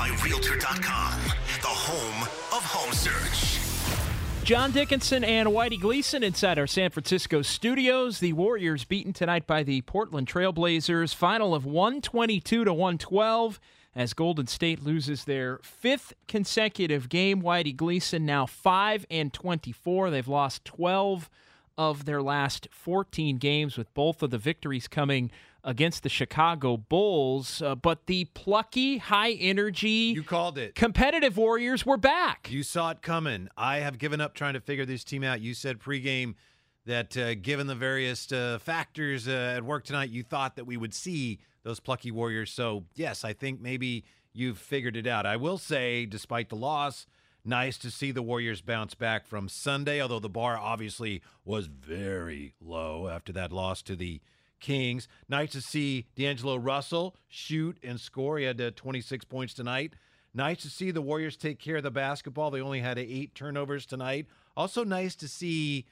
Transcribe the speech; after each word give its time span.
by 0.00 0.08
Realtor.com, 0.24 1.20
the 1.60 1.68
home 1.68 2.22
of 2.56 2.64
home 2.64 2.90
search. 2.94 3.60
John 4.44 4.70
Dickinson 4.70 5.22
and 5.22 5.50
Whitey 5.50 5.78
Gleason 5.78 6.22
inside 6.22 6.58
our 6.58 6.66
San 6.66 6.88
Francisco 6.88 7.42
studios. 7.42 8.18
The 8.18 8.32
Warriors 8.32 8.84
beaten 8.84 9.12
tonight 9.12 9.46
by 9.46 9.62
the 9.62 9.82
Portland 9.82 10.26
Trailblazers. 10.26 11.14
Final 11.14 11.54
of 11.54 11.66
122 11.66 12.64
to 12.64 12.72
112 12.72 13.60
as 13.94 14.14
Golden 14.14 14.46
State 14.46 14.82
loses 14.82 15.24
their 15.24 15.58
fifth 15.62 16.14
consecutive 16.26 17.10
game. 17.10 17.42
Whitey 17.42 17.76
Gleason 17.76 18.24
now 18.24 18.46
5 18.46 19.04
and 19.10 19.30
24. 19.34 20.08
They've 20.08 20.26
lost 20.26 20.64
12 20.64 21.28
of 21.76 22.06
their 22.06 22.22
last 22.22 22.68
14 22.70 23.36
games, 23.36 23.76
with 23.76 23.92
both 23.92 24.22
of 24.22 24.30
the 24.30 24.38
victories 24.38 24.88
coming 24.88 25.30
against 25.64 26.02
the 26.02 26.08
Chicago 26.08 26.76
Bulls. 26.76 27.60
Uh, 27.62 27.74
but 27.74 28.06
the 28.06 28.24
plucky, 28.34 28.98
high 28.98 29.32
energy, 29.32 30.12
You 30.14 30.22
called 30.22 30.58
it. 30.58 30.74
competitive 30.74 31.36
Warriors 31.36 31.84
were 31.84 31.96
back. 31.96 32.48
You 32.50 32.62
saw 32.62 32.90
it 32.90 33.02
coming. 33.02 33.48
I 33.56 33.78
have 33.78 33.98
given 33.98 34.20
up 34.20 34.34
trying 34.34 34.54
to 34.54 34.60
figure 34.60 34.84
this 34.86 35.04
team 35.04 35.22
out. 35.24 35.40
You 35.40 35.54
said 35.54 35.78
pregame 35.78 36.34
that 36.86 37.16
uh, 37.16 37.34
given 37.34 37.66
the 37.66 37.74
various 37.74 38.30
uh, 38.32 38.58
factors 38.60 39.28
uh, 39.28 39.54
at 39.56 39.62
work 39.64 39.84
tonight, 39.84 40.10
you 40.10 40.22
thought 40.22 40.56
that 40.56 40.64
we 40.64 40.76
would 40.76 40.94
see 40.94 41.38
those 41.62 41.78
plucky 41.78 42.10
Warriors. 42.10 42.50
So, 42.50 42.84
yes, 42.94 43.22
I 43.24 43.32
think 43.34 43.60
maybe 43.60 44.04
you've 44.32 44.58
figured 44.58 44.96
it 44.96 45.06
out. 45.06 45.26
I 45.26 45.36
will 45.36 45.58
say, 45.58 46.06
despite 46.06 46.48
the 46.48 46.56
loss, 46.56 47.06
nice 47.44 47.76
to 47.78 47.90
see 47.90 48.12
the 48.12 48.22
Warriors 48.22 48.62
bounce 48.62 48.94
back 48.94 49.26
from 49.26 49.48
Sunday, 49.48 50.00
although 50.00 50.20
the 50.20 50.28
bar 50.30 50.56
obviously 50.56 51.20
was 51.44 51.66
very 51.66 52.54
low 52.62 53.08
after 53.08 53.32
that 53.34 53.52
loss 53.52 53.82
to 53.82 53.94
the 53.94 54.20
Kings. 54.60 55.08
Nice 55.28 55.52
to 55.52 55.60
see 55.60 56.06
D'Angelo 56.14 56.56
Russell 56.56 57.16
shoot 57.28 57.78
and 57.82 57.98
score. 57.98 58.38
He 58.38 58.44
had 58.44 58.60
uh, 58.60 58.70
26 58.76 59.24
points 59.24 59.54
tonight. 59.54 59.94
Nice 60.32 60.62
to 60.62 60.70
see 60.70 60.90
the 60.90 61.02
Warriors 61.02 61.36
take 61.36 61.58
care 61.58 61.76
of 61.76 61.82
the 61.82 61.90
basketball. 61.90 62.50
They 62.50 62.60
only 62.60 62.80
had 62.80 62.98
eight 62.98 63.34
turnovers 63.34 63.84
tonight. 63.84 64.26
Also, 64.56 64.84
nice 64.84 65.16
to 65.16 65.28
see 65.28 65.86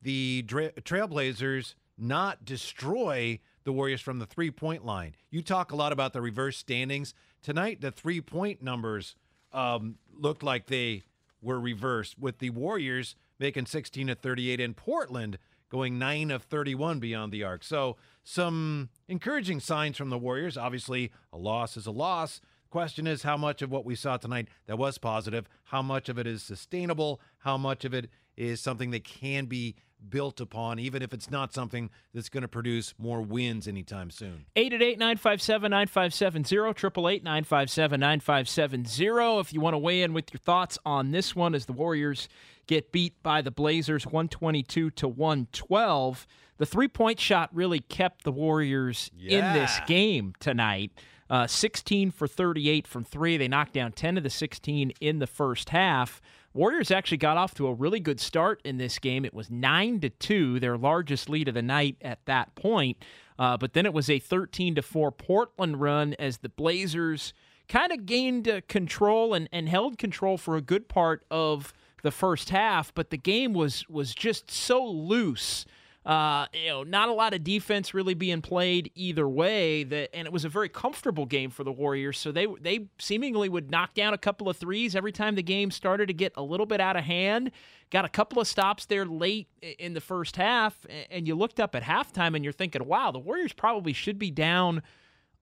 the 0.00 0.44
Trailblazers 0.44 1.74
not 1.98 2.44
destroy 2.44 3.40
the 3.64 3.72
Warriors 3.72 4.00
from 4.00 4.18
the 4.18 4.26
three 4.26 4.50
point 4.50 4.84
line. 4.84 5.14
You 5.30 5.42
talk 5.42 5.72
a 5.72 5.76
lot 5.76 5.92
about 5.92 6.12
the 6.12 6.20
reverse 6.20 6.56
standings. 6.56 7.14
Tonight, 7.42 7.80
the 7.80 7.90
three 7.90 8.20
point 8.20 8.62
numbers 8.62 9.16
um, 9.52 9.96
looked 10.16 10.42
like 10.42 10.66
they 10.66 11.02
were 11.40 11.60
reversed, 11.60 12.18
with 12.18 12.38
the 12.38 12.50
Warriors 12.50 13.16
making 13.38 13.66
16 13.66 14.08
of 14.08 14.18
38 14.18 14.60
and 14.60 14.76
Portland 14.76 15.38
going 15.72 15.98
9 15.98 16.30
of 16.30 16.42
31 16.42 17.00
beyond 17.00 17.32
the 17.32 17.42
arc. 17.42 17.64
So, 17.64 17.96
some 18.22 18.90
encouraging 19.08 19.58
signs 19.58 19.96
from 19.96 20.10
the 20.10 20.18
Warriors. 20.18 20.58
Obviously, 20.58 21.10
a 21.32 21.38
loss 21.38 21.78
is 21.78 21.86
a 21.86 21.90
loss. 21.90 22.42
Question 22.68 23.06
is 23.06 23.22
how 23.22 23.38
much 23.38 23.62
of 23.62 23.70
what 23.70 23.86
we 23.86 23.94
saw 23.94 24.18
tonight 24.18 24.48
that 24.66 24.76
was 24.76 24.98
positive, 24.98 25.48
how 25.64 25.80
much 25.80 26.10
of 26.10 26.18
it 26.18 26.26
is 26.26 26.42
sustainable, 26.42 27.22
how 27.38 27.56
much 27.56 27.86
of 27.86 27.94
it 27.94 28.10
is 28.36 28.60
something 28.60 28.90
that 28.90 29.02
can 29.02 29.46
be 29.46 29.74
built 30.08 30.40
upon, 30.40 30.78
even 30.78 31.02
if 31.02 31.12
it's 31.12 31.30
not 31.30 31.52
something 31.52 31.90
that's 32.14 32.28
going 32.28 32.42
to 32.42 32.48
produce 32.48 32.94
more 32.98 33.22
wins 33.22 33.66
anytime 33.68 34.10
soon. 34.10 34.46
888 34.56 34.98
957 34.98 35.70
9570, 35.70 36.56
888 36.56 37.24
957 37.24 38.00
9570. 38.00 39.40
If 39.40 39.52
you 39.52 39.60
want 39.60 39.74
to 39.74 39.78
weigh 39.78 40.02
in 40.02 40.12
with 40.12 40.32
your 40.32 40.38
thoughts 40.38 40.78
on 40.84 41.10
this 41.10 41.34
one 41.36 41.54
as 41.54 41.66
the 41.66 41.72
Warriors 41.72 42.28
get 42.66 42.92
beat 42.92 43.22
by 43.22 43.42
the 43.42 43.50
Blazers 43.50 44.06
122 44.06 44.90
to 44.90 45.08
112, 45.08 46.26
the 46.58 46.66
three 46.66 46.88
point 46.88 47.18
shot 47.18 47.50
really 47.52 47.80
kept 47.80 48.24
the 48.24 48.32
Warriors 48.32 49.10
in 49.18 49.52
this 49.52 49.80
game 49.86 50.34
tonight. 50.38 50.92
Uh, 51.30 51.46
16 51.46 52.10
for 52.10 52.28
38 52.28 52.86
from 52.86 53.04
three. 53.04 53.38
They 53.38 53.48
knocked 53.48 53.72
down 53.72 53.92
10 53.92 54.18
of 54.18 54.22
the 54.22 54.30
16 54.30 54.92
in 55.00 55.18
the 55.18 55.26
first 55.26 55.70
half. 55.70 56.20
Warriors 56.54 56.90
actually 56.90 57.18
got 57.18 57.36
off 57.36 57.54
to 57.54 57.66
a 57.66 57.72
really 57.72 58.00
good 58.00 58.20
start 58.20 58.60
in 58.64 58.76
this 58.76 58.98
game. 58.98 59.24
It 59.24 59.32
was 59.32 59.50
nine 59.50 60.00
to 60.00 60.10
two, 60.10 60.60
their 60.60 60.76
largest 60.76 61.28
lead 61.28 61.48
of 61.48 61.54
the 61.54 61.62
night 61.62 61.96
at 62.02 62.24
that 62.26 62.54
point. 62.54 62.98
Uh, 63.38 63.56
but 63.56 63.72
then 63.72 63.86
it 63.86 63.94
was 63.94 64.10
a 64.10 64.18
13 64.18 64.74
to 64.74 64.82
four 64.82 65.10
Portland 65.10 65.80
run 65.80 66.14
as 66.18 66.38
the 66.38 66.50
Blazers 66.50 67.32
kind 67.68 67.90
of 67.90 68.04
gained 68.04 68.48
uh, 68.48 68.60
control 68.68 69.32
and, 69.32 69.48
and 69.50 69.68
held 69.68 69.96
control 69.96 70.36
for 70.36 70.56
a 70.56 70.60
good 70.60 70.88
part 70.88 71.24
of 71.30 71.72
the 72.02 72.10
first 72.10 72.50
half. 72.50 72.92
But 72.94 73.10
the 73.10 73.16
game 73.16 73.54
was 73.54 73.88
was 73.88 74.14
just 74.14 74.50
so 74.50 74.84
loose. 74.84 75.64
Uh, 76.04 76.46
you 76.52 76.68
know, 76.68 76.82
not 76.82 77.08
a 77.08 77.12
lot 77.12 77.32
of 77.32 77.44
defense 77.44 77.94
really 77.94 78.14
being 78.14 78.42
played 78.42 78.90
either 78.96 79.28
way. 79.28 79.84
That 79.84 80.14
and 80.14 80.26
it 80.26 80.32
was 80.32 80.44
a 80.44 80.48
very 80.48 80.68
comfortable 80.68 81.26
game 81.26 81.50
for 81.50 81.62
the 81.62 81.70
Warriors. 81.70 82.18
So 82.18 82.32
they 82.32 82.46
they 82.60 82.88
seemingly 82.98 83.48
would 83.48 83.70
knock 83.70 83.94
down 83.94 84.12
a 84.12 84.18
couple 84.18 84.48
of 84.48 84.56
threes 84.56 84.96
every 84.96 85.12
time 85.12 85.36
the 85.36 85.42
game 85.44 85.70
started 85.70 86.06
to 86.06 86.14
get 86.14 86.32
a 86.36 86.42
little 86.42 86.66
bit 86.66 86.80
out 86.80 86.96
of 86.96 87.04
hand. 87.04 87.52
Got 87.90 88.04
a 88.04 88.08
couple 88.08 88.40
of 88.40 88.48
stops 88.48 88.86
there 88.86 89.04
late 89.04 89.48
in 89.78 89.94
the 89.94 90.00
first 90.00 90.36
half, 90.36 90.86
and 91.10 91.28
you 91.28 91.36
looked 91.36 91.60
up 91.60 91.74
at 91.76 91.82
halftime 91.84 92.34
and 92.34 92.42
you're 92.42 92.52
thinking, 92.52 92.84
wow, 92.84 93.12
the 93.12 93.18
Warriors 93.18 93.52
probably 93.52 93.92
should 93.92 94.18
be 94.18 94.30
down 94.30 94.82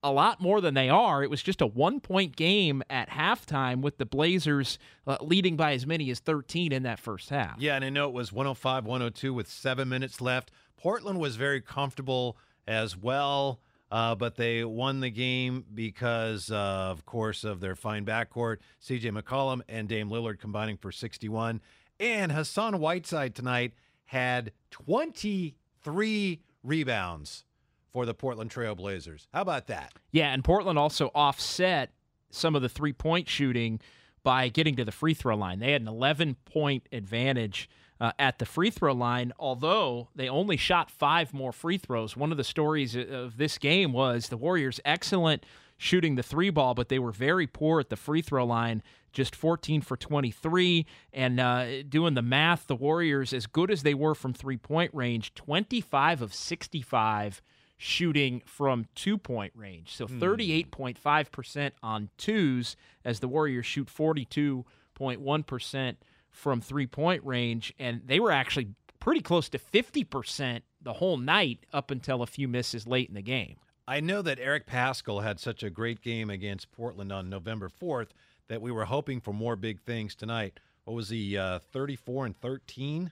a 0.03 0.11
lot 0.11 0.41
more 0.41 0.61
than 0.61 0.73
they 0.73 0.89
are. 0.89 1.23
It 1.23 1.29
was 1.29 1.43
just 1.43 1.61
a 1.61 1.67
one 1.67 1.99
point 1.99 2.35
game 2.35 2.83
at 2.89 3.09
halftime 3.09 3.81
with 3.81 3.97
the 3.97 4.05
Blazers 4.05 4.79
uh, 5.05 5.17
leading 5.21 5.55
by 5.55 5.73
as 5.73 5.85
many 5.85 6.09
as 6.09 6.19
13 6.19 6.71
in 6.71 6.83
that 6.83 6.99
first 6.99 7.29
half. 7.29 7.59
Yeah, 7.59 7.75
and 7.75 7.85
I 7.85 7.89
know 7.89 8.07
it 8.07 8.13
was 8.13 8.31
105 8.31 8.85
102 8.85 9.33
with 9.33 9.47
seven 9.47 9.89
minutes 9.89 10.21
left. 10.21 10.51
Portland 10.77 11.19
was 11.19 11.35
very 11.35 11.61
comfortable 11.61 12.37
as 12.67 12.97
well, 12.97 13.59
uh, 13.91 14.15
but 14.15 14.35
they 14.35 14.63
won 14.63 14.99
the 14.99 15.11
game 15.11 15.65
because, 15.73 16.49
uh, 16.49 16.55
of 16.55 17.05
course, 17.05 17.43
of 17.43 17.59
their 17.59 17.75
fine 17.75 18.05
backcourt. 18.05 18.57
CJ 18.83 19.11
McCollum 19.11 19.61
and 19.69 19.87
Dame 19.87 20.09
Lillard 20.09 20.39
combining 20.39 20.77
for 20.77 20.91
61. 20.91 21.61
And 21.99 22.31
Hassan 22.31 22.79
Whiteside 22.79 23.35
tonight 23.35 23.73
had 24.05 24.51
23 24.71 26.41
rebounds 26.63 27.43
for 27.91 28.05
the 28.05 28.13
Portland 28.13 28.51
Trail 28.51 28.75
Blazers. 28.75 29.27
How 29.33 29.41
about 29.41 29.67
that? 29.67 29.93
Yeah, 30.11 30.33
and 30.33 30.43
Portland 30.43 30.79
also 30.79 31.11
offset 31.13 31.91
some 32.29 32.55
of 32.55 32.61
the 32.61 32.69
three 32.69 32.93
point 32.93 33.27
shooting 33.27 33.79
by 34.23 34.49
getting 34.49 34.75
to 34.75 34.85
the 34.85 34.91
free 34.91 35.13
throw 35.13 35.35
line. 35.35 35.59
They 35.59 35.71
had 35.71 35.81
an 35.81 35.87
11 35.87 36.35
point 36.45 36.87
advantage 36.91 37.69
uh, 37.99 38.11
at 38.17 38.39
the 38.39 38.45
free 38.45 38.69
throw 38.69 38.93
line, 38.93 39.31
although 39.39 40.09
they 40.15 40.27
only 40.27 40.57
shot 40.57 40.89
five 40.89 41.33
more 41.33 41.51
free 41.51 41.77
throws. 41.77 42.17
One 42.17 42.31
of 42.31 42.37
the 42.37 42.43
stories 42.43 42.95
of 42.95 43.37
this 43.37 43.57
game 43.57 43.93
was 43.93 44.29
the 44.29 44.37
Warriors' 44.37 44.79
excellent 44.83 45.45
shooting 45.77 46.15
the 46.15 46.23
three 46.23 46.49
ball, 46.49 46.73
but 46.73 46.89
they 46.89 46.99
were 46.99 47.11
very 47.11 47.47
poor 47.47 47.79
at 47.79 47.89
the 47.89 47.95
free 47.95 48.21
throw 48.21 48.45
line. 48.45 48.83
Just 49.11 49.35
14 49.35 49.81
for 49.81 49.97
23. 49.97 50.85
And 51.11 51.39
uh, 51.39 51.83
doing 51.83 52.13
the 52.13 52.21
math, 52.21 52.67
the 52.67 52.75
Warriors, 52.75 53.33
as 53.33 53.45
good 53.45 53.69
as 53.69 53.83
they 53.83 53.93
were 53.93 54.15
from 54.15 54.33
three 54.33 54.57
point 54.57 54.93
range, 54.93 55.33
25 55.33 56.21
of 56.21 56.33
65 56.33 57.41
shooting 57.81 58.43
from 58.45 58.85
two 58.93 59.17
point 59.17 59.51
range. 59.55 59.95
So 59.95 60.05
38.5% 60.05 61.71
on 61.81 62.09
twos 62.15 62.75
as 63.03 63.19
the 63.19 63.27
Warriors 63.27 63.65
shoot 63.65 63.87
42.1% 63.87 65.95
from 66.29 66.61
three 66.61 66.85
point 66.85 67.25
range. 67.25 67.73
And 67.79 68.03
they 68.05 68.19
were 68.19 68.31
actually 68.31 68.75
pretty 68.99 69.21
close 69.21 69.49
to 69.49 69.57
50% 69.57 70.61
the 70.79 70.93
whole 70.93 71.17
night 71.17 71.65
up 71.73 71.89
until 71.89 72.21
a 72.21 72.27
few 72.27 72.47
misses 72.47 72.85
late 72.85 73.09
in 73.09 73.15
the 73.15 73.23
game. 73.23 73.55
I 73.87 73.99
know 73.99 74.21
that 74.21 74.37
Eric 74.39 74.67
Paschall 74.67 75.23
had 75.23 75.39
such 75.39 75.63
a 75.63 75.71
great 75.71 76.01
game 76.01 76.29
against 76.29 76.71
Portland 76.71 77.11
on 77.11 77.31
November 77.31 77.67
4th 77.67 78.09
that 78.47 78.61
we 78.61 78.71
were 78.71 78.85
hoping 78.85 79.19
for 79.19 79.33
more 79.33 79.55
big 79.55 79.81
things 79.81 80.13
tonight. 80.13 80.59
What 80.83 80.93
was 80.93 81.09
he, 81.09 81.35
uh, 81.35 81.57
34 81.59 82.27
and 82.27 82.39
13? 82.39 83.11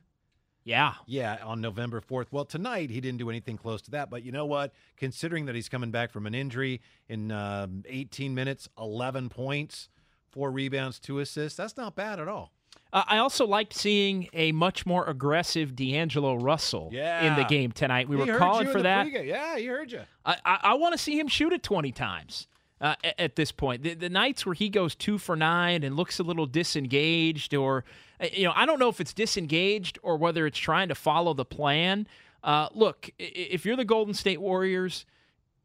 Yeah. 0.70 0.94
Yeah, 1.08 1.38
on 1.44 1.62
November 1.62 2.00
4th. 2.00 2.28
Well, 2.30 2.46
tonight 2.46 2.92
he 2.92 3.02
didn't 3.02 3.18
do 3.18 3.30
anything 3.32 3.58
close 3.58 3.82
to 3.84 3.92
that. 3.92 4.12
But 4.12 4.24
you 4.24 4.32
know 4.32 4.46
what? 4.46 4.72
Considering 4.98 5.48
that 5.48 5.56
he's 5.56 5.68
coming 5.68 5.90
back 5.90 6.12
from 6.12 6.28
an 6.28 6.36
injury 6.36 6.82
in 7.08 7.32
um, 7.32 7.84
18 7.88 8.36
minutes, 8.36 8.70
11 8.78 9.30
points, 9.30 9.90
four 10.30 10.52
rebounds, 10.52 11.00
two 11.00 11.20
assists, 11.20 11.58
that's 11.58 11.76
not 11.76 11.96
bad 11.96 12.20
at 12.20 12.28
all. 12.28 12.52
Uh, 12.94 13.04
I 13.08 13.18
also 13.18 13.48
liked 13.48 13.74
seeing 13.74 14.30
a 14.34 14.52
much 14.52 14.86
more 14.86 15.06
aggressive 15.06 15.76
D'Angelo 15.76 16.36
Russell 16.36 16.90
in 16.94 17.36
the 17.36 17.46
game 17.46 17.72
tonight. 17.72 18.08
We 18.08 18.18
He 18.18 18.32
were 18.32 18.38
calling 18.38 18.68
for 18.68 18.84
that. 18.84 19.08
pregame. 19.08 19.26
Yeah, 19.26 19.58
he 19.58 19.66
heard 19.66 19.92
you. 19.92 20.02
I, 20.24 20.38
I, 20.46 20.60
I 20.64 20.74
want 20.76 20.94
to 20.94 21.00
see 21.00 21.20
him 21.20 21.28
shoot 21.28 21.52
it 21.52 21.64
20 21.64 21.92
times 21.92 22.48
uh, 22.82 22.96
at 23.18 23.36
this 23.36 23.52
point. 23.52 23.84
The, 23.84 23.94
the 23.94 24.10
nights 24.10 24.46
where 24.46 24.54
he 24.56 24.70
goes 24.70 24.96
two 24.96 25.18
for 25.18 25.36
nine 25.36 25.84
and 25.84 25.96
looks 25.96 26.20
a 26.20 26.24
little 26.24 26.46
disengaged, 26.46 27.54
or, 27.54 27.84
uh, 28.22 28.28
you 28.32 28.46
know, 28.46 28.54
I 28.56 28.66
don't 28.66 28.80
know 28.80 28.90
if 28.90 29.02
it's 29.02 29.14
disengaged 29.14 30.00
or 30.04 30.18
whether 30.18 30.46
it's 30.46 30.58
trying 30.58 30.90
to 30.90 30.96
follow 30.96 31.34
the 31.34 31.46
plan. 31.46 32.08
Uh, 32.44 32.70
look, 32.74 33.10
if 33.18 33.66
you're 33.66 33.76
the 33.76 33.86
Golden 33.86 34.14
State 34.14 34.40
Warriors, 34.40 35.06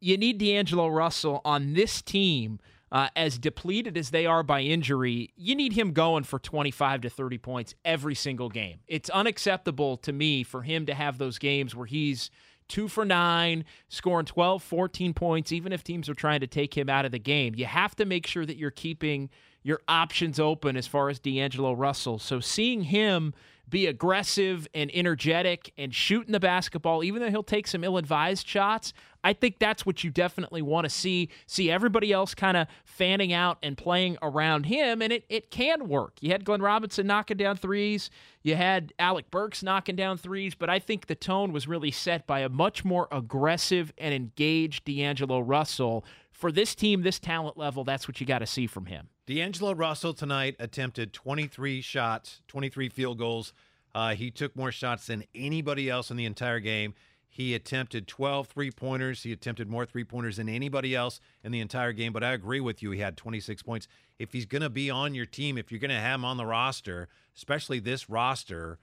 you 0.01 0.17
need 0.17 0.39
D'Angelo 0.39 0.89
Russell 0.89 1.41
on 1.45 1.75
this 1.75 2.03
team. 2.03 2.61
Uh, 2.93 3.09
as 3.17 3.39
depleted 3.39 3.97
as 3.97 4.11
they 4.11 4.25
are 4.25 4.45
by 4.45 4.61
injury, 4.61 5.33
you 5.37 5.57
need 5.57 5.73
him 5.73 5.93
going 5.93 6.23
for 6.23 6.39
25 6.39 7.01
to 7.01 7.11
30 7.11 7.39
points 7.39 7.75
every 7.85 8.15
single 8.15 8.49
game. 8.49 8.79
It's 8.87 9.11
unacceptable 9.11 9.97
to 9.97 10.13
me 10.13 10.45
for 10.45 10.63
him 10.63 10.87
to 10.87 10.95
have 10.95 11.19
those 11.19 11.41
games 11.41 11.75
where 11.75 11.87
he's 11.87 12.31
two 12.69 12.89
for 12.89 13.05
nine, 13.05 13.65
scoring 13.89 14.27
12, 14.27 14.63
14 14.63 15.15
points, 15.15 15.53
even 15.53 15.73
if 15.73 15.85
teams 15.85 16.09
are 16.09 16.15
trying 16.15 16.41
to 16.41 16.47
take 16.47 16.77
him 16.77 16.89
out 16.89 17.05
of 17.05 17.13
the 17.13 17.19
game. 17.19 17.55
You 17.57 17.67
have 17.67 17.95
to 17.97 18.05
make 18.05 18.27
sure 18.27 18.47
that 18.47 18.57
you're 18.57 18.71
keeping 18.71 19.31
your 19.63 19.81
options 19.89 20.39
open 20.39 20.77
as 20.77 20.87
far 20.87 21.09
as 21.09 21.19
D'Angelo 21.19 21.73
Russell. 21.73 22.19
So 22.19 22.41
seeing 22.41 22.83
him 22.83 23.35
be 23.69 23.87
aggressive 23.87 24.69
and 24.75 24.91
energetic 24.95 25.73
and 25.79 25.95
shooting 25.95 26.33
the 26.33 26.41
basketball, 26.41 27.03
even 27.03 27.23
though 27.23 27.31
he'll 27.31 27.43
take 27.43 27.67
some 27.67 27.83
ill 27.83 27.97
advised 27.97 28.47
shots, 28.47 28.93
I 29.25 29.33
think 29.33 29.59
that's 29.59 29.87
what 29.87 30.05
you 30.05 30.11
definitely 30.11 30.63
want 30.63 30.85
to 30.85 30.91
see. 30.91 31.31
See 31.47 31.71
everybody 31.71 32.13
else 32.13 32.35
kind 32.35 32.57
of 32.57 32.69
fanning 32.85 33.33
out 33.33 33.59
and 33.63 33.77
playing 33.77 34.19
around 34.23 34.67
him, 34.67 35.01
and 35.01 35.13
it, 35.13 35.25
it 35.31 35.51
can 35.51 35.89
work. 35.89 36.19
You 36.21 36.31
had 36.31 36.45
Glenn 36.45 36.61
Robinson 36.61 37.07
knocking 37.07 37.39
down 37.39 37.57
threes, 37.57 38.11
you 38.43 38.55
had 38.55 38.93
Alec 38.99 39.31
Burks 39.31 39.63
knocking 39.63 39.97
down 39.97 40.19
threes, 40.19 40.55
but 40.55 40.69
I 40.69 40.79
think 40.79 41.07
the 41.07 41.15
tone 41.15 41.53
was 41.53 41.67
really 41.67 41.91
set 41.91 42.27
by 42.27 42.41
a 42.41 42.51
much 42.51 42.85
more 42.85 43.09
aggressive 43.11 43.93
and 43.97 44.13
engaged 44.15 44.85
D'Angelo 44.85 45.41
Russell. 45.41 46.05
For 46.31 46.53
this 46.53 46.75
team, 46.75 47.03
this 47.03 47.19
talent 47.19 47.57
level, 47.57 47.85
that's 47.85 48.07
what 48.07 48.21
you 48.21 48.27
got 48.27 48.41
to 48.41 48.47
see 48.47 48.67
from 48.67 48.87
him. 48.87 49.09
D'Angelo 49.27 49.73
Russell 49.73 50.13
tonight 50.13 50.57
attempted 50.59 51.15
23 51.15 51.81
shots, 51.81 52.43
23 52.49 52.91
field 52.91 53.19
goals. 53.19 53.55
Uh, 53.95 54.15
he 54.15 54.31
took 54.31 54.55
more 54.55 54.73
shots 54.73 55.07
than 55.07 55.25
anybody 55.35 55.89
else 55.89 56.11
in 56.11 56.19
the 56.19 56.27
entire 56.27 56.61
game. 56.61 56.95
He 57.35 57.53
attempted 57.57 58.07
12 58.07 58.47
three 58.47 58.71
pointers. 58.71 59.25
He 59.25 59.33
attempted 59.33 59.69
more 59.69 59.85
three 59.85 60.05
pointers 60.05 60.37
than 60.37 60.49
anybody 60.49 60.95
else 60.95 61.19
in 61.43 61.51
the 61.51 61.59
entire 61.59 61.93
game. 61.93 62.13
But 62.13 62.23
I 62.23 62.33
agree 62.33 62.61
with 62.61 62.81
you. 62.81 62.93
He 62.93 63.01
had 63.01 63.17
26 63.17 63.61
points. 63.65 63.89
If 64.21 64.33
he's 64.33 64.47
going 64.47 64.63
to 64.63 64.71
be 64.71 64.89
on 64.89 65.17
your 65.17 65.27
team, 65.27 65.59
if 65.59 65.73
you're 65.73 65.81
going 65.81 65.91
to 65.91 65.97
have 65.97 66.21
him 66.21 66.25
on 66.25 66.37
the 66.37 66.47
roster, 66.47 67.09
especially 67.35 67.81
this 67.81 68.09
roster, 68.09 68.79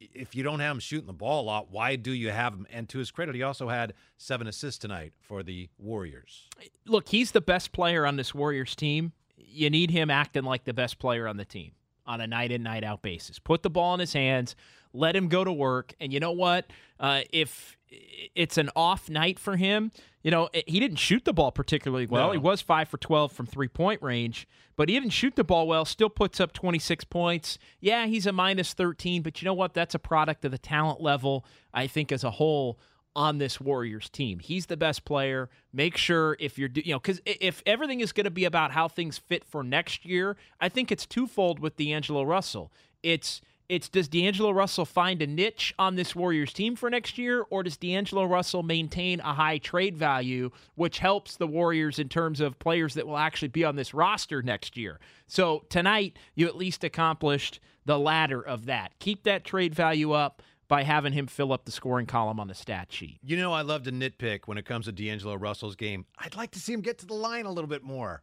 if 0.00 0.34
you 0.34 0.42
don't 0.42 0.60
have 0.60 0.76
him 0.76 0.80
shooting 0.80 1.08
the 1.08 1.12
ball 1.12 1.42
a 1.42 1.44
lot, 1.44 1.70
why 1.70 1.96
do 1.96 2.12
you 2.12 2.30
have 2.30 2.54
him? 2.54 2.66
And 2.72 2.88
to 2.88 2.96
his 2.96 3.10
credit, 3.10 3.34
he 3.34 3.42
also 3.42 3.68
had 3.68 3.92
seven 4.16 4.46
assists 4.46 4.78
tonight 4.78 5.12
for 5.20 5.42
the 5.42 5.68
Warriors. 5.76 6.48
look, 6.86 7.06
he's 7.10 7.32
the 7.32 7.42
best 7.42 7.70
player 7.70 8.06
on 8.06 8.16
this 8.16 8.34
Warriors 8.34 8.74
team. 8.74 9.12
You 9.36 9.68
need 9.68 9.90
him 9.90 10.08
acting 10.08 10.44
like 10.44 10.64
the 10.64 10.72
best 10.72 10.98
player 10.98 11.28
on 11.28 11.36
the 11.36 11.44
team 11.44 11.72
on 12.06 12.22
a 12.22 12.26
night 12.26 12.50
in, 12.50 12.62
night 12.62 12.82
out 12.82 13.02
basis. 13.02 13.38
Put 13.38 13.62
the 13.62 13.68
ball 13.68 13.92
in 13.92 14.00
his 14.00 14.14
hands, 14.14 14.56
let 14.94 15.14
him 15.14 15.28
go 15.28 15.44
to 15.44 15.52
work. 15.52 15.92
And 16.00 16.14
you 16.14 16.18
know 16.18 16.32
what? 16.32 16.70
Uh, 16.98 17.20
if 17.30 17.76
it's 17.90 18.56
an 18.58 18.70
off 18.76 19.08
night 19.08 19.38
for 19.38 19.56
him, 19.56 19.90
you 20.22 20.30
know, 20.30 20.48
he 20.66 20.78
didn't 20.80 20.98
shoot 20.98 21.24
the 21.24 21.32
ball 21.32 21.50
particularly 21.50 22.06
well. 22.06 22.28
No. 22.28 22.32
He 22.32 22.38
was 22.38 22.60
five 22.60 22.88
for 22.88 22.98
12 22.98 23.32
from 23.32 23.46
three 23.46 23.68
point 23.68 24.02
range, 24.02 24.46
but 24.76 24.88
he 24.88 24.94
didn't 24.94 25.10
shoot 25.10 25.34
the 25.36 25.44
ball 25.44 25.66
well, 25.66 25.84
still 25.84 26.10
puts 26.10 26.40
up 26.40 26.52
26 26.52 27.04
points. 27.04 27.58
Yeah, 27.80 28.06
he's 28.06 28.26
a 28.26 28.32
minus 28.32 28.74
13, 28.74 29.22
but 29.22 29.40
you 29.40 29.46
know 29.46 29.54
what? 29.54 29.74
That's 29.74 29.94
a 29.94 29.98
product 29.98 30.44
of 30.44 30.50
the 30.50 30.58
talent 30.58 31.00
level, 31.00 31.44
I 31.72 31.86
think, 31.86 32.12
as 32.12 32.22
a 32.22 32.32
whole 32.32 32.78
on 33.16 33.38
this 33.38 33.60
Warriors 33.60 34.08
team. 34.08 34.38
He's 34.38 34.66
the 34.66 34.76
best 34.76 35.04
player. 35.04 35.48
Make 35.72 35.96
sure 35.96 36.36
if 36.38 36.58
you're, 36.58 36.68
do- 36.68 36.82
you 36.84 36.92
know, 36.92 37.00
because 37.00 37.20
if 37.24 37.62
everything 37.66 38.00
is 38.00 38.12
going 38.12 38.24
to 38.24 38.30
be 38.30 38.44
about 38.44 38.70
how 38.70 38.86
things 38.88 39.18
fit 39.18 39.44
for 39.44 39.64
next 39.64 40.04
year, 40.04 40.36
I 40.60 40.68
think 40.68 40.92
it's 40.92 41.06
twofold 41.06 41.58
with 41.58 41.76
D'Angelo 41.76 42.22
Russell. 42.22 42.72
It's 43.02 43.40
it's 43.70 43.88
does 43.88 44.08
D'Angelo 44.08 44.50
Russell 44.50 44.84
find 44.84 45.22
a 45.22 45.26
niche 45.26 45.72
on 45.78 45.94
this 45.94 46.14
Warriors 46.16 46.52
team 46.52 46.74
for 46.74 46.90
next 46.90 47.16
year, 47.16 47.46
or 47.50 47.62
does 47.62 47.76
D'Angelo 47.76 48.24
Russell 48.24 48.64
maintain 48.64 49.20
a 49.20 49.32
high 49.32 49.58
trade 49.58 49.96
value, 49.96 50.50
which 50.74 50.98
helps 50.98 51.36
the 51.36 51.46
Warriors 51.46 52.00
in 52.00 52.08
terms 52.08 52.40
of 52.40 52.58
players 52.58 52.94
that 52.94 53.06
will 53.06 53.16
actually 53.16 53.48
be 53.48 53.64
on 53.64 53.76
this 53.76 53.94
roster 53.94 54.42
next 54.42 54.76
year? 54.76 54.98
So 55.28 55.64
tonight, 55.68 56.18
you 56.34 56.48
at 56.48 56.56
least 56.56 56.82
accomplished 56.82 57.60
the 57.84 57.98
latter 57.98 58.42
of 58.42 58.66
that. 58.66 58.98
Keep 58.98 59.22
that 59.22 59.44
trade 59.44 59.74
value 59.74 60.12
up 60.12 60.42
by 60.66 60.82
having 60.82 61.12
him 61.12 61.28
fill 61.28 61.52
up 61.52 61.64
the 61.64 61.72
scoring 61.72 62.06
column 62.06 62.40
on 62.40 62.48
the 62.48 62.54
stat 62.54 62.92
sheet. 62.92 63.20
You 63.22 63.36
know, 63.36 63.52
I 63.52 63.62
love 63.62 63.84
to 63.84 63.92
nitpick 63.92 64.40
when 64.46 64.58
it 64.58 64.64
comes 64.64 64.86
to 64.86 64.92
D'Angelo 64.92 65.36
Russell's 65.36 65.76
game. 65.76 66.06
I'd 66.18 66.36
like 66.36 66.50
to 66.52 66.58
see 66.58 66.72
him 66.72 66.80
get 66.80 66.98
to 66.98 67.06
the 67.06 67.14
line 67.14 67.46
a 67.46 67.52
little 67.52 67.68
bit 67.68 67.84
more. 67.84 68.22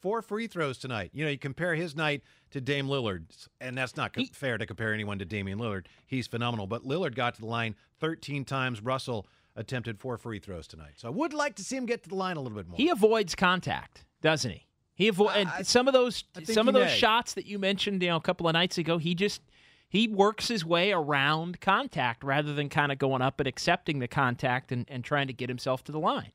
Four 0.00 0.22
free 0.22 0.46
throws 0.46 0.78
tonight. 0.78 1.10
You 1.12 1.24
know, 1.24 1.30
you 1.30 1.38
compare 1.38 1.74
his 1.74 1.96
night 1.96 2.22
to 2.50 2.60
Dame 2.60 2.86
Lillard's, 2.86 3.48
and 3.60 3.76
that's 3.76 3.96
not 3.96 4.14
He- 4.16 4.26
fair 4.32 4.58
to 4.58 4.66
compare 4.66 4.92
anyone 4.94 5.18
to 5.18 5.24
Damian 5.24 5.58
Lillard. 5.58 5.86
He's 6.06 6.26
phenomenal, 6.26 6.66
but 6.66 6.84
Lillard 6.84 7.14
got 7.14 7.34
to 7.34 7.40
the 7.40 7.46
line 7.46 7.74
13 8.00 8.44
times. 8.44 8.82
Russell 8.82 9.26
attempted 9.56 9.98
four 9.98 10.16
free 10.18 10.38
throws 10.38 10.66
tonight. 10.66 10.92
So 10.96 11.08
I 11.08 11.10
would 11.10 11.34
like 11.34 11.56
to 11.56 11.64
see 11.64 11.76
him 11.76 11.86
get 11.86 12.02
to 12.04 12.08
the 12.08 12.14
line 12.14 12.36
a 12.36 12.40
little 12.40 12.56
bit 12.56 12.68
more. 12.68 12.76
He 12.76 12.88
avoids 12.90 13.34
contact, 13.34 14.04
doesn't 14.22 14.50
he? 14.50 14.66
He 14.94 15.08
avoid 15.08 15.30
I- 15.30 15.38
and 15.58 15.66
some 15.66 15.86
of 15.88 15.94
those 15.94 16.24
some 16.44 16.68
of 16.68 16.74
those 16.74 16.86
may. 16.86 16.96
shots 16.96 17.34
that 17.34 17.46
you 17.46 17.58
mentioned, 17.58 18.02
you 18.02 18.08
know, 18.08 18.16
a 18.16 18.20
couple 18.20 18.48
of 18.48 18.52
nights 18.54 18.78
ago. 18.78 18.98
He 18.98 19.14
just 19.14 19.42
he 19.88 20.06
works 20.08 20.48
his 20.48 20.64
way 20.64 20.92
around 20.92 21.60
contact 21.60 22.22
rather 22.24 22.52
than 22.52 22.68
kind 22.68 22.92
of 22.92 22.98
going 22.98 23.22
up 23.22 23.40
and 23.40 23.46
accepting 23.46 24.00
the 24.00 24.08
contact 24.08 24.70
and, 24.72 24.84
and 24.88 25.02
trying 25.04 25.26
to 25.28 25.32
get 25.32 25.48
himself 25.48 25.82
to 25.84 25.92
the 25.92 25.98
line. 26.00 26.32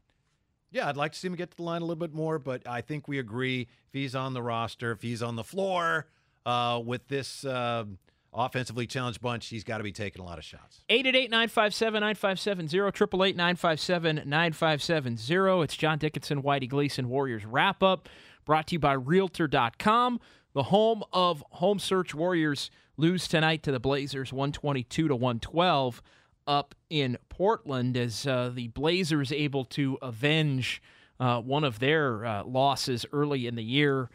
Yeah, 0.73 0.89
I'd 0.89 0.97
like 0.97 1.11
to 1.11 1.19
see 1.19 1.27
him 1.27 1.35
get 1.35 1.51
to 1.51 1.57
the 1.57 1.63
line 1.63 1.83
a 1.83 1.85
little 1.85 1.95
bit 1.95 2.15
more, 2.15 2.39
but 2.39 2.67
I 2.67 2.81
think 2.81 3.07
we 3.07 3.19
agree 3.19 3.61
if 3.61 3.93
he's 3.93 4.15
on 4.15 4.33
the 4.33 4.41
roster, 4.41 4.91
if 4.91 5.03
he's 5.03 5.21
on 5.21 5.35
the 5.35 5.43
floor 5.43 6.07
uh, 6.47 6.81
with 6.83 7.07
this 7.07 7.45
uh, 7.45 7.85
offensively 8.33 8.87
challenged 8.87 9.21
bunch, 9.21 9.47
he's 9.47 9.63
got 9.63 9.77
to 9.77 9.83
be 9.83 9.91
taking 9.91 10.19
a 10.19 10.25
lot 10.25 10.39
of 10.39 10.43
shots. 10.43 10.83
888 10.89 11.29
957 11.29 11.99
9570, 12.01 12.77
888 12.87 13.35
957 13.35 14.15
9570. 14.25 15.63
It's 15.63 15.77
John 15.77 15.99
Dickinson, 15.99 16.41
Whitey 16.41 16.67
Gleason, 16.67 17.07
Warriors 17.07 17.45
wrap 17.45 17.83
up, 17.83 18.09
brought 18.43 18.65
to 18.67 18.73
you 18.73 18.79
by 18.79 18.93
Realtor.com, 18.93 20.19
the 20.53 20.63
home 20.63 21.03
of 21.13 21.43
home 21.51 21.77
search 21.77 22.15
Warriors. 22.15 22.71
Lose 22.97 23.27
tonight 23.27 23.63
to 23.63 23.71
the 23.71 23.79
Blazers 23.79 24.33
122 24.33 25.07
to 25.07 25.15
112 25.15 26.01
up 26.47 26.75
in 26.89 27.17
Portland 27.29 27.97
as 27.97 28.25
uh, 28.27 28.51
the 28.53 28.67
Blazers 28.69 29.31
able 29.31 29.65
to 29.65 29.97
avenge 30.01 30.81
uh, 31.19 31.39
one 31.41 31.63
of 31.63 31.79
their 31.79 32.25
uh, 32.25 32.43
losses 32.43 33.05
early 33.11 33.47
in 33.47 33.55
the 33.55 33.63
year 33.63 34.09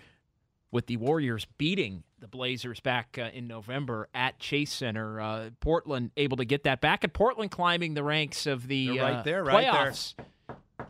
with 0.71 0.87
the 0.87 0.97
Warriors 0.97 1.47
beating 1.57 2.03
the 2.21 2.29
Blazers 2.29 2.81
back 2.81 3.17
uh, 3.19 3.31
in 3.33 3.47
November 3.47 4.09
at 4.13 4.39
Chase 4.39 4.73
Center. 4.73 5.21
Uh, 5.21 5.51
Portland 5.61 6.11
able 6.17 6.37
to 6.37 6.45
get 6.45 6.65
that 6.65 6.81
back, 6.81 7.05
and 7.05 7.13
Portland 7.13 7.51
climbing 7.51 7.95
the 7.95 8.03
ranks 8.03 8.47
of 8.47 8.67
the 8.69 8.89
They're 8.89 9.03
right 9.03 9.17
uh, 9.17 9.23
there, 9.23 9.45
right 9.45 9.63
there. 9.63 9.91
playoffs. 9.91 10.15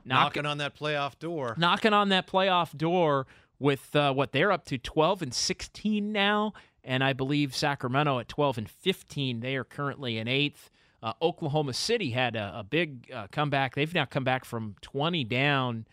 Knocking 0.04 0.46
on 0.46 0.58
that 0.58 0.74
playoff 0.76 1.18
door. 1.18 1.54
knocking 1.58 1.92
on 1.92 2.08
that 2.08 2.26
playoff 2.26 2.76
door 2.76 3.26
with 3.58 3.94
uh, 3.94 4.12
what 4.12 4.32
they're 4.32 4.50
up 4.50 4.64
to 4.66 4.78
12 4.78 5.22
and 5.22 5.34
16 5.34 6.10
now, 6.12 6.54
and 6.82 7.04
I 7.04 7.12
believe 7.12 7.54
Sacramento 7.54 8.18
at 8.18 8.28
12 8.28 8.58
and 8.58 8.70
15. 8.70 9.40
They 9.40 9.56
are 9.56 9.64
currently 9.64 10.16
in 10.18 10.26
eighth. 10.26 10.70
Uh, 11.02 11.12
Oklahoma 11.22 11.72
City 11.72 12.10
had 12.10 12.34
a, 12.36 12.58
a 12.58 12.64
big 12.64 13.10
uh, 13.14 13.28
comeback. 13.30 13.74
They've 13.74 13.92
now 13.94 14.04
come 14.04 14.24
back 14.24 14.44
from 14.44 14.74
20 14.82 15.24
down 15.24 15.86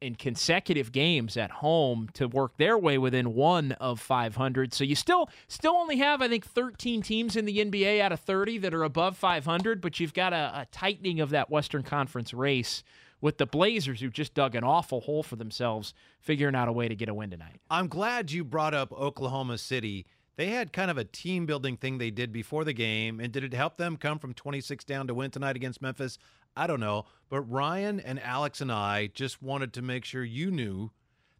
in 0.00 0.14
consecutive 0.14 0.92
games 0.92 1.36
at 1.36 1.50
home 1.50 2.08
to 2.14 2.26
work 2.26 2.56
their 2.56 2.78
way 2.78 2.96
within 2.96 3.34
one 3.34 3.72
of 3.72 4.00
500. 4.00 4.72
So 4.72 4.82
you 4.82 4.94
still 4.94 5.28
still 5.46 5.74
only 5.74 5.96
have 5.98 6.22
I 6.22 6.28
think 6.28 6.46
13 6.46 7.02
teams 7.02 7.36
in 7.36 7.44
the 7.44 7.58
NBA 7.58 8.00
out 8.00 8.12
of 8.12 8.20
30 8.20 8.58
that 8.58 8.72
are 8.74 8.82
above 8.82 9.16
500, 9.16 9.80
but 9.80 10.00
you've 10.00 10.14
got 10.14 10.32
a, 10.32 10.60
a 10.60 10.66
tightening 10.72 11.20
of 11.20 11.30
that 11.30 11.50
Western 11.50 11.82
Conference 11.82 12.32
race 12.32 12.82
with 13.20 13.36
the 13.36 13.46
Blazers 13.46 14.00
who 14.00 14.08
just 14.08 14.32
dug 14.32 14.54
an 14.54 14.64
awful 14.64 15.02
hole 15.02 15.22
for 15.22 15.36
themselves 15.36 15.92
figuring 16.20 16.54
out 16.54 16.68
a 16.68 16.72
way 16.72 16.88
to 16.88 16.96
get 16.96 17.08
a 17.08 17.14
win 17.14 17.30
tonight. 17.30 17.60
I'm 17.70 17.88
glad 17.88 18.30
you 18.30 18.44
brought 18.44 18.72
up 18.72 18.92
Oklahoma 18.92 19.58
City. 19.58 20.06
They 20.40 20.48
had 20.48 20.72
kind 20.72 20.90
of 20.90 20.96
a 20.96 21.04
team 21.04 21.44
building 21.44 21.76
thing 21.76 21.98
they 21.98 22.10
did 22.10 22.32
before 22.32 22.64
the 22.64 22.72
game. 22.72 23.20
And 23.20 23.30
did 23.30 23.44
it 23.44 23.52
help 23.52 23.76
them 23.76 23.98
come 23.98 24.18
from 24.18 24.32
26 24.32 24.86
down 24.86 25.06
to 25.08 25.12
win 25.12 25.30
tonight 25.30 25.54
against 25.54 25.82
Memphis? 25.82 26.16
I 26.56 26.66
don't 26.66 26.80
know. 26.80 27.04
But 27.28 27.42
Ryan 27.42 28.00
and 28.00 28.18
Alex 28.18 28.62
and 28.62 28.72
I 28.72 29.08
just 29.08 29.42
wanted 29.42 29.74
to 29.74 29.82
make 29.82 30.06
sure 30.06 30.24
you 30.24 30.50
knew 30.50 30.92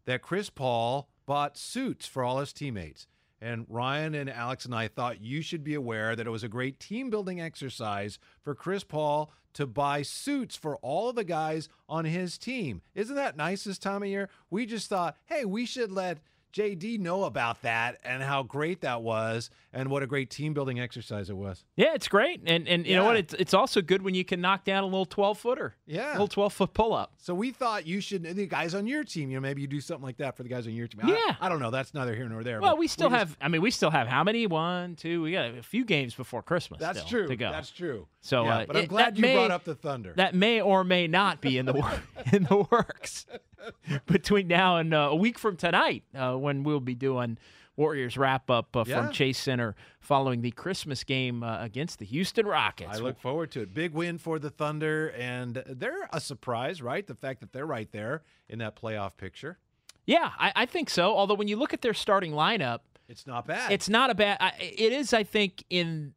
that 0.05 0.21
Chris 0.21 0.51
Paul 0.51 1.09
bought 1.25 1.57
suits 1.57 2.05
for 2.05 2.23
all 2.23 2.37
his 2.37 2.53
teammates. 2.53 3.07
And 3.41 3.65
Ryan 3.67 4.13
and 4.13 4.29
Alex 4.29 4.65
and 4.65 4.75
I 4.75 4.87
thought 4.87 5.19
you 5.19 5.41
should 5.41 5.63
be 5.63 5.73
aware 5.73 6.15
that 6.15 6.27
it 6.27 6.29
was 6.29 6.43
a 6.43 6.47
great 6.47 6.79
team 6.79 7.09
building 7.09 7.41
exercise 7.41 8.19
for 8.43 8.53
Chris 8.53 8.83
Paul 8.83 9.33
to 9.53 9.65
buy 9.65 10.03
suits 10.03 10.55
for 10.55 10.77
all 10.77 11.09
of 11.09 11.15
the 11.15 11.23
guys 11.23 11.69
on 11.89 12.05
his 12.05 12.37
team. 12.37 12.83
Isn't 12.93 13.15
that 13.15 13.35
nice 13.35 13.63
this 13.63 13.79
time 13.79 14.03
of 14.03 14.09
year? 14.09 14.29
We 14.51 14.67
just 14.67 14.89
thought, 14.89 15.17
hey, 15.25 15.43
we 15.43 15.65
should 15.65 15.91
let 15.91 16.19
JD 16.51 16.99
know 16.99 17.23
about 17.23 17.61
that 17.61 17.99
and 18.03 18.21
how 18.21 18.43
great 18.43 18.81
that 18.81 19.01
was 19.01 19.49
and 19.73 19.89
what 19.89 20.03
a 20.03 20.07
great 20.07 20.29
team 20.29 20.53
building 20.53 20.79
exercise 20.79 21.29
it 21.29 21.37
was. 21.37 21.63
Yeah, 21.77 21.93
it's 21.95 22.07
great, 22.09 22.41
and 22.45 22.67
and 22.67 22.85
you 22.85 22.95
know 22.95 23.05
what? 23.05 23.15
It's 23.15 23.33
it's 23.35 23.53
also 23.53 23.81
good 23.81 24.01
when 24.01 24.13
you 24.15 24.25
can 24.25 24.41
knock 24.41 24.65
down 24.65 24.83
a 24.83 24.87
little 24.87 25.05
twelve 25.05 25.37
footer. 25.39 25.75
Yeah. 25.85 26.11
a 26.11 26.13
little 26.13 26.27
twelve 26.27 26.53
foot 26.53 26.73
pull 26.73 26.93
up. 26.93 27.13
So 27.17 27.33
we 27.33 27.51
thought 27.51 27.85
you 27.87 28.01
should, 28.01 28.23
the 28.23 28.47
guys 28.47 28.73
on 28.75 28.85
your 28.87 29.03
team, 29.03 29.29
you 29.29 29.37
know, 29.37 29.41
maybe 29.41 29.61
you 29.61 29.67
do 29.67 29.79
something 29.79 30.03
like 30.03 30.17
that 30.17 30.35
for 30.35 30.43
the 30.43 30.49
guys 30.49 30.67
on 30.67 30.73
your 30.73 30.87
team. 30.87 31.01
I- 31.03 31.09
Yeah. 31.09 31.35
I, 31.39 31.47
don't 31.49 31.59
know. 31.59 31.69
That's 31.71 31.93
neither 31.93 32.15
here 32.15 32.27
nor 32.27 32.43
there. 32.43 32.59
Well, 32.59 32.75
we 32.77 32.87
still 32.87 33.09
just- 33.09 33.19
have. 33.19 33.37
I 33.39 33.47
mean, 33.47 33.61
we 33.61 33.71
still 33.71 33.91
have 33.91 34.07
how 34.07 34.23
many? 34.23 34.47
One, 34.47 34.95
two. 34.95 35.21
We 35.21 35.31
got 35.31 35.45
a 35.57 35.63
few 35.63 35.85
games 35.85 36.13
before 36.15 36.41
Christmas. 36.41 36.79
That's 36.79 36.99
still 36.99 37.09
true. 37.09 37.27
To 37.27 37.35
go. 37.35 37.51
That's 37.51 37.69
true. 37.69 38.07
So, 38.21 38.43
Yeah, 38.45 38.57
uh, 38.57 38.65
but 38.65 38.77
I'm 38.77 38.85
glad 38.87 39.17
you 39.17 39.21
may- 39.21 39.35
brought 39.35 39.51
up 39.51 39.63
the 39.63 39.75
Thunder. 39.75 40.13
that 40.17 40.35
may 40.35 40.61
or 40.61 40.83
may 40.83 41.07
not 41.07 41.39
be 41.41 41.57
in 41.57 41.65
the 41.65 41.73
in 42.33 42.43
the 42.43 42.65
works 42.71 43.25
between 44.05 44.47
now 44.47 44.77
and 44.77 44.93
uh, 44.93 45.09
a 45.11 45.15
week 45.15 45.37
from 45.39 45.55
tonight, 45.57 46.03
uh, 46.15 46.35
when 46.35 46.63
we'll 46.63 46.79
be 46.79 46.95
doing 46.95 47.37
Warriors 47.77 48.17
wrap 48.17 48.49
up 48.49 48.75
uh, 48.75 48.83
Yeah. 48.85 49.01
from 49.03 49.11
Chase 49.13 49.37
Center 49.39 49.75
following 49.99 50.41
the 50.41 50.51
Christmas 50.51 51.03
game 51.03 51.41
uh, 51.43 51.63
against 51.63 51.99
the 51.99 52.05
Houston 52.05 52.45
Rockets. 52.45 52.91
I 52.93 52.97
look 52.97 53.19
forward 53.19 53.51
to 53.51 53.61
it. 53.61 53.73
Big 53.73 53.93
win 53.93 54.17
for 54.17 54.39
the 54.39 54.49
Thunder, 54.49 55.09
and 55.17 55.63
they're 55.65 56.09
a 56.11 56.19
surprise, 56.19 56.81
right? 56.81 57.05
The 57.07 57.15
fact 57.15 57.39
that 57.39 57.53
they're 57.53 57.65
right 57.65 57.91
there 57.91 58.23
in 58.49 58.59
that 58.59 58.75
playoff 58.75 59.15
picture. 59.17 59.57
yeah, 60.05 60.31
I, 60.37 60.51
I 60.55 60.65
think 60.65 60.89
so. 60.89 61.15
Although 61.15 61.35
when 61.35 61.47
you 61.47 61.55
look 61.55 61.73
at 61.73 61.81
their 61.81 61.93
starting 61.93 62.33
lineup, 62.33 62.79
It's 63.07 63.25
not 63.25 63.47
bad. 63.47 63.71
it's 63.71 63.87
not 63.89 64.09
a 64.09 64.15
bad. 64.15 64.37
I, 64.41 64.51
it 64.59 64.91
is, 64.91 65.13
I 65.13 65.23
think, 65.23 65.63
in 65.69 66.13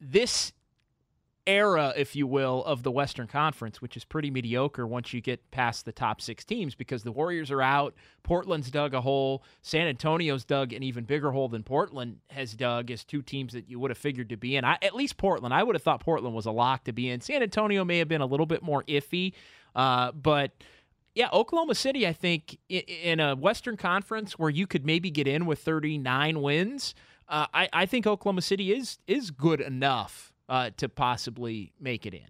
this 0.00 0.52
era, 1.46 1.92
if 1.96 2.16
you 2.16 2.26
will, 2.26 2.64
of 2.64 2.82
the 2.82 2.90
Western 2.90 3.26
Conference, 3.26 3.80
which 3.80 3.96
is 3.96 4.04
pretty 4.04 4.30
mediocre 4.30 4.86
once 4.86 5.12
you 5.12 5.20
get 5.20 5.50
past 5.50 5.84
the 5.84 5.92
top 5.92 6.20
six 6.20 6.44
teams 6.44 6.74
because 6.74 7.02
the 7.02 7.12
Warriors 7.12 7.50
are 7.50 7.62
out. 7.62 7.94
Portland's 8.22 8.70
dug 8.70 8.94
a 8.94 9.00
hole. 9.00 9.42
San 9.62 9.86
Antonio's 9.86 10.44
dug 10.44 10.72
an 10.72 10.82
even 10.82 11.04
bigger 11.04 11.30
hole 11.30 11.48
than 11.48 11.62
Portland 11.62 12.18
has 12.30 12.54
dug 12.54 12.90
as 12.90 13.04
two 13.04 13.22
teams 13.22 13.52
that 13.52 13.68
you 13.68 13.78
would 13.78 13.90
have 13.90 13.98
figured 13.98 14.28
to 14.30 14.36
be 14.36 14.56
in. 14.56 14.64
I, 14.64 14.78
at 14.82 14.94
least 14.94 15.16
Portland. 15.16 15.54
I 15.54 15.62
would 15.62 15.74
have 15.74 15.82
thought 15.82 16.00
Portland 16.00 16.34
was 16.34 16.46
a 16.46 16.50
lock 16.50 16.84
to 16.84 16.92
be 16.92 17.10
in. 17.10 17.20
San 17.20 17.42
Antonio 17.42 17.84
may 17.84 17.98
have 17.98 18.08
been 18.08 18.20
a 18.20 18.26
little 18.26 18.46
bit 18.46 18.62
more 18.62 18.82
iffy, 18.84 19.32
uh, 19.74 20.12
but. 20.12 20.52
Yeah, 21.14 21.30
Oklahoma 21.32 21.74
City, 21.74 22.06
I 22.06 22.12
think, 22.12 22.58
in 22.68 23.20
a 23.20 23.34
Western 23.34 23.78
Conference 23.78 24.38
where 24.38 24.50
you 24.50 24.66
could 24.66 24.84
maybe 24.84 25.10
get 25.10 25.26
in 25.26 25.46
with 25.46 25.60
39 25.60 26.42
wins, 26.42 26.94
uh, 27.26 27.46
I, 27.54 27.70
I 27.72 27.86
think 27.86 28.06
Oklahoma 28.06 28.42
City 28.42 28.70
is 28.70 28.98
is 29.06 29.30
good 29.30 29.62
enough 29.62 30.34
uh, 30.48 30.70
to 30.76 30.88
possibly 30.88 31.72
make 31.80 32.06
it 32.06 32.14
in. 32.14 32.26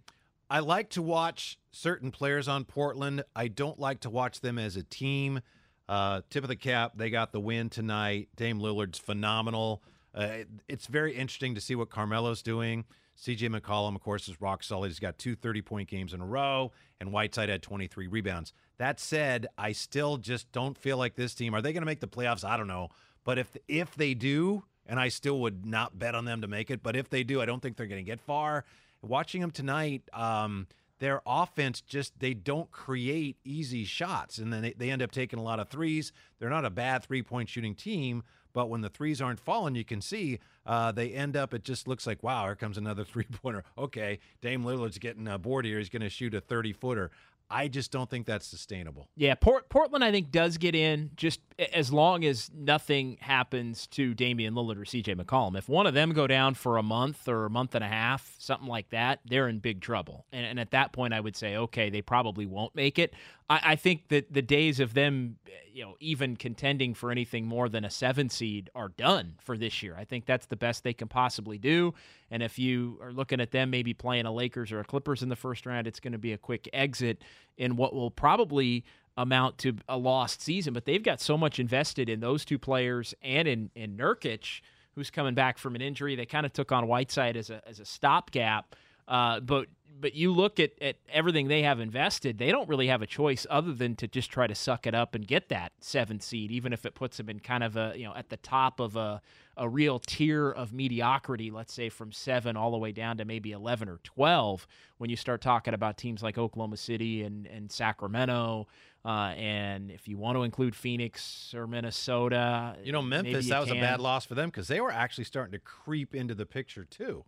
I 0.48 0.60
like 0.60 0.90
to 0.90 1.02
watch 1.02 1.58
certain 1.72 2.10
players 2.10 2.46
on 2.48 2.64
Portland. 2.64 3.24
I 3.34 3.48
don't 3.48 3.78
like 3.78 4.00
to 4.00 4.10
watch 4.10 4.40
them 4.40 4.58
as 4.58 4.76
a 4.76 4.82
team. 4.82 5.40
Uh, 5.88 6.20
tip 6.30 6.44
of 6.44 6.48
the 6.48 6.56
cap, 6.56 6.92
they 6.96 7.10
got 7.10 7.32
the 7.32 7.40
win 7.40 7.68
tonight. 7.68 8.28
Dame 8.36 8.60
Lillard's 8.60 8.98
phenomenal. 8.98 9.82
Uh, 10.16 10.22
it- 10.22 10.48
it's 10.68 10.86
very 10.86 11.14
interesting 11.14 11.54
to 11.54 11.60
see 11.60 11.74
what 11.74 11.90
Carmelo's 11.90 12.42
doing. 12.42 12.84
CJ 13.16 13.48
McCollum, 13.48 13.94
of 13.96 14.02
course, 14.02 14.28
is 14.28 14.40
rock 14.40 14.62
solid. 14.62 14.88
He's 14.88 14.98
got 15.00 15.18
two 15.18 15.34
30 15.34 15.62
point 15.62 15.88
games 15.88 16.12
in 16.12 16.20
a 16.20 16.26
row, 16.26 16.70
and 17.00 17.12
Whiteside 17.12 17.48
had 17.48 17.62
23 17.62 18.06
rebounds. 18.06 18.52
That 18.78 19.00
said, 19.00 19.46
I 19.56 19.72
still 19.72 20.16
just 20.18 20.52
don't 20.52 20.76
feel 20.76 20.98
like 20.98 21.14
this 21.16 21.34
team. 21.34 21.54
Are 21.54 21.62
they 21.62 21.72
going 21.72 21.80
to 21.82 21.86
make 21.86 22.00
the 22.00 22.08
playoffs? 22.08 22.44
I 22.44 22.56
don't 22.58 22.68
know. 22.68 22.88
But 23.24 23.38
if 23.38 23.56
if 23.68 23.94
they 23.94 24.12
do, 24.14 24.64
and 24.88 24.98
I 25.00 25.08
still 25.08 25.40
would 25.40 25.66
not 25.66 25.98
bet 25.98 26.14
on 26.14 26.24
them 26.24 26.40
to 26.42 26.48
make 26.48 26.70
it, 26.70 26.82
but 26.82 26.96
if 26.96 27.08
they 27.10 27.24
do, 27.24 27.40
I 27.40 27.46
don't 27.46 27.60
think 27.60 27.76
they're 27.76 27.86
going 27.86 28.04
to 28.04 28.10
get 28.10 28.20
far. 28.20 28.64
Watching 29.02 29.40
them 29.40 29.50
tonight, 29.50 30.02
um, 30.12 30.66
their 30.98 31.20
offense 31.26 31.80
just 31.80 32.18
they 32.18 32.34
don't 32.34 32.70
create 32.70 33.36
easy 33.44 33.84
shots, 33.84 34.38
and 34.38 34.52
then 34.52 34.62
they, 34.62 34.72
they 34.72 34.90
end 34.90 35.02
up 35.02 35.12
taking 35.12 35.38
a 35.38 35.42
lot 35.42 35.60
of 35.60 35.68
threes. 35.68 36.12
They're 36.38 36.50
not 36.50 36.64
a 36.64 36.70
bad 36.70 37.04
three 37.04 37.22
point 37.22 37.48
shooting 37.48 37.74
team, 37.74 38.22
but 38.52 38.70
when 38.70 38.80
the 38.80 38.88
threes 38.88 39.20
aren't 39.20 39.40
falling, 39.40 39.74
you 39.74 39.84
can 39.84 40.00
see 40.00 40.38
uh, 40.64 40.92
they 40.92 41.10
end 41.10 41.36
up. 41.36 41.52
It 41.52 41.64
just 41.64 41.86
looks 41.86 42.06
like 42.06 42.22
wow, 42.22 42.44
here 42.46 42.56
comes 42.56 42.78
another 42.78 43.04
three 43.04 43.26
pointer. 43.30 43.64
Okay, 43.76 44.18
Dame 44.40 44.64
Lillard's 44.64 44.98
getting 44.98 45.28
a 45.28 45.38
board 45.38 45.66
here. 45.66 45.78
He's 45.78 45.90
going 45.90 46.02
to 46.02 46.08
shoot 46.08 46.34
a 46.34 46.40
thirty 46.40 46.72
footer. 46.72 47.10
I 47.48 47.68
just 47.68 47.92
don't 47.92 48.10
think 48.10 48.26
that's 48.26 48.46
sustainable. 48.46 49.08
Yeah, 49.16 49.34
Port, 49.36 49.68
Portland, 49.68 50.02
I 50.02 50.10
think, 50.10 50.32
does 50.32 50.56
get 50.56 50.74
in 50.74 51.10
just 51.16 51.40
as 51.72 51.92
long 51.92 52.24
as 52.24 52.50
nothing 52.52 53.18
happens 53.20 53.86
to 53.88 54.14
Damian 54.14 54.54
Lillard 54.54 54.76
or 54.76 54.84
CJ 54.84 55.16
McCollum. 55.16 55.56
If 55.56 55.68
one 55.68 55.86
of 55.86 55.94
them 55.94 56.12
go 56.12 56.26
down 56.26 56.54
for 56.54 56.76
a 56.76 56.82
month 56.82 57.28
or 57.28 57.46
a 57.46 57.50
month 57.50 57.74
and 57.74 57.84
a 57.84 57.88
half, 57.88 58.34
something 58.38 58.68
like 58.68 58.90
that, 58.90 59.20
they're 59.24 59.48
in 59.48 59.60
big 59.60 59.80
trouble. 59.80 60.26
And, 60.32 60.44
and 60.44 60.60
at 60.60 60.72
that 60.72 60.92
point, 60.92 61.14
I 61.14 61.20
would 61.20 61.36
say, 61.36 61.56
okay, 61.56 61.88
they 61.88 62.02
probably 62.02 62.46
won't 62.46 62.74
make 62.74 62.98
it. 62.98 63.14
I, 63.48 63.60
I 63.64 63.76
think 63.76 64.08
that 64.08 64.32
the 64.32 64.42
days 64.42 64.80
of 64.80 64.94
them, 64.94 65.36
you 65.72 65.84
know, 65.84 65.94
even 66.00 66.36
contending 66.36 66.94
for 66.94 67.10
anything 67.10 67.46
more 67.46 67.68
than 67.68 67.84
a 67.84 67.90
seven 67.90 68.28
seed 68.28 68.70
are 68.74 68.88
done 68.88 69.34
for 69.38 69.56
this 69.56 69.82
year. 69.82 69.94
I 69.96 70.04
think 70.04 70.26
that's 70.26 70.46
the 70.46 70.56
best 70.56 70.82
they 70.82 70.94
can 70.94 71.08
possibly 71.08 71.58
do. 71.58 71.94
And 72.30 72.42
if 72.42 72.58
you 72.58 72.98
are 73.02 73.12
looking 73.12 73.40
at 73.40 73.52
them 73.52 73.70
maybe 73.70 73.94
playing 73.94 74.26
a 74.26 74.32
Lakers 74.32 74.72
or 74.72 74.80
a 74.80 74.84
Clippers 74.84 75.22
in 75.22 75.28
the 75.28 75.36
first 75.36 75.66
round, 75.66 75.86
it's 75.86 76.00
going 76.00 76.12
to 76.12 76.18
be 76.18 76.32
a 76.32 76.38
quick 76.38 76.68
exit 76.72 77.22
in 77.56 77.76
what 77.76 77.94
will 77.94 78.10
probably 78.10 78.84
amount 79.16 79.58
to 79.58 79.76
a 79.88 79.96
lost 79.96 80.42
season. 80.42 80.74
But 80.74 80.84
they've 80.84 81.02
got 81.02 81.20
so 81.20 81.38
much 81.38 81.58
invested 81.58 82.08
in 82.08 82.20
those 82.20 82.44
two 82.44 82.58
players 82.58 83.14
and 83.22 83.46
in 83.48 83.70
in 83.74 83.96
Nurkic, 83.96 84.60
who's 84.94 85.10
coming 85.10 85.34
back 85.34 85.58
from 85.58 85.74
an 85.74 85.80
injury. 85.80 86.16
They 86.16 86.26
kind 86.26 86.46
of 86.46 86.52
took 86.52 86.72
on 86.72 86.86
Whiteside 86.86 87.36
as 87.36 87.50
a 87.50 87.66
as 87.68 87.80
a 87.80 87.84
stopgap. 87.84 88.74
Uh, 89.08 89.40
but 89.40 89.68
but 89.98 90.14
you 90.14 90.32
look 90.32 90.60
at, 90.60 90.72
at 90.80 90.96
everything 91.08 91.48
they 91.48 91.62
have 91.62 91.80
invested, 91.80 92.36
they 92.38 92.50
don't 92.50 92.68
really 92.68 92.88
have 92.88 93.00
a 93.00 93.06
choice 93.06 93.46
other 93.48 93.72
than 93.72 93.96
to 93.96 94.06
just 94.06 94.30
try 94.30 94.46
to 94.46 94.54
suck 94.54 94.86
it 94.86 94.94
up 94.94 95.14
and 95.14 95.26
get 95.26 95.48
that 95.48 95.72
seventh 95.80 96.22
seed, 96.22 96.50
even 96.50 96.72
if 96.72 96.84
it 96.84 96.94
puts 96.94 97.16
them 97.16 97.30
in 97.30 97.40
kind 97.40 97.64
of 97.64 97.76
a 97.76 97.94
you 97.96 98.04
know 98.04 98.14
at 98.14 98.28
the 98.28 98.36
top 98.36 98.80
of 98.80 98.96
a 98.96 99.20
a 99.56 99.66
real 99.66 99.98
tier 99.98 100.50
of 100.50 100.70
mediocrity, 100.72 101.50
let's 101.50 101.72
say 101.72 101.88
from 101.88 102.12
seven 102.12 102.58
all 102.58 102.70
the 102.70 102.76
way 102.76 102.92
down 102.92 103.16
to 103.16 103.24
maybe 103.24 103.52
eleven 103.52 103.88
or 103.88 103.98
twelve. 104.04 104.66
When 104.98 105.08
you 105.08 105.16
start 105.16 105.40
talking 105.40 105.72
about 105.72 105.96
teams 105.96 106.22
like 106.22 106.36
Oklahoma 106.36 106.76
City 106.76 107.22
and 107.22 107.46
and 107.46 107.72
Sacramento, 107.72 108.66
uh, 109.04 109.08
and 109.36 109.90
if 109.90 110.08
you 110.08 110.18
want 110.18 110.36
to 110.36 110.42
include 110.42 110.74
Phoenix 110.76 111.54
or 111.54 111.66
Minnesota, 111.66 112.76
You 112.84 112.92
know, 112.92 113.02
Memphis, 113.02 113.46
you 113.46 113.50
that 113.50 113.60
was 113.60 113.70
a 113.70 113.74
bad 113.74 114.00
loss 114.00 114.26
for 114.26 114.34
them 114.34 114.50
because 114.50 114.68
they 114.68 114.80
were 114.80 114.92
actually 114.92 115.24
starting 115.24 115.52
to 115.52 115.58
creep 115.58 116.14
into 116.14 116.34
the 116.34 116.46
picture 116.46 116.84
too. 116.84 117.24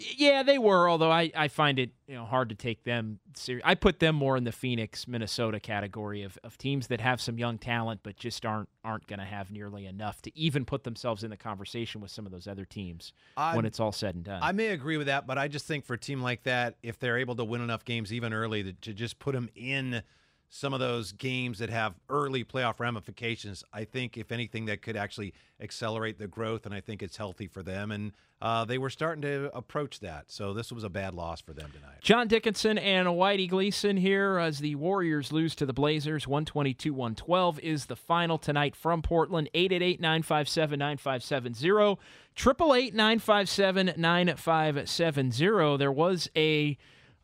Yeah, 0.00 0.44
they 0.44 0.58
were. 0.58 0.88
Although 0.88 1.10
I, 1.10 1.32
I 1.36 1.48
find 1.48 1.78
it 1.78 1.90
you 2.06 2.14
know 2.14 2.24
hard 2.24 2.50
to 2.50 2.54
take 2.54 2.84
them 2.84 3.18
serious. 3.34 3.62
I 3.66 3.74
put 3.74 3.98
them 3.98 4.14
more 4.14 4.36
in 4.36 4.44
the 4.44 4.52
Phoenix, 4.52 5.08
Minnesota 5.08 5.58
category 5.58 6.22
of, 6.22 6.38
of 6.44 6.56
teams 6.56 6.86
that 6.86 7.00
have 7.00 7.20
some 7.20 7.36
young 7.38 7.58
talent, 7.58 8.00
but 8.04 8.16
just 8.16 8.46
aren't 8.46 8.68
aren't 8.84 9.06
going 9.08 9.18
to 9.18 9.24
have 9.24 9.50
nearly 9.50 9.86
enough 9.86 10.22
to 10.22 10.38
even 10.38 10.64
put 10.64 10.84
themselves 10.84 11.24
in 11.24 11.30
the 11.30 11.36
conversation 11.36 12.00
with 12.00 12.10
some 12.12 12.26
of 12.26 12.32
those 12.32 12.46
other 12.46 12.64
teams 12.64 13.12
when 13.36 13.44
I'm- 13.56 13.64
it's 13.66 13.80
all 13.80 13.92
said 13.92 14.14
and 14.14 14.24
done. 14.24 14.40
I 14.42 14.52
may 14.52 14.68
agree 14.68 14.98
with 14.98 15.08
that, 15.08 15.26
but 15.26 15.36
I 15.36 15.48
just 15.48 15.66
think 15.66 15.84
for 15.84 15.94
a 15.94 15.98
team 15.98 16.22
like 16.22 16.44
that, 16.44 16.76
if 16.82 16.98
they're 17.00 17.18
able 17.18 17.34
to 17.36 17.44
win 17.44 17.60
enough 17.60 17.84
games 17.84 18.12
even 18.12 18.32
early, 18.32 18.62
to, 18.62 18.72
to 18.72 18.94
just 18.94 19.18
put 19.18 19.34
them 19.34 19.48
in 19.56 20.02
some 20.50 20.72
of 20.72 20.80
those 20.80 21.12
games 21.12 21.58
that 21.58 21.70
have 21.70 21.94
early 22.08 22.42
playoff 22.42 22.80
ramifications, 22.80 23.64
I 23.72 23.84
think 23.84 24.16
if 24.16 24.32
anything 24.32 24.66
that 24.66 24.80
could 24.80 24.96
actually 24.96 25.34
accelerate 25.60 26.18
the 26.18 26.26
growth, 26.26 26.64
and 26.64 26.74
I 26.74 26.80
think 26.80 27.02
it's 27.02 27.16
healthy 27.16 27.46
for 27.46 27.62
them. 27.62 27.90
And 27.90 28.12
uh, 28.40 28.64
they 28.64 28.78
were 28.78 28.88
starting 28.88 29.22
to 29.22 29.50
approach 29.54 30.00
that, 30.00 30.30
so 30.30 30.54
this 30.54 30.72
was 30.72 30.84
a 30.84 30.88
bad 30.88 31.12
loss 31.12 31.40
for 31.40 31.52
them 31.52 31.70
tonight. 31.72 32.00
John 32.00 32.28
Dickinson 32.28 32.78
and 32.78 33.08
Whitey 33.08 33.48
Gleason 33.48 33.96
here 33.96 34.38
as 34.38 34.60
the 34.60 34.76
Warriors 34.76 35.32
lose 35.32 35.54
to 35.56 35.66
the 35.66 35.72
Blazers. 35.72 36.26
122 36.26 36.94
112 36.94 37.60
is 37.60 37.86
the 37.86 37.96
final 37.96 38.38
tonight 38.38 38.76
from 38.76 39.02
Portland. 39.02 39.50
888 39.52 40.00
957 40.00 40.78
9570. 40.78 41.98
888 42.36 42.94
957 42.94 43.92
9570. 43.96 45.76
There 45.76 45.92
was 45.92 46.30
a 46.36 46.78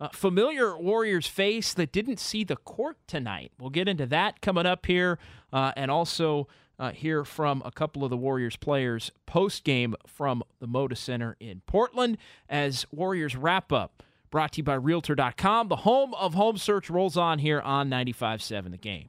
uh, 0.05 0.09
familiar 0.13 0.77
Warriors 0.77 1.27
face 1.27 1.73
that 1.73 1.91
didn't 1.91 2.21
see 2.21 2.45
the 2.45 2.57
court 2.57 2.99
tonight. 3.07 3.53
We'll 3.59 3.71
get 3.71 3.89
into 3.89 4.05
that 4.07 4.43
coming 4.43 4.67
up 4.67 4.85
here 4.85 5.19
uh, 5.51 5.73
and 5.77 5.91
also 5.91 6.47
uh, 6.79 6.91
hear 6.91 7.25
from 7.25 7.63
a 7.65 7.71
couple 7.71 8.05
of 8.05 8.11
the 8.11 8.17
Warriors 8.17 8.57
players 8.57 9.11
post 9.25 9.65
game 9.65 9.95
from 10.07 10.43
the 10.61 10.69
Moda 10.69 10.97
Center 10.97 11.37
in 11.41 11.63
Portland 11.67 12.19
as 12.51 12.85
Warriors 12.93 13.35
wrap 13.35 13.73
up. 13.73 14.03
Brought 14.31 14.53
to 14.53 14.59
you 14.59 14.65
by 14.65 14.75
Realtor.com. 14.75 15.69
The 15.69 15.77
home 15.77 16.13
of 16.15 16.35
home 16.35 16.59
search 16.59 16.91
rolls 16.91 17.17
on 17.17 17.39
here 17.39 17.61
on 17.61 17.89
95.7 17.89 18.73
The 18.73 18.77
Game. 18.77 19.09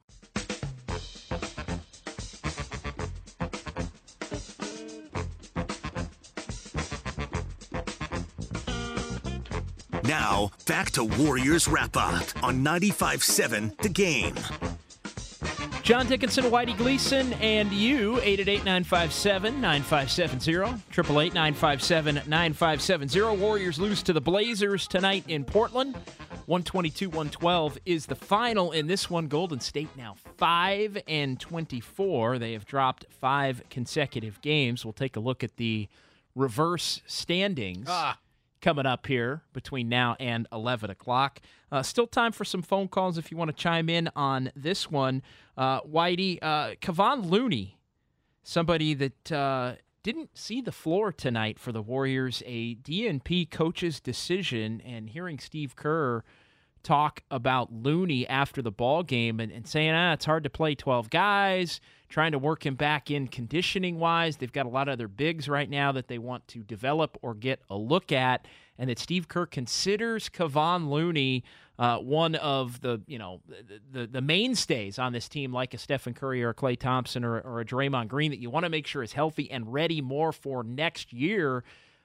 Now, 10.07 10.51
back 10.67 10.91
to 10.91 11.03
Warriors 11.03 11.67
Wrap 11.67 11.97
Up 11.97 12.23
on 12.43 12.61
95 12.61 13.23
7, 13.23 13.73
The 13.81 13.89
Game. 13.89 14.35
John 15.81 16.07
Dickinson, 16.07 16.43
Whitey 16.45 16.77
Gleason, 16.77 17.33
and 17.33 17.71
you, 17.71 18.15
888-957-9570, 18.17 20.79
888-957-9570. 20.91 23.37
Warriors 23.37 23.79
lose 23.79 24.01
to 24.03 24.13
the 24.13 24.21
Blazers 24.21 24.87
tonight 24.87 25.23
in 25.27 25.43
Portland. 25.43 25.95
122-112 26.47 27.77
is 27.85 28.05
the 28.07 28.15
final 28.15 28.71
in 28.71 28.87
this 28.87 29.09
one. 29.09 29.27
Golden 29.27 29.59
State 29.59 29.89
now 29.97 30.15
5 30.37 30.97
and 31.07 31.39
24. 31.39 32.39
They 32.39 32.53
have 32.53 32.65
dropped 32.65 33.05
five 33.21 33.61
consecutive 33.69 34.41
games. 34.41 34.83
We'll 34.85 34.93
take 34.93 35.15
a 35.15 35.19
look 35.19 35.43
at 35.43 35.57
the 35.57 35.87
reverse 36.35 37.01
standings 37.05 37.85
Ah. 37.89 38.17
Coming 38.65 38.87
up 38.87 39.05
here 39.05 39.43
between 39.53 39.87
now 39.87 40.15
and 40.19 40.47
11 40.51 40.89
o'clock. 40.89 41.39
Uh, 41.71 41.83
still 41.83 42.07
time 42.07 42.31
for 42.31 42.43
some 42.43 42.63
phone 42.63 42.87
calls 42.87 43.15
if 43.15 43.29
you 43.29 43.37
want 43.37 43.47
to 43.47 43.55
chime 43.55 43.89
in 43.89 44.09
on 44.15 44.51
this 44.55 44.89
one. 44.89 45.21
Uh, 45.55 45.81
Whitey, 45.81 46.39
uh, 46.41 46.73
Kevon 46.81 47.29
Looney, 47.29 47.77
somebody 48.41 48.95
that 48.95 49.31
uh, 49.31 49.75
didn't 50.01 50.35
see 50.35 50.61
the 50.61 50.71
floor 50.71 51.11
tonight 51.11 51.59
for 51.59 51.71
the 51.71 51.81
Warriors, 51.83 52.41
a 52.47 52.73
DNP 52.73 53.51
coach's 53.51 53.99
decision, 53.99 54.81
and 54.81 55.11
hearing 55.11 55.37
Steve 55.37 55.75
Kerr 55.75 56.23
talk 56.85 57.23
about 57.31 57.73
Looney 57.73 58.27
after 58.27 58.61
the 58.61 58.71
ball 58.71 59.03
game 59.03 59.39
and, 59.39 59.51
and 59.51 59.67
saying, 59.67 59.91
ah, 59.91 60.13
it's 60.13 60.25
hard 60.25 60.43
to 60.43 60.49
play 60.49 60.75
12 60.75 61.09
guys, 61.09 61.81
trying 62.07 62.31
to 62.31 62.39
work 62.39 62.65
him 62.65 62.75
back 62.75 63.09
in 63.09 63.27
conditioning 63.27 63.99
wise. 63.99 64.37
They've 64.37 64.51
got 64.51 64.65
a 64.65 64.69
lot 64.69 64.87
of 64.87 64.93
other 64.93 65.07
bigs 65.07 65.49
right 65.49 65.69
now 65.69 65.91
that 65.91 66.07
they 66.07 66.19
want 66.19 66.47
to 66.49 66.59
develop 66.59 67.17
or 67.21 67.33
get 67.33 67.61
a 67.69 67.75
look 67.75 68.11
at, 68.11 68.47
and 68.77 68.89
that 68.89 68.99
Steve 68.99 69.27
Kerr 69.27 69.45
considers 69.45 70.29
Kevon 70.29 70.89
Looney 70.89 71.43
uh, 71.77 71.97
one 71.97 72.35
of 72.35 72.79
the 72.81 73.01
you 73.05 73.19
know 73.19 73.41
the, 73.47 73.81
the 73.91 74.07
the 74.07 74.21
mainstays 74.21 74.97
on 74.97 75.11
this 75.11 75.27
team, 75.27 75.51
like 75.51 75.73
a 75.73 75.77
Stephen 75.77 76.13
Curry 76.13 76.41
or 76.41 76.49
a 76.49 76.53
Klay 76.53 76.79
Thompson 76.79 77.25
or, 77.25 77.41
or 77.41 77.59
a 77.59 77.65
Draymond 77.65 78.07
Green, 78.07 78.31
that 78.31 78.39
you 78.39 78.49
want 78.49 78.63
to 78.63 78.69
make 78.69 78.87
sure 78.87 79.03
is 79.03 79.11
healthy 79.11 79.51
and 79.51 79.71
ready 79.73 80.01
more 80.01 80.31
for 80.31 80.63
next 80.63 81.11
year. 81.11 81.63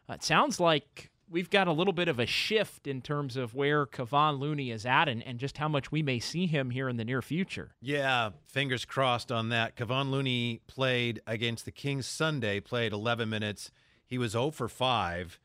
Uh, 0.08 0.14
it 0.14 0.24
sounds 0.24 0.58
like 0.58 1.10
we've 1.30 1.48
got 1.48 1.68
a 1.68 1.72
little 1.72 1.92
bit 1.92 2.08
of 2.08 2.18
a 2.18 2.26
shift 2.26 2.86
in 2.86 3.00
terms 3.00 3.36
of 3.36 3.54
where 3.54 3.86
Kevon 3.86 4.38
Looney 4.38 4.70
is 4.70 4.84
at 4.84 5.08
and, 5.08 5.22
and 5.22 5.38
just 5.38 5.58
how 5.58 5.68
much 5.68 5.92
we 5.92 6.02
may 6.02 6.18
see 6.18 6.46
him 6.46 6.70
here 6.70 6.88
in 6.88 6.96
the 6.96 7.04
near 7.04 7.22
future. 7.22 7.70
Yeah, 7.80 8.30
fingers 8.46 8.84
crossed 8.84 9.30
on 9.30 9.48
that. 9.50 9.76
Kevon 9.76 10.10
Looney 10.10 10.60
played 10.66 11.22
against 11.26 11.64
the 11.64 11.70
Kings 11.70 12.06
Sunday, 12.06 12.60
played 12.60 12.92
11 12.92 13.28
minutes. 13.30 13.70
He 14.04 14.18
was 14.18 14.32
0 14.32 14.50
for 14.50 14.68
5. 14.68 15.38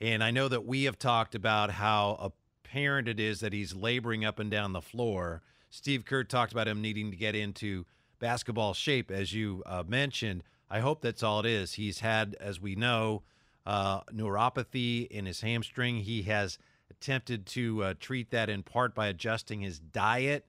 And 0.00 0.22
I 0.22 0.30
know 0.30 0.48
that 0.48 0.64
we 0.64 0.84
have 0.84 0.98
talked 0.98 1.34
about 1.34 1.72
how 1.72 2.32
apparent 2.64 3.08
it 3.08 3.20
is 3.20 3.40
that 3.40 3.52
he's 3.52 3.74
laboring 3.74 4.24
up 4.24 4.38
and 4.38 4.50
down 4.50 4.72
the 4.72 4.80
floor. 4.80 5.42
Steve 5.70 6.04
Kerr 6.04 6.24
talked 6.24 6.52
about 6.52 6.68
him 6.68 6.80
needing 6.80 7.10
to 7.10 7.16
get 7.16 7.34
into 7.34 7.84
basketball 8.18 8.74
shape, 8.74 9.10
as 9.10 9.32
you 9.32 9.62
uh, 9.66 9.82
mentioned. 9.86 10.44
I 10.70 10.80
hope 10.80 11.02
that's 11.02 11.22
all 11.22 11.40
it 11.40 11.46
is. 11.46 11.74
He's 11.74 12.00
had, 12.00 12.36
as 12.40 12.60
we 12.60 12.74
know, 12.74 13.22
uh, 13.66 14.02
neuropathy 14.12 15.06
in 15.08 15.26
his 15.26 15.40
hamstring. 15.40 15.98
He 15.98 16.22
has 16.22 16.58
attempted 16.90 17.46
to 17.46 17.82
uh, 17.82 17.94
treat 17.98 18.30
that 18.30 18.48
in 18.48 18.62
part 18.62 18.94
by 18.94 19.08
adjusting 19.08 19.60
his 19.60 19.78
diet. 19.78 20.46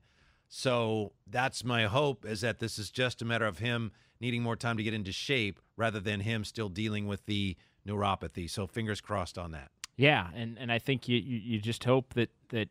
So 0.47 1.13
that's 1.25 1.63
my 1.63 1.85
hope 1.85 2.25
is 2.25 2.41
that 2.41 2.59
this 2.59 2.77
is 2.77 2.91
just 2.91 3.21
a 3.21 3.25
matter 3.25 3.45
of 3.45 3.59
him 3.59 3.91
needing 4.19 4.43
more 4.43 4.55
time 4.55 4.77
to 4.77 4.83
get 4.83 4.93
into 4.93 5.11
shape 5.11 5.59
rather 5.75 5.99
than 5.99 6.19
him 6.21 6.43
still 6.43 6.69
dealing 6.69 7.07
with 7.07 7.25
the 7.25 7.57
neuropathy. 7.87 8.49
So 8.49 8.67
fingers 8.67 9.01
crossed 9.01 9.37
on 9.37 9.51
that. 9.51 9.71
Yeah, 9.95 10.27
and, 10.35 10.57
and 10.59 10.71
I 10.71 10.79
think 10.79 11.07
you, 11.07 11.17
you, 11.17 11.37
you 11.37 11.59
just 11.59 11.83
hope 11.83 12.13
that, 12.13 12.29
that 12.49 12.69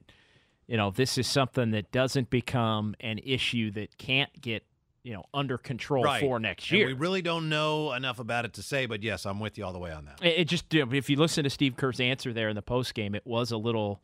you 0.67 0.77
know 0.77 0.91
this 0.91 1.19
is 1.19 1.27
something 1.27 1.71
that 1.73 1.93
doesn't 1.93 2.31
become 2.31 2.95
an 3.01 3.19
issue 3.19 3.71
that 3.73 3.99
can't 3.99 4.41
get 4.41 4.65
you 5.05 5.13
know 5.13 5.25
under 5.35 5.59
control 5.59 6.05
Right. 6.05 6.21
for 6.21 6.39
next 6.39 6.71
And 6.71 6.79
year. 6.79 6.87
we 6.89 6.93
really 6.93 7.23
don't 7.23 7.49
know 7.49 7.93
enough 7.93 8.19
about 8.19 8.45
it 8.45 8.53
to 8.55 8.63
say, 8.63 8.87
but 8.87 9.03
yes, 9.03 9.27
I'm 9.27 9.41
with 9.41 9.59
you 9.59 9.65
all 9.65 9.73
the 9.73 9.79
way 9.79 9.93
on 9.93 10.05
that. 10.05 10.25
It, 10.25 10.41
it 10.41 10.45
just 10.49 10.73
if 10.75 11.11
you 11.11 11.17
listen 11.17 11.45
to 11.45 11.51
Steve 11.51 11.77
Kerr's 11.77 12.01
answer 12.01 12.33
there 12.33 12.49
in 12.49 12.55
the 12.57 12.63
post 12.63 12.95
game, 12.95 13.15
it 13.15 13.27
was 13.27 13.51
a 13.51 13.57
little, 13.57 14.01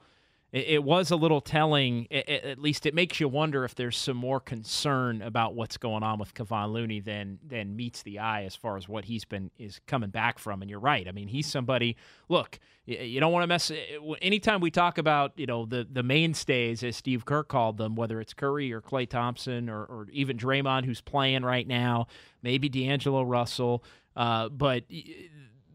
it, 0.53 0.67
it 0.69 0.85
was 0.85 1.11
a 1.11 1.17
little 1.17 1.41
telling. 1.41 2.07
It, 2.11 2.29
it- 2.29 2.45
at 2.45 2.59
least 2.59 2.87
it 2.87 2.95
makes 2.95 3.21
you 3.21 3.29
wonder 3.29 3.65
if 3.65 3.75
there's 3.75 3.97
some 3.97 4.17
more 4.17 4.41
concern 4.41 5.21
about 5.23 5.55
what's 5.55 5.77
going 5.77 6.03
on 6.03 6.19
with 6.19 6.35
Kevon 6.35 6.73
Looney 6.73 7.01
than 7.01 7.39
than 7.47 7.77
meets 7.77 8.03
the 8.03 8.19
eye 8.19 8.45
as 8.45 8.55
far 8.57 8.77
as 8.77 8.89
what 8.89 9.05
he's 9.07 9.25
been 9.25 9.51
is 9.59 9.81
coming 9.87 10.11
back 10.11 10.39
from. 10.39 10.63
And 10.63 10.71
you're 10.71 10.81
right. 10.81 11.07
I 11.07 11.13
mean, 11.13 11.29
he's 11.29 11.47
somebody. 11.47 11.97
Look, 12.29 12.59
you 12.87 13.21
don't 13.21 13.33
want 13.33 13.43
to 13.43 13.47
mess. 13.47 13.71
Anytime 14.23 14.61
we 14.61 14.71
talk 14.71 14.97
about 14.99 15.33
you 15.37 15.47
know 15.47 15.67
the 15.67 15.87
the 15.91 16.03
mainstays 16.03 16.83
as 16.83 16.97
Steve 16.97 17.25
Kerr 17.27 17.43
called 17.45 17.77
them, 17.77 17.95
whether 17.95 18.21
it's 18.21 18.33
Curry 18.35 18.73
or 18.73 18.81
Klay 18.81 19.09
Thompson 19.09 19.69
or, 19.69 19.85
or 19.85 20.07
even 20.13 20.39
Draymond 20.39 20.85
who's 20.87 21.01
playing 21.03 21.43
right 21.43 21.67
now, 21.67 22.07
maybe 22.43 22.69
D'Angelo 22.69 23.23
Russell. 23.23 23.85
Uh, 24.17 24.49
but 24.49 24.85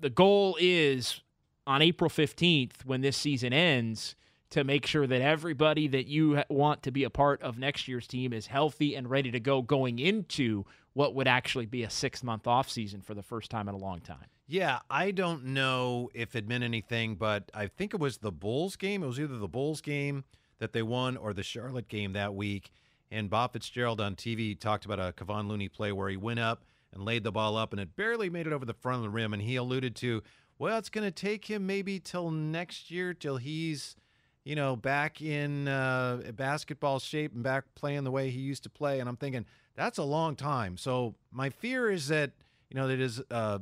the 0.02 0.10
goal 0.10 0.58
is 0.60 1.22
on 1.66 1.82
April 1.82 2.10
15th 2.10 2.84
when 2.84 3.02
this 3.02 3.16
season 3.16 3.54
ends 3.54 4.16
to 4.54 4.64
make 4.64 4.86
sure 4.86 5.08
that 5.08 5.22
everybody 5.22 5.88
that 5.88 6.06
you 6.06 6.44
want 6.48 6.84
to 6.84 6.92
be 6.92 7.04
a 7.04 7.10
part 7.10 7.42
of 7.42 7.58
next 7.58 7.88
year's 7.88 8.06
team 8.06 8.32
is 8.32 8.46
healthy 8.46 8.96
and 8.96 9.10
ready 9.10 9.32
to 9.32 9.40
go 9.40 9.64
going 9.64 9.98
into 9.98 10.64
what 10.94 11.16
would 11.16 11.28
actually 11.28 11.66
be 11.66 11.82
a 11.82 11.90
six 11.90 12.24
month 12.24 12.46
off 12.46 12.70
season 12.70 13.02
for 13.02 13.16
the 13.16 13.24
first 13.24 13.50
time 13.50 13.68
in 13.68 13.74
a 13.74 13.80
long 13.80 14.00
time. 14.00 14.26
Yeah, 14.48 14.80
I 14.92 15.10
don't 15.10 15.46
know 15.46 16.12
if 16.14 16.36
it 16.36 16.48
meant 16.48 16.64
anything, 16.64 17.16
but 17.16 17.50
I 17.52 17.66
think 17.66 17.96
it 17.96 18.00
was 18.00 18.18
the 18.18 18.32
Bulls 18.32 18.76
game. 18.76 19.02
It 19.02 19.08
was 19.08 19.20
either 19.20 19.40
the 19.40 19.48
Bulls 19.48 19.82
game 19.82 20.24
that 20.60 20.72
they 20.72 20.84
won 20.84 21.18
or 21.18 21.34
the 21.34 21.42
Charlotte 21.42 21.88
game 21.88 22.14
that 22.14 22.36
week. 22.36 22.70
And 23.10 23.32
Bob 23.32 23.54
Fitzgerald 23.54 24.00
on 24.00 24.16
TV 24.16 24.60
talked 24.60 24.86
about 24.86 25.00
a 25.00 25.14
Kevon 25.14 25.48
Looney 25.48 25.68
play 25.68 25.92
where 25.92 26.10
he 26.10 26.18
went 26.18 26.40
up 26.40 26.64
and 26.94 27.04
laid 27.04 27.24
the 27.24 27.32
ball 27.32 27.58
up 27.58 27.74
and 27.74 27.82
it 27.82 27.96
barely 27.96 28.30
made 28.30 28.46
it 28.46 28.54
over 28.54 28.66
the 28.66 28.74
front 28.76 28.98
of 28.98 29.04
the 29.04 29.10
rim. 29.10 29.34
And 29.34 29.42
he 29.42 29.56
alluded 29.56 29.96
to, 29.98 30.22
well, 30.60 30.78
it's 30.78 30.90
going 30.90 31.06
to 31.06 31.12
take 31.12 31.46
him 31.46 31.66
maybe 31.66 32.00
till 32.00 32.30
next 32.30 32.92
year 32.92 33.16
till 33.16 33.38
he's, 33.38 33.96
you 34.44 34.56
know, 34.56 34.76
back 34.76 35.22
in 35.22 35.68
uh, 35.68 36.22
basketball 36.36 37.00
shape 37.00 37.34
and 37.34 37.44
back 37.44 37.64
playing 37.76 38.04
the 38.04 38.12
way 38.12 38.30
he 38.30 38.40
used 38.40 38.64
to 38.64 38.70
play. 38.70 39.00
And 39.00 39.08
I'm 39.08 39.16
thinking, 39.16 39.46
that's 39.76 39.98
a 39.98 40.04
long 40.04 40.36
time. 40.36 40.78
So 40.78 41.16
my 41.32 41.50
fear 41.50 41.90
is 41.90 42.08
that, 42.10 42.32
you 42.70 42.76
know, 42.76 42.88
that 42.88 43.00
is 43.00 43.22
uh, 43.32 43.60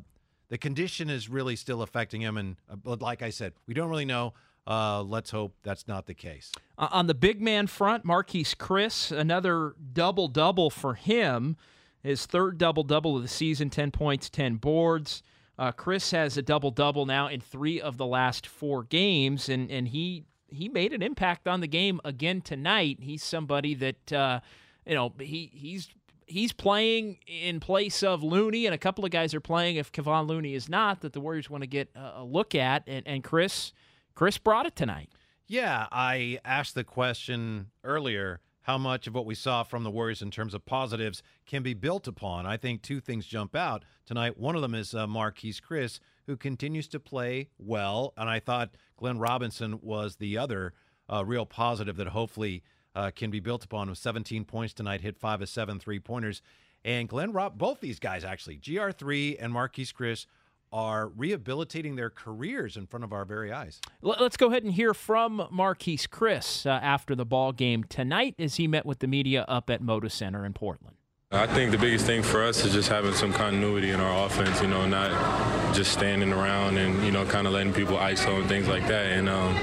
the 0.50 0.58
condition 0.58 1.10
is 1.10 1.30
really 1.30 1.56
still 1.56 1.82
affecting 1.82 2.22
him. 2.22 2.38
And 2.38 2.56
uh, 2.70 2.98
like 3.00 3.22
I 3.22 3.30
said, 3.30 3.54
we 3.67 3.74
don't 3.74 3.89
really 3.89 4.06
know. 4.06 4.34
Uh, 4.67 5.02
let's 5.02 5.32
hope 5.32 5.56
that's 5.63 5.88
not 5.88 6.06
the 6.06 6.13
case. 6.13 6.52
Uh, 6.78 6.88
on 6.91 7.08
the 7.08 7.13
big 7.13 7.41
man 7.41 7.67
front, 7.67 8.06
Marquese 8.06 8.56
Chriss, 8.56 9.12
another 9.15 9.76
double 9.94 10.28
double 10.28 10.70
for 10.70 10.94
him. 10.94 11.58
His 12.04 12.26
third 12.26 12.58
double 12.58 12.84
double 12.84 13.15
of 13.17 13.22
the 13.22 13.28
season 13.28 13.70
10 13.70 13.91
points, 13.91 14.30
10 14.30 14.56
boards. 14.56 15.24
Uh, 15.58 15.72
Chriss 15.72 16.12
has 16.12 16.38
a 16.38 16.41
double 16.41 16.72
double 16.72 17.06
now 17.06 17.28
in 17.28 17.39
three 17.39 17.80
of 17.80 17.98
the 17.98 18.06
last 18.06 18.48
four 18.48 18.84
games, 18.84 19.48
and, 19.48 19.70
and 19.70 19.89
he 19.89 20.26
he 20.52 20.70
made 20.70 20.94
an 20.94 21.02
impact 21.02 21.48
on 21.48 21.62
the 21.62 21.68
game 21.68 22.00
again 22.04 22.42
tonight. 22.42 22.98
He's 23.02 23.24
somebody 23.24 23.74
that 23.76 24.14
uh, 24.14 24.40
you 24.86 24.96
know 24.96 25.14
he 25.20 25.50
he's 25.54 25.90
he's 26.28 26.54
playing 26.54 27.18
in 27.28 27.60
place 27.60 28.04
of 28.04 28.24
Looney, 28.24 28.66
and 28.66 28.76
a 28.76 28.78
couple 28.78 29.06
of 29.06 29.12
guys 29.12 29.34
are 29.34 29.42
playing 29.42 29.76
if 29.78 29.92
Kevon 29.92 30.28
Looney 30.28 30.54
is 30.54 30.70
not. 30.70 31.02
That 31.02 31.14
the 31.14 31.22
Warriors 31.22 31.50
want 31.50 31.64
to 31.64 31.68
get 31.68 31.90
a, 31.96 32.24
look 32.24 32.56
at, 32.56 32.84
and, 32.88 33.08
and 33.08 33.24
Chriss 33.24 33.74
Chriss 34.16 34.42
brought 34.42 34.66
it 34.66 34.76
tonight. 34.76 35.10
Yeah, 35.48 35.88
I 35.92 36.40
asked 36.46 36.76
the 36.76 36.84
question 36.84 37.72
earlier 37.84 38.40
how 38.62 38.78
much 38.78 39.08
of 39.08 39.16
what 39.16 39.26
we 39.26 39.36
saw 39.36 39.64
from 39.64 39.84
the 39.84 39.92
Warriors 39.92 40.22
in 40.22 40.32
terms 40.32 40.54
of 40.54 40.66
positives 40.66 41.24
can 41.46 41.64
be 41.64 41.74
built 41.74 42.08
upon. 42.08 42.46
I 42.46 42.58
think 42.58 42.82
two 42.82 43.00
things 43.00 43.26
jump 43.26 43.56
out 43.56 43.84
tonight. 44.06 44.38
One 44.38 44.56
of 44.56 44.62
them 44.62 44.76
is 44.76 44.94
uh, 44.94 45.08
Marquise 45.08 45.60
Chris, 45.60 46.00
who 46.28 46.38
continues 46.38 46.88
to 46.90 47.00
play 47.00 47.50
well. 47.58 48.14
And 48.16 48.30
I 48.30 48.40
thought 48.40 48.76
Glenn 49.02 49.18
Robinson 49.18 49.80
was 49.82 50.18
the 50.18 50.38
other 50.38 50.74
uh, 51.12 51.26
real 51.26 51.46
positive 51.48 51.98
that 51.98 52.10
hopefully 52.10 52.62
uh, 52.94 53.10
can 53.16 53.32
be 53.32 53.40
built 53.40 53.66
upon 53.66 53.90
with 53.90 53.98
17 53.98 54.46
points 54.46 54.76
tonight, 54.76 55.02
hit 55.02 55.18
five 55.18 55.42
of 55.42 55.50
seven 55.50 55.80
three 55.80 56.00
pointers. 56.00 56.44
And 56.86 57.10
Glenn 57.10 57.32
Rob, 57.32 57.58
both 57.58 57.80
these 57.80 57.98
guys 58.00 58.24
actually, 58.24 58.58
GR3 58.58 59.38
and 59.40 59.52
Marquese 59.54 59.92
Chriss, 59.92 60.28
are 60.72 61.08
rehabilitating 61.10 61.96
their 61.96 62.12
careers 62.12 62.78
in 62.78 62.86
front 62.86 63.04
of 63.04 63.12
our 63.12 63.26
very 63.26 63.52
eyes. 63.52 63.82
Let- 64.04 64.22
Let's 64.22 64.38
go 64.38 64.48
ahead 64.50 64.64
and 64.64 64.72
hear 64.72 64.94
from 64.94 65.40
Marquese 65.52 66.08
Chriss 66.08 66.66
uh, 66.68 66.70
after 66.70 67.16
the 67.16 67.26
ball 67.26 67.52
game 67.54 67.84
tonight 67.84 68.36
as 68.38 68.56
he 68.56 68.68
met 68.68 68.86
with 68.86 69.00
the 69.00 69.08
media 69.08 69.46
up 69.48 69.70
at 69.72 69.82
Moda 69.82 70.12
Center 70.12 70.46
in 70.46 70.54
Portland. 70.54 70.96
I 71.34 71.48
think 71.48 71.72
the 71.72 71.78
biggest 71.78 72.06
thing 72.06 72.24
for 72.24 72.44
us 72.44 72.65
is 72.65 72.74
just 72.74 72.89
having 72.89 73.13
some 73.13 73.32
continuity 73.32 73.91
in 73.91 74.02
our 74.02 74.26
offense, 74.26 74.62
you 74.62 74.67
know, 74.67 74.86
not 74.86 75.74
just 75.74 75.94
standing 75.94 76.34
around 76.34 76.78
and, 76.78 77.02
you 77.06 77.12
know, 77.13 77.24
kind 77.26 77.48
of 77.48 77.54
letting 77.54 77.72
people 77.72 77.96
ISO 77.96 78.41
and 78.41 78.50
things 78.50 78.67
like 78.67 78.86
that. 78.88 79.06
And, 79.13 79.30
um, 79.30 79.56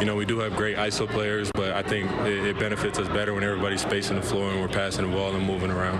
you 0.00 0.06
know, 0.06 0.16
we 0.16 0.24
do 0.24 0.38
have 0.38 0.56
great 0.56 0.78
ISO 0.78 1.06
players, 1.06 1.50
but 1.52 1.72
I 1.72 1.82
think 1.82 2.10
it, 2.22 2.46
it 2.46 2.58
benefits 2.58 2.98
us 2.98 3.08
better 3.08 3.34
when 3.34 3.44
everybody's 3.44 3.82
spacing 3.82 4.16
the 4.16 4.22
floor 4.22 4.52
and 4.52 4.60
we're 4.62 4.68
passing 4.68 5.04
the 5.04 5.14
ball 5.14 5.34
and 5.34 5.46
moving 5.46 5.70
around. 5.70 5.98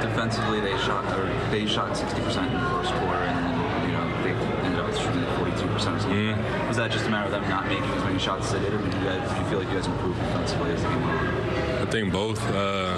defensively 0.00 0.60
they 0.60 0.76
shot 0.78 1.04
or 1.18 1.26
they 1.50 1.66
shot 1.66 1.94
60% 1.94 2.46
in 2.46 2.54
the 2.54 2.60
first 2.70 2.94
quarter 2.94 3.18
and 3.28 3.44
then 3.44 3.90
you 3.90 3.92
know 3.92 4.22
they 4.22 4.32
ended 4.64 4.80
up 4.80 4.90
shooting 4.94 5.20
42% 5.36 5.76
or 5.76 5.78
something. 6.00 6.66
Was 6.66 6.78
that 6.78 6.90
just 6.90 7.04
a 7.04 7.10
matter 7.10 7.26
of 7.26 7.32
them 7.32 7.46
not 7.50 7.68
making 7.68 7.84
as 7.84 8.04
many 8.04 8.18
shots 8.18 8.46
as 8.46 8.52
they 8.54 8.60
did, 8.60 8.72
or 8.72 8.78
did 8.78 8.94
you 8.94 9.00
guys 9.04 9.28
did 9.28 9.38
you 9.38 9.44
feel 9.50 9.58
like 9.58 9.68
you 9.68 9.74
guys 9.74 9.86
improved 9.86 10.18
defensively 10.18 10.70
as 10.72 10.82
the 10.82 10.88
game 10.88 11.02
went 11.02 11.18
on? 11.18 11.86
I 11.86 11.90
think 11.90 12.10
both. 12.10 12.40
Uh, 12.48 12.89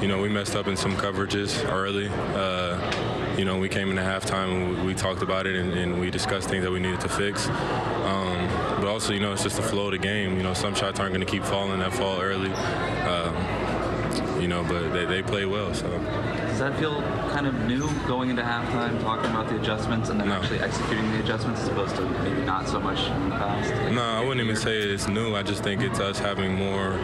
you 0.00 0.06
know, 0.06 0.20
we 0.20 0.28
messed 0.28 0.54
up 0.54 0.68
in 0.68 0.76
some 0.76 0.96
coverages 0.96 1.68
early. 1.70 2.08
Uh, 2.08 3.36
you 3.36 3.44
know, 3.44 3.58
we 3.58 3.68
came 3.68 3.90
into 3.90 4.02
halftime 4.02 4.52
and 4.52 4.76
we, 4.76 4.86
we 4.86 4.94
talked 4.94 5.22
about 5.22 5.46
it 5.46 5.56
and, 5.56 5.72
and, 5.72 6.00
we 6.00 6.10
discussed 6.10 6.48
things 6.48 6.64
that 6.64 6.70
we 6.70 6.78
needed 6.78 7.00
to 7.00 7.08
fix. 7.08 7.46
Um, 7.48 8.48
but 8.78 8.86
also, 8.86 9.12
you 9.12 9.20
know, 9.20 9.32
it's 9.32 9.42
just 9.42 9.56
the 9.56 9.62
flow 9.62 9.86
of 9.86 9.92
the 9.92 9.98
game. 9.98 10.36
You 10.36 10.42
know, 10.42 10.54
some 10.54 10.74
shots 10.74 11.00
aren't 11.00 11.14
going 11.14 11.24
to 11.24 11.30
keep 11.30 11.44
falling 11.44 11.78
that 11.80 11.92
fall 11.92 12.20
early. 12.20 12.52
Um, 12.52 14.40
you 14.40 14.48
know, 14.48 14.62
but 14.64 14.90
they, 14.92 15.04
they 15.04 15.22
play 15.22 15.46
well. 15.46 15.74
So. 15.74 15.88
Does 15.88 16.58
that 16.60 16.78
feel 16.78 17.02
kind 17.30 17.46
of 17.46 17.54
new 17.66 17.88
going 18.06 18.30
into 18.30 18.42
halftime, 18.42 19.00
talking 19.02 19.30
about 19.30 19.48
the 19.48 19.60
adjustments 19.60 20.10
and 20.10 20.20
then 20.20 20.28
No. 20.28 20.34
actually 20.34 20.60
executing 20.60 21.10
the 21.12 21.20
adjustments 21.20 21.60
as 21.60 21.68
opposed 21.68 21.96
to 21.96 22.02
maybe 22.02 22.42
not 22.42 22.68
so 22.68 22.80
much 22.80 23.00
in 23.06 23.30
the 23.30 23.36
past? 23.36 23.92
No, 23.92 24.02
I 24.02 24.20
wouldn't 24.20 24.40
even 24.40 24.56
say 24.56 24.78
it's 24.78 25.08
new. 25.08 25.34
I 25.34 25.42
just 25.42 25.62
think 25.62 25.82
it's 25.82 26.00
us 26.00 26.18
having 26.18 26.54
more 26.54 26.98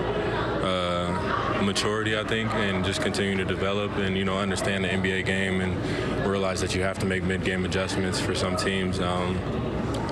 maturity, 1.64 2.18
I 2.18 2.24
think, 2.24 2.52
and 2.54 2.84
just 2.84 3.02
continuing 3.02 3.38
to 3.38 3.44
develop 3.44 3.96
and 3.96 4.16
you 4.16 4.24
know 4.24 4.38
understand 4.38 4.84
the 4.84 4.88
NBA 4.88 5.26
game 5.26 5.60
and 5.60 6.26
realize 6.26 6.60
that 6.60 6.74
you 6.74 6.82
have 6.82 6.98
to 7.00 7.06
make 7.06 7.22
mid-game 7.22 7.64
adjustments 7.64 8.20
for 8.20 8.34
some 8.34 8.56
teams. 8.56 9.00
Um, 9.00 9.38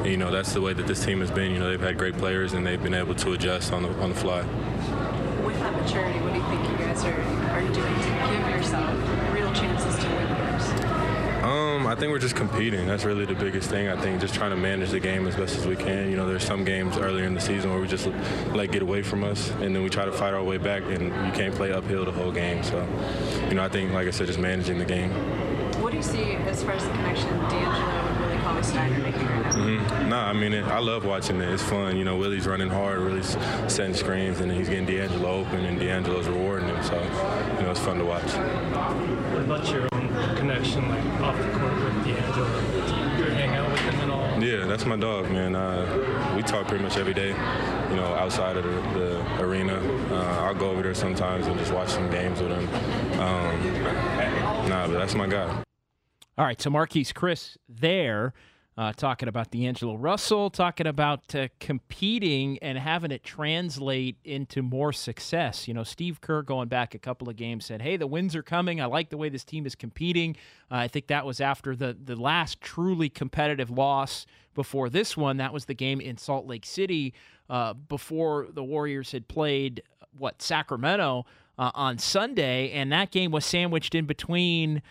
you 0.04 0.16
know 0.16 0.30
that's 0.30 0.52
the 0.52 0.60
way 0.60 0.72
that 0.72 0.86
this 0.86 1.04
team 1.04 1.20
has 1.20 1.30
been. 1.30 1.52
You 1.52 1.58
know 1.58 1.70
they've 1.70 1.80
had 1.80 1.98
great 1.98 2.16
players 2.16 2.52
and 2.52 2.66
they've 2.66 2.82
been 2.82 2.94
able 2.94 3.14
to 3.16 3.32
adjust 3.32 3.72
on 3.72 3.82
the 3.82 3.88
on 4.00 4.10
the 4.10 4.16
fly. 4.16 4.42
With 5.44 5.58
that 5.60 5.80
maturity, 5.80 6.18
what 6.20 6.32
do 6.32 6.38
you 6.38 6.46
think 6.46 6.70
you 6.70 6.76
guys 6.84 7.04
are, 7.04 7.12
are 7.12 7.60
doing 7.60 7.72
to 7.72 8.10
give 8.30 8.48
yourself 8.56 9.32
real 9.32 9.52
chances 9.52 9.96
to 10.02 10.08
win 10.08 10.28
games? 10.28 11.44
Um, 11.82 11.88
I 11.88 11.96
think 11.96 12.12
we're 12.12 12.20
just 12.20 12.36
competing. 12.36 12.86
That's 12.86 13.04
really 13.04 13.24
the 13.24 13.34
biggest 13.34 13.68
thing. 13.68 13.88
I 13.88 14.00
think 14.00 14.20
just 14.20 14.34
trying 14.34 14.50
to 14.50 14.56
manage 14.56 14.90
the 14.90 15.00
game 15.00 15.26
as 15.26 15.34
best 15.34 15.56
as 15.56 15.66
we 15.66 15.74
can. 15.74 16.08
You 16.08 16.16
know, 16.16 16.28
there's 16.28 16.44
some 16.44 16.64
games 16.64 16.96
earlier 16.96 17.24
in 17.24 17.34
the 17.34 17.40
season 17.40 17.72
where 17.72 17.80
we 17.80 17.88
just 17.88 18.06
let 18.52 18.70
get 18.70 18.82
away 18.82 19.02
from 19.02 19.24
us, 19.24 19.50
and 19.50 19.74
then 19.74 19.82
we 19.82 19.88
try 19.90 20.04
to 20.04 20.12
fight 20.12 20.32
our 20.32 20.44
way 20.44 20.58
back, 20.58 20.84
and 20.84 21.06
you 21.06 21.32
can't 21.32 21.52
play 21.52 21.72
uphill 21.72 22.04
the 22.04 22.12
whole 22.12 22.30
game. 22.30 22.62
So, 22.62 22.86
you 23.48 23.54
know, 23.54 23.64
I 23.64 23.68
think, 23.68 23.92
like 23.92 24.06
I 24.06 24.12
said, 24.12 24.28
just 24.28 24.38
managing 24.38 24.78
the 24.78 24.84
game. 24.84 25.10
What 25.82 25.90
do 25.90 25.96
you 25.96 26.04
see 26.04 26.34
as 26.34 26.62
far 26.62 26.74
as 26.74 26.84
the 26.84 26.90
connection 26.92 27.28
D'Angelo 27.48 27.66
and 27.66 28.20
Willie 28.20 28.42
Cauley 28.42 28.62
Stein 28.62 28.92
are 28.92 28.98
making 29.00 29.26
right 29.26 29.42
now? 29.44 29.52
Mm-hmm. 29.52 30.08
Nah, 30.08 30.28
I 30.28 30.32
mean, 30.34 30.52
it, 30.52 30.64
I 30.66 30.78
love 30.78 31.04
watching 31.04 31.40
it. 31.40 31.48
It's 31.48 31.64
fun. 31.64 31.96
You 31.96 32.04
know, 32.04 32.16
Willie's 32.16 32.46
running 32.46 32.68
hard, 32.68 33.00
really 33.00 33.20
s- 33.20 33.36
setting 33.66 33.94
screens, 33.94 34.38
and 34.38 34.52
he's 34.52 34.68
getting 34.68 34.86
D'Angelo 34.86 35.40
open, 35.40 35.64
and 35.64 35.80
D'Angelo's 35.80 36.28
rewarding 36.28 36.68
him. 36.68 36.80
So, 36.84 36.94
you 37.56 37.62
know, 37.64 37.72
it's 37.72 37.80
fun 37.80 37.98
to 37.98 38.04
watch. 38.04 38.22
What 38.22 39.42
about 39.42 39.68
your 39.68 39.82
own 39.82 39.91
connection, 40.36 40.88
like 40.88 41.04
off 41.20 41.36
the 41.38 41.58
court 41.58 41.74
with 41.74 42.04
D'Angelo? 42.04 42.60
Do 43.16 43.24
you 43.24 43.30
hang 43.30 43.50
out 43.50 43.70
with 43.70 43.80
him 43.80 43.94
at 44.00 44.10
all? 44.10 44.42
Yeah, 44.42 44.66
that's 44.66 44.84
my 44.86 44.96
dog, 44.96 45.30
man. 45.30 45.54
Uh, 45.54 46.32
we 46.36 46.42
talk 46.42 46.66
pretty 46.68 46.82
much 46.82 46.96
every 46.96 47.14
day, 47.14 47.28
you 47.28 47.96
know, 47.96 48.14
outside 48.14 48.56
of 48.56 48.64
the, 48.64 48.98
the 48.98 49.42
arena. 49.42 49.76
Uh, 50.10 50.44
I'll 50.44 50.54
go 50.54 50.70
over 50.70 50.82
there 50.82 50.94
sometimes 50.94 51.46
and 51.46 51.58
just 51.58 51.72
watch 51.72 51.90
some 51.90 52.10
games 52.10 52.40
with 52.40 52.50
him. 52.50 52.68
Um, 53.20 54.68
nah, 54.68 54.86
but 54.86 54.94
that's 54.94 55.14
my 55.14 55.26
guy. 55.26 55.62
All 56.38 56.44
right, 56.46 56.60
so 56.60 56.70
Marquese 56.70 57.12
Chriss 57.12 57.56
there 57.68 58.32
uh, 58.78 58.92
talking 58.92 59.28
about 59.28 59.50
the 59.50 59.62
D'Angelo 59.64 59.96
Russell, 59.96 60.48
talking 60.48 60.86
about 60.86 61.34
uh, 61.34 61.48
competing 61.60 62.58
and 62.58 62.78
having 62.78 63.10
it 63.10 63.22
translate 63.22 64.16
into 64.24 64.62
more 64.62 64.92
success. 64.92 65.68
You 65.68 65.74
know, 65.74 65.84
Steve 65.84 66.20
Kerr 66.20 66.42
going 66.42 66.68
back 66.68 66.94
a 66.94 66.98
couple 66.98 67.28
of 67.28 67.36
games 67.36 67.66
said, 67.66 67.82
"Hey, 67.82 67.96
the 67.96 68.06
wins 68.06 68.34
are 68.34 68.42
coming. 68.42 68.80
I 68.80 68.86
like 68.86 69.10
the 69.10 69.18
way 69.18 69.28
this 69.28 69.44
team 69.44 69.66
is 69.66 69.74
competing." 69.74 70.36
Uh, 70.70 70.76
I 70.76 70.88
think 70.88 71.08
that 71.08 71.26
was 71.26 71.40
after 71.40 71.76
the 71.76 71.96
the 72.02 72.16
last 72.16 72.60
truly 72.60 73.10
competitive 73.10 73.70
loss 73.70 74.26
before 74.54 74.88
this 74.88 75.16
one. 75.16 75.36
That 75.36 75.52
was 75.52 75.66
the 75.66 75.74
game 75.74 76.00
in 76.00 76.16
Salt 76.16 76.46
Lake 76.46 76.64
City 76.64 77.12
uh, 77.50 77.74
before 77.74 78.48
the 78.52 78.64
Warriors 78.64 79.12
had 79.12 79.28
played 79.28 79.82
what 80.16 80.40
Sacramento 80.40 81.26
uh, 81.58 81.70
on 81.74 81.98
Sunday, 81.98 82.70
and 82.70 82.90
that 82.92 83.10
game 83.10 83.30
was 83.30 83.44
sandwiched 83.44 83.94
in 83.94 84.06
between 84.06 84.82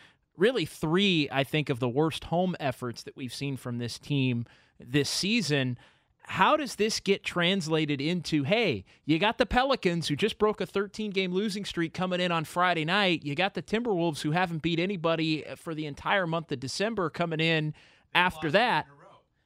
really 0.41 0.65
three, 0.65 1.29
I 1.31 1.43
think, 1.45 1.69
of 1.69 1.79
the 1.79 1.87
worst 1.87 2.25
home 2.25 2.55
efforts 2.59 3.03
that 3.03 3.15
we've 3.15 3.33
seen 3.33 3.55
from 3.55 3.77
this 3.77 3.97
team 3.99 4.45
this 4.79 5.09
season. 5.09 5.77
How 6.23 6.57
does 6.57 6.75
this 6.75 6.99
get 6.99 7.23
translated 7.23 8.01
into, 8.01 8.43
hey, 8.43 8.83
you 9.05 9.19
got 9.19 9.37
the 9.37 9.45
Pelicans 9.45 10.07
who 10.07 10.15
just 10.15 10.37
broke 10.37 10.59
a 10.59 10.65
13 10.65 11.11
game 11.11 11.31
losing 11.31 11.63
streak 11.63 11.93
coming 11.93 12.19
in 12.19 12.31
on 12.31 12.43
Friday 12.43 12.85
night. 12.85 13.23
You 13.23 13.35
got 13.35 13.53
the 13.53 13.61
Timberwolves 13.61 14.21
who 14.21 14.31
haven't 14.31 14.61
beat 14.61 14.79
anybody 14.79 15.45
uh, 15.45 15.55
for 15.55 15.75
the 15.75 15.85
entire 15.85 16.25
month 16.25 16.51
of 16.51 16.59
December 16.59 17.09
coming 17.09 17.39
in 17.39 17.73
after 18.13 18.49
that. 18.51 18.87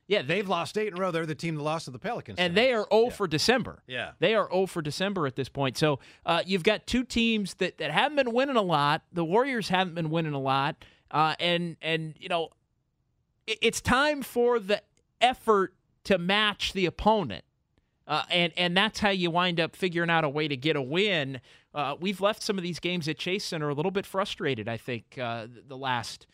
Yeah, 0.07 0.21
they, 0.21 0.35
They've 0.35 0.47
lost 0.47 0.77
eight 0.77 0.87
in 0.89 0.97
a 0.97 1.01
row. 1.01 1.11
They're 1.11 1.25
the 1.25 1.33
team 1.35 1.55
that 1.55 1.63
lost 1.63 1.85
to 1.85 1.91
the 1.91 1.99
Pelicans. 1.99 2.37
and 2.37 2.53
tonight. 2.53 2.67
they 2.67 2.73
are 2.73 2.87
0 2.91 3.09
for 3.09 3.27
December. 3.27 3.81
Yeah. 3.87 4.11
They 4.19 4.35
are 4.35 4.47
0 4.51 4.67
for 4.67 4.81
December 4.81 5.25
at 5.25 5.35
this 5.35 5.49
point. 5.49 5.77
So 5.77 5.99
uh, 6.25 6.43
you've 6.45 6.63
got 6.63 6.85
two 6.85 7.03
teams 7.03 7.55
that, 7.55 7.77
that 7.79 7.91
haven't 7.91 8.17
been 8.17 8.33
winning 8.33 8.55
a 8.55 8.61
lot. 8.61 9.01
The 9.11 9.25
Warriors 9.25 9.69
haven't 9.69 9.95
been 9.95 10.09
winning 10.09 10.33
a 10.33 10.39
lot. 10.39 10.83
Uh, 11.09 11.35
and, 11.39 11.77
and, 11.81 12.13
you 12.19 12.29
know, 12.29 12.49
it, 13.47 13.57
it's 13.61 13.81
time 13.81 14.21
for 14.21 14.59
the 14.59 14.81
effort 15.21 15.73
to 16.05 16.17
match 16.17 16.73
the 16.73 16.85
opponent. 16.85 17.43
Uh, 18.07 18.21
and 18.29 18.53
and 18.55 18.77
that's 18.77 18.99
how 18.99 19.09
you 19.09 19.31
wind 19.31 19.59
up 19.59 19.75
figuring 19.75 20.11
out 20.11 20.23
a 20.23 20.29
way 20.29 20.47
to 20.47 20.55
get 20.55 20.75
a 20.75 20.81
win. 20.81 21.41
Uh, 21.73 21.95
we've 21.99 22.21
left 22.21 22.43
some 22.43 22.55
of 22.55 22.63
these 22.63 22.79
games 22.79 23.07
at 23.07 23.17
Chase 23.17 23.43
Center 23.43 23.67
a 23.67 23.73
little 23.73 23.89
bit 23.89 24.05
frustrated. 24.05 24.69
I 24.69 24.77
think 24.77 25.17
uh, 25.19 25.47
the 25.67 25.75
last 25.75 26.27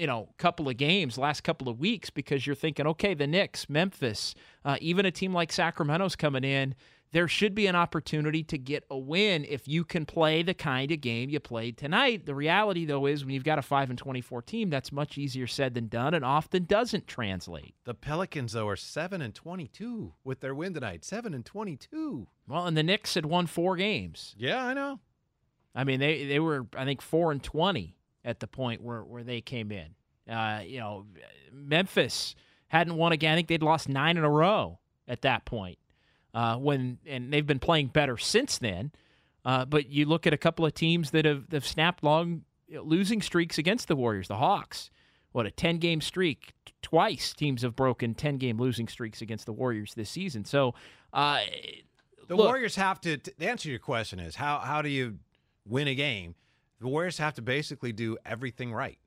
you 0.00 0.06
know 0.06 0.30
couple 0.38 0.68
of 0.68 0.76
games, 0.76 1.18
last 1.18 1.42
couple 1.42 1.68
of 1.68 1.78
weeks, 1.78 2.08
because 2.10 2.46
you're 2.46 2.56
thinking, 2.56 2.86
okay, 2.86 3.14
the 3.14 3.26
Knicks, 3.26 3.68
Memphis, 3.68 4.34
uh, 4.64 4.76
even 4.80 5.04
a 5.06 5.10
team 5.10 5.34
like 5.34 5.52
Sacramento's 5.52 6.16
coming 6.16 6.44
in. 6.44 6.74
There 7.12 7.26
should 7.26 7.56
be 7.56 7.66
an 7.66 7.74
opportunity 7.74 8.44
to 8.44 8.56
get 8.56 8.84
a 8.88 8.96
win 8.96 9.44
if 9.44 9.66
you 9.66 9.82
can 9.82 10.06
play 10.06 10.44
the 10.44 10.54
kind 10.54 10.92
of 10.92 11.00
game 11.00 11.28
you 11.28 11.40
played 11.40 11.76
tonight. 11.76 12.24
The 12.24 12.36
reality, 12.36 12.84
though, 12.84 13.06
is 13.06 13.24
when 13.24 13.34
you've 13.34 13.42
got 13.42 13.58
a 13.58 13.62
five 13.62 13.90
and 13.90 13.98
twenty-four 13.98 14.42
team, 14.42 14.70
that's 14.70 14.92
much 14.92 15.18
easier 15.18 15.48
said 15.48 15.74
than 15.74 15.88
done, 15.88 16.14
and 16.14 16.24
often 16.24 16.66
doesn't 16.66 17.08
translate. 17.08 17.74
the 17.84 17.94
Pelicans 17.94 18.52
though 18.52 18.68
are 18.68 18.76
seven 18.76 19.20
and 19.20 19.34
twenty-two 19.34 20.14
with 20.22 20.38
their 20.38 20.54
win 20.54 20.72
tonight. 20.72 21.04
Seven 21.04 21.34
and 21.34 21.44
twenty-two. 21.44 22.28
Well, 22.46 22.66
and 22.66 22.76
the 22.76 22.84
Knicks 22.84 23.14
had 23.14 23.26
won 23.26 23.46
four 23.46 23.74
games. 23.76 24.36
Yeah, 24.38 24.64
I 24.64 24.72
know. 24.74 25.00
I 25.74 25.82
mean, 25.82 25.98
they 25.98 26.26
they 26.26 26.38
were 26.38 26.68
I 26.76 26.84
think 26.84 27.02
four 27.02 27.32
and 27.32 27.42
twenty 27.42 27.96
at 28.24 28.40
the 28.40 28.46
point 28.46 28.82
where 28.82 29.02
where 29.02 29.22
they 29.24 29.40
came 29.40 29.72
in. 29.72 29.94
Uh, 30.32 30.60
you 30.64 30.78
know, 30.78 31.06
Memphis 31.52 32.34
hadn't 32.68 32.96
won 32.96 33.12
again. 33.12 33.32
I 33.32 33.36
think 33.36 33.48
they'd 33.48 33.62
lost 33.62 33.88
nine 33.88 34.16
in 34.16 34.24
a 34.24 34.30
row 34.30 34.78
at 35.08 35.22
that 35.22 35.44
point. 35.44 35.78
Uh, 36.32 36.56
when 36.56 36.98
and 37.06 37.32
they've 37.32 37.46
been 37.46 37.58
playing 37.58 37.88
better 37.88 38.16
since 38.16 38.58
then. 38.58 38.92
Uh, 39.44 39.64
but 39.64 39.88
you 39.88 40.04
look 40.04 40.26
at 40.26 40.32
a 40.32 40.38
couple 40.38 40.64
of 40.66 40.74
teams 40.74 41.10
that 41.10 41.24
have, 41.24 41.44
have 41.50 41.66
snapped 41.66 42.04
long 42.04 42.42
losing 42.68 43.20
streaks 43.22 43.58
against 43.58 43.88
the 43.88 43.96
Warriors. 43.96 44.28
The 44.28 44.36
Hawks, 44.36 44.90
what 45.32 45.46
a 45.46 45.50
ten 45.50 45.78
game 45.78 46.00
streak. 46.00 46.52
Twice 46.82 47.32
teams 47.34 47.62
have 47.62 47.74
broken 47.74 48.14
ten 48.14 48.36
game 48.36 48.58
losing 48.58 48.86
streaks 48.86 49.20
against 49.22 49.46
the 49.46 49.52
Warriors 49.52 49.94
this 49.94 50.10
season. 50.10 50.44
So. 50.44 50.74
Uh, 51.12 51.40
The 52.28 52.36
look, 52.36 52.46
Warriors 52.46 52.76
have 52.76 53.00
to. 53.00 53.16
The 53.16 53.48
answer 53.48 53.64
to 53.64 53.70
your 53.70 53.80
question 53.80 54.20
is 54.20 54.36
how 54.36 54.60
how 54.60 54.82
do 54.82 54.88
you 54.88 55.18
win 55.66 55.88
a 55.88 55.96
game? 55.96 56.36
The 56.80 56.88
Warriors 56.88 57.18
have 57.18 57.34
to 57.34 57.42
basically 57.42 57.92
do 57.92 58.16
everything 58.24 58.72
right. 58.72 58.98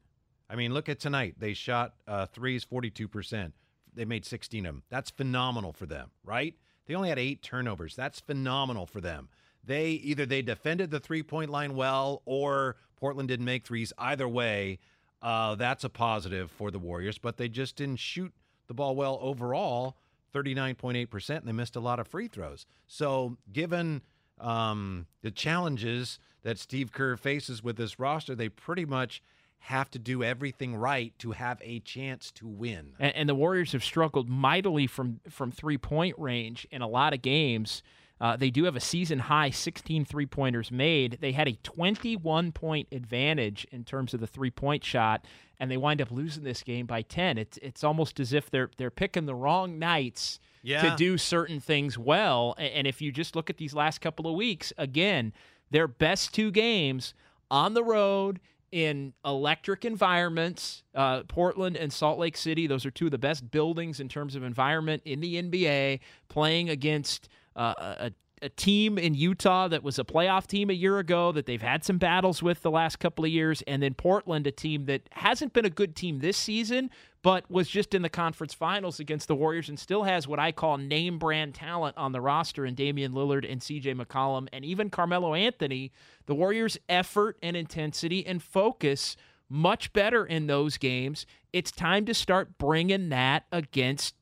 I 0.49 0.55
mean, 0.55 0.73
look 0.73 0.89
at 0.89 0.99
tonight. 0.99 1.35
They 1.39 1.53
shot 1.53 1.95
uh, 2.07 2.27
threes 2.27 2.63
forty 2.63 2.89
two 2.89 3.07
percent. 3.07 3.53
They 3.93 4.05
made 4.05 4.25
sixteen 4.25 4.65
of 4.65 4.75
them. 4.75 4.83
That's 4.89 5.09
phenomenal 5.09 5.73
for 5.73 5.85
them, 5.85 6.11
right? 6.23 6.55
They 6.85 6.95
only 6.95 7.09
had 7.09 7.19
eight 7.19 7.41
turnovers. 7.41 7.95
That's 7.95 8.19
phenomenal 8.19 8.85
for 8.85 9.01
them. 9.01 9.29
They 9.63 9.91
either 9.91 10.25
they 10.25 10.41
defended 10.41 10.91
the 10.91 10.99
three 10.99 11.23
point 11.23 11.49
line 11.49 11.75
well, 11.75 12.21
or 12.25 12.75
Portland 12.97 13.29
didn't 13.29 13.45
make 13.45 13.65
threes. 13.65 13.93
Either 13.97 14.27
way, 14.27 14.79
uh, 15.21 15.55
that's 15.55 15.83
a 15.83 15.89
positive 15.89 16.51
for 16.51 16.69
the 16.69 16.79
Warriors. 16.79 17.17
But 17.17 17.37
they 17.37 17.49
just 17.49 17.75
didn't 17.75 17.99
shoot 17.99 18.33
the 18.67 18.73
ball 18.73 18.95
well 18.95 19.17
overall. 19.21 19.97
39.8%, 20.33 21.29
and 21.37 21.47
they 21.47 21.51
missed 21.51 21.75
a 21.75 21.79
lot 21.79 21.99
of 21.99 22.07
free 22.07 22.27
throws. 22.27 22.65
So, 22.87 23.37
given 23.51 24.01
um, 24.43 25.07
the 25.21 25.31
challenges 25.31 26.19
that 26.43 26.59
Steve 26.59 26.91
Kerr 26.91 27.15
faces 27.17 27.63
with 27.63 27.77
this 27.77 27.99
roster, 27.99 28.35
they 28.35 28.49
pretty 28.49 28.85
much 28.85 29.23
have 29.59 29.89
to 29.91 29.99
do 29.99 30.21
everything 30.23 30.75
right 30.75 31.17
to 31.19 31.31
have 31.31 31.61
a 31.63 31.79
chance 31.79 32.31
to 32.33 32.45
win. 32.45 32.93
and, 32.99 33.15
and 33.15 33.29
the 33.29 33.35
Warriors 33.35 33.71
have 33.71 33.83
struggled 33.83 34.27
mightily 34.27 34.87
from 34.87 35.21
from 35.29 35.51
three 35.51 35.77
point 35.77 36.19
range 36.19 36.67
in 36.69 36.81
a 36.81 36.87
lot 36.87 37.13
of 37.13 37.21
games. 37.21 37.81
Uh, 38.23 38.37
they 38.37 38.49
do 38.49 38.63
have 38.63 38.77
a 38.77 38.79
season 38.79 39.19
high 39.19 39.49
16 39.49 40.05
three 40.05 40.25
pointers 40.25 40.71
made. 40.71 41.17
They 41.19 41.33
had 41.33 41.49
a 41.49 41.57
21 41.61 42.53
point 42.53 42.87
advantage 42.93 43.67
in 43.69 43.83
terms 43.83 44.13
of 44.13 44.21
the 44.21 44.27
three 44.27 44.49
point 44.49 44.81
shot, 44.85 45.25
and 45.59 45.69
they 45.69 45.75
wind 45.75 46.01
up 46.01 46.09
losing 46.09 46.45
this 46.45 46.63
game 46.63 46.85
by 46.85 47.01
10. 47.01 47.37
It's 47.37 47.57
it's 47.57 47.83
almost 47.83 48.21
as 48.21 48.31
if 48.31 48.49
they're 48.49 48.69
they're 48.77 48.89
picking 48.89 49.25
the 49.25 49.35
wrong 49.35 49.77
nights 49.77 50.39
Yeah. 50.61 50.89
to 50.89 50.95
do 50.95 51.17
certain 51.17 51.59
things 51.59 51.97
well. 51.97 52.55
And 52.57 52.87
if 52.87 53.01
you 53.01 53.11
just 53.11 53.35
look 53.35 53.49
at 53.49 53.57
these 53.57 53.73
last 53.73 53.99
couple 53.99 54.25
of 54.25 54.35
weeks, 54.35 54.71
again, 54.77 55.33
their 55.69 55.89
best 55.89 56.33
two 56.33 56.49
games 56.49 57.13
on 57.51 57.73
the 57.73 57.83
road 57.83 58.39
in 58.71 59.13
electric 59.25 59.83
environments, 59.83 60.83
uh, 60.95 61.23
Portland 61.23 61.75
and 61.75 61.91
Salt 61.91 62.17
Lake 62.19 62.37
City. 62.37 62.67
Those 62.67 62.85
are 62.85 62.91
two 62.91 63.05
of 63.05 63.11
the 63.11 63.17
best 63.17 63.51
buildings 63.51 63.99
in 63.99 64.07
terms 64.07 64.33
of 64.35 64.43
environment 64.43 65.01
in 65.03 65.19
the 65.19 65.35
NBA. 65.35 65.99
Playing 66.29 66.69
against 66.69 67.27
uh, 67.55 67.73
a, 67.77 68.11
a 68.41 68.49
team 68.49 68.97
in 68.97 69.13
Utah 69.13 69.69
that 69.69 69.83
was 69.83 69.97
a 69.97 70.03
playoff 70.03 70.47
team 70.47 70.69
a 70.69 70.73
year 70.73 70.99
ago 70.99 71.31
that 71.31 71.45
they've 71.45 71.61
had 71.61 71.83
some 71.83 71.97
battles 71.97 72.43
with 72.43 72.61
the 72.61 72.69
last 72.69 72.99
couple 72.99 73.23
of 73.23 73.31
years, 73.31 73.61
and 73.63 73.81
then 73.81 73.93
Portland, 73.93 74.45
a 74.45 74.51
team 74.51 74.85
that 74.85 75.07
hasn't 75.11 75.53
been 75.53 75.65
a 75.65 75.69
good 75.69 75.95
team 75.95 76.19
this 76.19 76.37
season, 76.37 76.89
but 77.21 77.49
was 77.49 77.69
just 77.69 77.95
in 77.95 78.01
the 78.01 78.09
conference 78.09 78.53
finals 78.53 78.99
against 78.99 79.29
the 79.29 79.35
Warriors 79.35 79.69
and 79.69 79.79
still 79.79 80.03
has 80.03 80.27
what 80.27 80.39
I 80.39 80.51
call 80.51 80.77
name 80.77 81.17
brand 81.17 81.55
talent 81.55 81.97
on 81.97 82.11
the 82.11 82.19
roster 82.19 82.65
in 82.65 82.75
Damian 82.75 83.13
Lillard 83.13 83.49
and 83.49 83.61
CJ 83.61 83.95
McCollum 83.95 84.49
and 84.51 84.65
even 84.65 84.89
Carmelo 84.89 85.33
Anthony. 85.33 85.93
The 86.25 86.35
Warriors' 86.35 86.77
effort 86.89 87.37
and 87.41 87.55
intensity 87.55 88.25
and 88.27 88.43
focus 88.43 89.15
much 89.49 89.93
better 89.93 90.25
in 90.25 90.47
those 90.47 90.77
games. 90.77 91.25
It's 91.53 91.71
time 91.71 92.05
to 92.05 92.13
start 92.13 92.57
bringing 92.57 93.09
that 93.09 93.45
against 93.51 94.15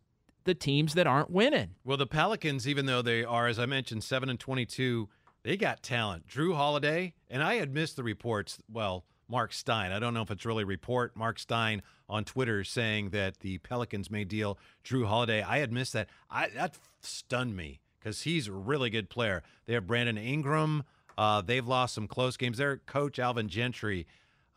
the 0.43 0.53
teams 0.53 0.93
that 0.95 1.07
aren't 1.07 1.29
winning. 1.29 1.75
Well, 1.83 1.97
the 1.97 2.07
Pelicans, 2.07 2.67
even 2.67 2.85
though 2.85 3.01
they 3.01 3.23
are, 3.23 3.47
as 3.47 3.59
I 3.59 3.65
mentioned, 3.65 4.03
seven 4.03 4.29
and 4.29 4.39
twenty-two, 4.39 5.09
they 5.43 5.57
got 5.57 5.81
talent. 5.81 6.27
Jrue 6.27 6.55
Holiday, 6.55 7.13
and 7.29 7.41
I 7.41 7.55
had 7.55 7.73
missed 7.73 7.95
the 7.95 8.03
reports. 8.03 8.59
Well, 8.71 9.05
Mark 9.27 9.53
Stein. 9.53 9.91
I 9.91 9.99
don't 9.99 10.13
know 10.13 10.21
if 10.21 10.29
it's 10.29 10.45
really 10.45 10.65
report. 10.65 11.15
Mark 11.15 11.39
Stein 11.39 11.81
on 12.09 12.25
Twitter 12.25 12.63
saying 12.63 13.11
that 13.11 13.39
the 13.39 13.59
Pelicans 13.59 14.11
may 14.11 14.25
deal 14.25 14.59
Jrue 14.83 15.05
Holiday. 15.05 15.41
I 15.41 15.59
had 15.59 15.71
missed 15.71 15.93
that. 15.93 16.09
I 16.29 16.49
that 16.49 16.77
stunned 16.99 17.55
me 17.55 17.79
because 17.97 18.23
he's 18.23 18.47
a 18.47 18.51
really 18.51 18.89
good 18.89 19.09
player. 19.09 19.41
They 19.65 19.73
have 19.73 19.87
Brandon 19.87 20.17
Ingram. 20.17 20.83
Uh, 21.17 21.41
they've 21.41 21.67
lost 21.67 21.93
some 21.93 22.07
close 22.07 22.35
games. 22.35 22.57
Their 22.57 22.77
coach 22.77 23.19
Alvin 23.19 23.47
Gentry, 23.47 24.07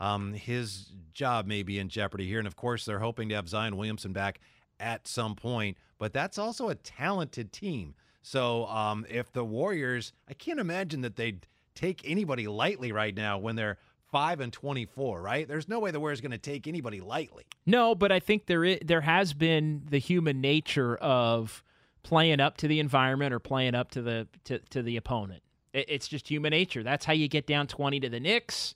um, 0.01 0.33
his 0.33 0.93
job 1.13 1.47
may 1.47 1.63
be 1.63 1.79
in 1.79 1.89
jeopardy 1.89 2.27
here, 2.27 2.39
and 2.39 2.47
of 2.49 2.57
course 2.57 2.85
they're 2.85 3.01
hoping 3.01 3.29
to 3.29 3.35
have 3.35 3.49
Zion 3.49 3.77
Williamson 3.77 4.13
back 4.13 4.41
at 4.81 5.07
some 5.09 5.35
point. 5.35 5.77
But 5.99 6.13
that's 6.13 6.39
also 6.39 6.69
a 6.69 6.75
talented 6.75 7.53
team. 7.53 7.95
So 8.23 8.67
um, 8.67 9.07
if 9.09 9.33
the 9.33 9.45
Warriors, 9.45 10.13
I 10.29 10.35
can't 10.35 10.59
imagine 10.59 11.03
that 11.03 11.17
they'd 11.17 11.47
take 11.75 12.03
anybody 12.05 12.47
lightly 12.47 12.93
right 12.93 13.15
now 13.15 13.39
when 13.39 13.57
they're 13.57 13.79
five 14.11 14.41
and 14.41 14.53
twenty-four. 14.53 15.21
Right? 15.21 15.47
There's 15.47 15.69
no 15.69 15.79
way 15.79 15.91
the 15.91 16.01
Warriors 16.01 16.21
going 16.21 16.33
to 16.33 16.39
take 16.39 16.67
anybody 16.67 17.01
lightly. 17.01 17.45
No, 17.67 17.95
but 17.95 18.13
I 18.13 18.21
think 18.21 18.47
there 18.47 18.65
is, 18.65 18.79
there 18.85 19.03
has 19.03 19.35
been 19.35 19.83
the 19.91 19.99
human 19.99 20.41
nature 20.41 20.97
of 20.97 21.63
playing 22.03 22.41
up 22.41 22.57
to 22.59 22.69
the 22.69 22.81
environment 22.81 23.33
or 23.33 23.39
playing 23.39 23.75
up 23.75 23.91
to 23.93 24.03
the 24.03 24.29
to, 24.45 24.59
to 24.71 24.83
the 24.83 24.97
opponent. 24.97 25.43
It, 25.73 25.87
it's 25.89 26.09
just 26.09 26.29
human 26.29 26.51
nature. 26.51 26.83
That's 26.83 27.05
how 27.05 27.13
you 27.13 27.29
get 27.29 27.47
down 27.47 27.67
twenty 27.67 28.01
to 28.01 28.09
the 28.09 28.21
Knicks. 28.21 28.75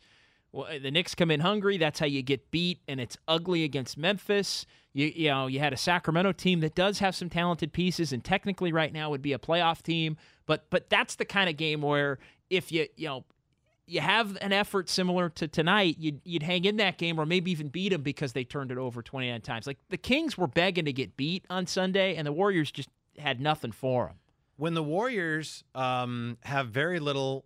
Well, 0.52 0.66
the 0.80 0.90
Knicks 0.90 1.14
come 1.14 1.30
in 1.30 1.40
hungry. 1.40 1.76
That's 1.76 2.00
how 2.00 2.06
you 2.06 2.22
get 2.22 2.50
beat, 2.50 2.80
and 2.88 3.00
it's 3.00 3.18
ugly 3.28 3.64
against 3.64 3.98
Memphis. 3.98 4.64
You, 4.94 5.06
you 5.06 5.28
know, 5.28 5.46
you 5.46 5.61
had 5.61 5.74
a 5.74 5.76
Sacramento 5.76 6.32
team 6.32 6.61
that 6.61 6.74
does 6.74 7.00
have 7.00 7.14
some 7.14 7.28
talented 7.28 7.72
pieces, 7.72 8.12
and 8.12 8.24
technically, 8.24 8.72
right 8.72 8.92
now, 8.92 9.11
would 9.11 9.20
be 9.22 9.34
a 9.34 9.38
playoff 9.38 9.82
team. 9.82 10.16
But 10.46 10.70
but 10.70 10.88
that's 10.88 11.16
the 11.16 11.26
kind 11.26 11.50
of 11.50 11.56
game 11.56 11.82
where 11.82 12.18
if 12.48 12.72
you 12.72 12.87
you 12.96 13.08
know 13.08 13.24
you 13.88 14.00
have 14.00 14.37
an 14.40 14.52
effort 14.52 14.88
similar 14.88 15.30
to 15.30 15.48
tonight, 15.48 15.96
you'd, 15.98 16.20
you'd 16.24 16.42
hang 16.42 16.64
in 16.66 16.76
that 16.76 16.98
game 16.98 17.18
or 17.18 17.24
maybe 17.24 17.50
even 17.50 17.68
beat 17.68 17.88
them 17.88 18.02
because 18.02 18.34
they 18.34 18.44
turned 18.44 18.70
it 18.70 18.76
over 18.76 19.02
29 19.02 19.40
times. 19.40 19.66
Like 19.66 19.78
the 19.88 19.96
Kings 19.96 20.37
were 20.37 20.46
begging 20.46 20.84
to 20.84 20.92
get 20.92 21.16
beat 21.16 21.44
on 21.48 21.66
Sunday, 21.66 22.14
and 22.16 22.26
the 22.26 22.32
Warriors 22.32 22.70
just 22.70 22.90
had 23.16 23.40
nothing 23.40 23.72
for 23.72 24.06
them. 24.06 24.16
When 24.56 24.74
the 24.74 24.82
Warriors 24.82 25.64
um, 25.74 26.37
have 26.42 26.68
very 26.68 27.00
little 27.00 27.44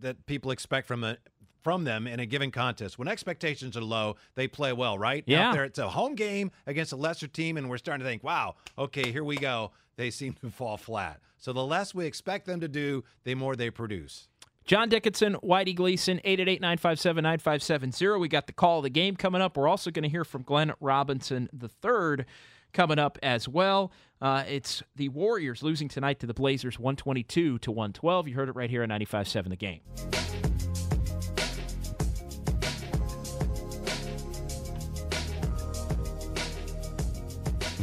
that 0.00 0.24
people 0.26 0.50
expect 0.50 0.86
from 0.86 1.02
the 1.02 1.18
from 1.64 1.84
them 1.84 2.06
in 2.06 2.20
a 2.20 2.26
given 2.26 2.50
contest. 2.50 2.98
When 2.98 3.08
expectations 3.08 3.76
are 3.76 3.82
low, 3.82 4.16
they 4.36 4.46
play 4.46 4.72
well, 4.74 4.98
right? 4.98 5.24
Yeah. 5.26 5.48
Out 5.48 5.54
there, 5.54 5.64
it's 5.64 5.78
a 5.78 5.88
home 5.88 6.14
game 6.14 6.52
against 6.66 6.92
a 6.92 6.96
lesser 6.96 7.26
team, 7.26 7.56
and 7.56 7.68
we're 7.68 7.78
starting 7.78 8.04
to 8.04 8.08
think, 8.08 8.22
wow, 8.22 8.54
okay, 8.78 9.10
here 9.10 9.24
we 9.24 9.36
go. 9.36 9.72
They 9.96 10.10
seem 10.12 10.34
to 10.34 10.50
fall 10.50 10.76
flat. 10.76 11.20
So 11.38 11.52
the 11.52 11.64
less 11.64 11.94
we 11.94 12.06
expect 12.06 12.46
them 12.46 12.60
to 12.60 12.68
do, 12.68 13.02
the 13.24 13.34
more 13.34 13.56
they 13.56 13.70
produce. 13.70 14.28
John 14.66 14.88
Dickinson, 14.88 15.34
Whitey 15.42 15.74
Gleason, 15.74 16.20
888-957-9570. 16.24 18.20
We 18.20 18.28
got 18.28 18.46
the 18.46 18.52
call 18.52 18.78
of 18.78 18.84
the 18.84 18.90
game 18.90 19.16
coming 19.16 19.42
up. 19.42 19.56
We're 19.56 19.68
also 19.68 19.90
going 19.90 20.04
to 20.04 20.08
hear 20.08 20.24
from 20.24 20.42
Glenn 20.42 20.72
Robinson 20.80 21.50
III 21.62 22.24
coming 22.72 22.98
up 22.98 23.18
as 23.22 23.46
well. 23.46 23.92
Uh, 24.22 24.44
it's 24.48 24.82
the 24.96 25.10
Warriors 25.10 25.62
losing 25.62 25.88
tonight 25.88 26.18
to 26.20 26.26
the 26.26 26.34
Blazers 26.34 26.78
122 26.78 27.58
to 27.58 27.70
112. 27.70 28.28
You 28.28 28.34
heard 28.34 28.48
it 28.48 28.56
right 28.56 28.70
here 28.70 28.82
on 28.82 28.88
95.7 28.88 29.50
The 29.50 29.56
Game. 29.56 29.80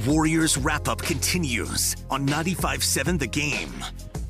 Warriors 0.08 0.58
wrap 0.58 0.88
up 0.88 1.00
continues 1.02 1.96
on 2.10 2.26
95.7 2.28 3.20
The 3.20 3.28
Game. 3.28 3.72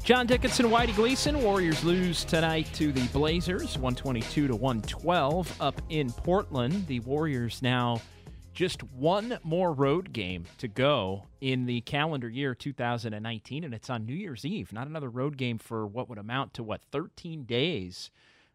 John 0.03 0.27
Dickinson, 0.27 0.65
Whitey 0.65 0.95
Gleason. 0.95 1.41
Warriors 1.41 1.83
lose 1.83 2.25
tonight 2.25 2.67
to 2.73 2.91
the 2.91 3.07
Blazers, 3.09 3.77
122 3.77 4.47
to 4.47 4.55
112 4.55 5.61
up 5.61 5.81
in 5.89 6.11
Portland. 6.11 6.87
The 6.87 6.99
Warriors 7.01 7.61
now 7.61 8.01
just 8.53 8.83
one 8.83 9.37
more 9.43 9.71
road 9.71 10.11
game 10.11 10.43
to 10.57 10.67
go 10.67 11.27
in 11.39 11.65
the 11.67 11.81
calendar 11.81 12.27
year 12.27 12.53
2019, 12.53 13.63
and 13.63 13.73
it's 13.73 13.89
on 13.89 14.05
New 14.05 14.15
Year's 14.15 14.43
Eve. 14.43 14.73
Not 14.73 14.87
another 14.87 15.09
road 15.09 15.37
game 15.37 15.57
for 15.57 15.87
what 15.87 16.09
would 16.09 16.17
amount 16.17 16.55
to 16.55 16.63
what 16.63 16.81
13 16.91 17.43
days. 17.43 18.11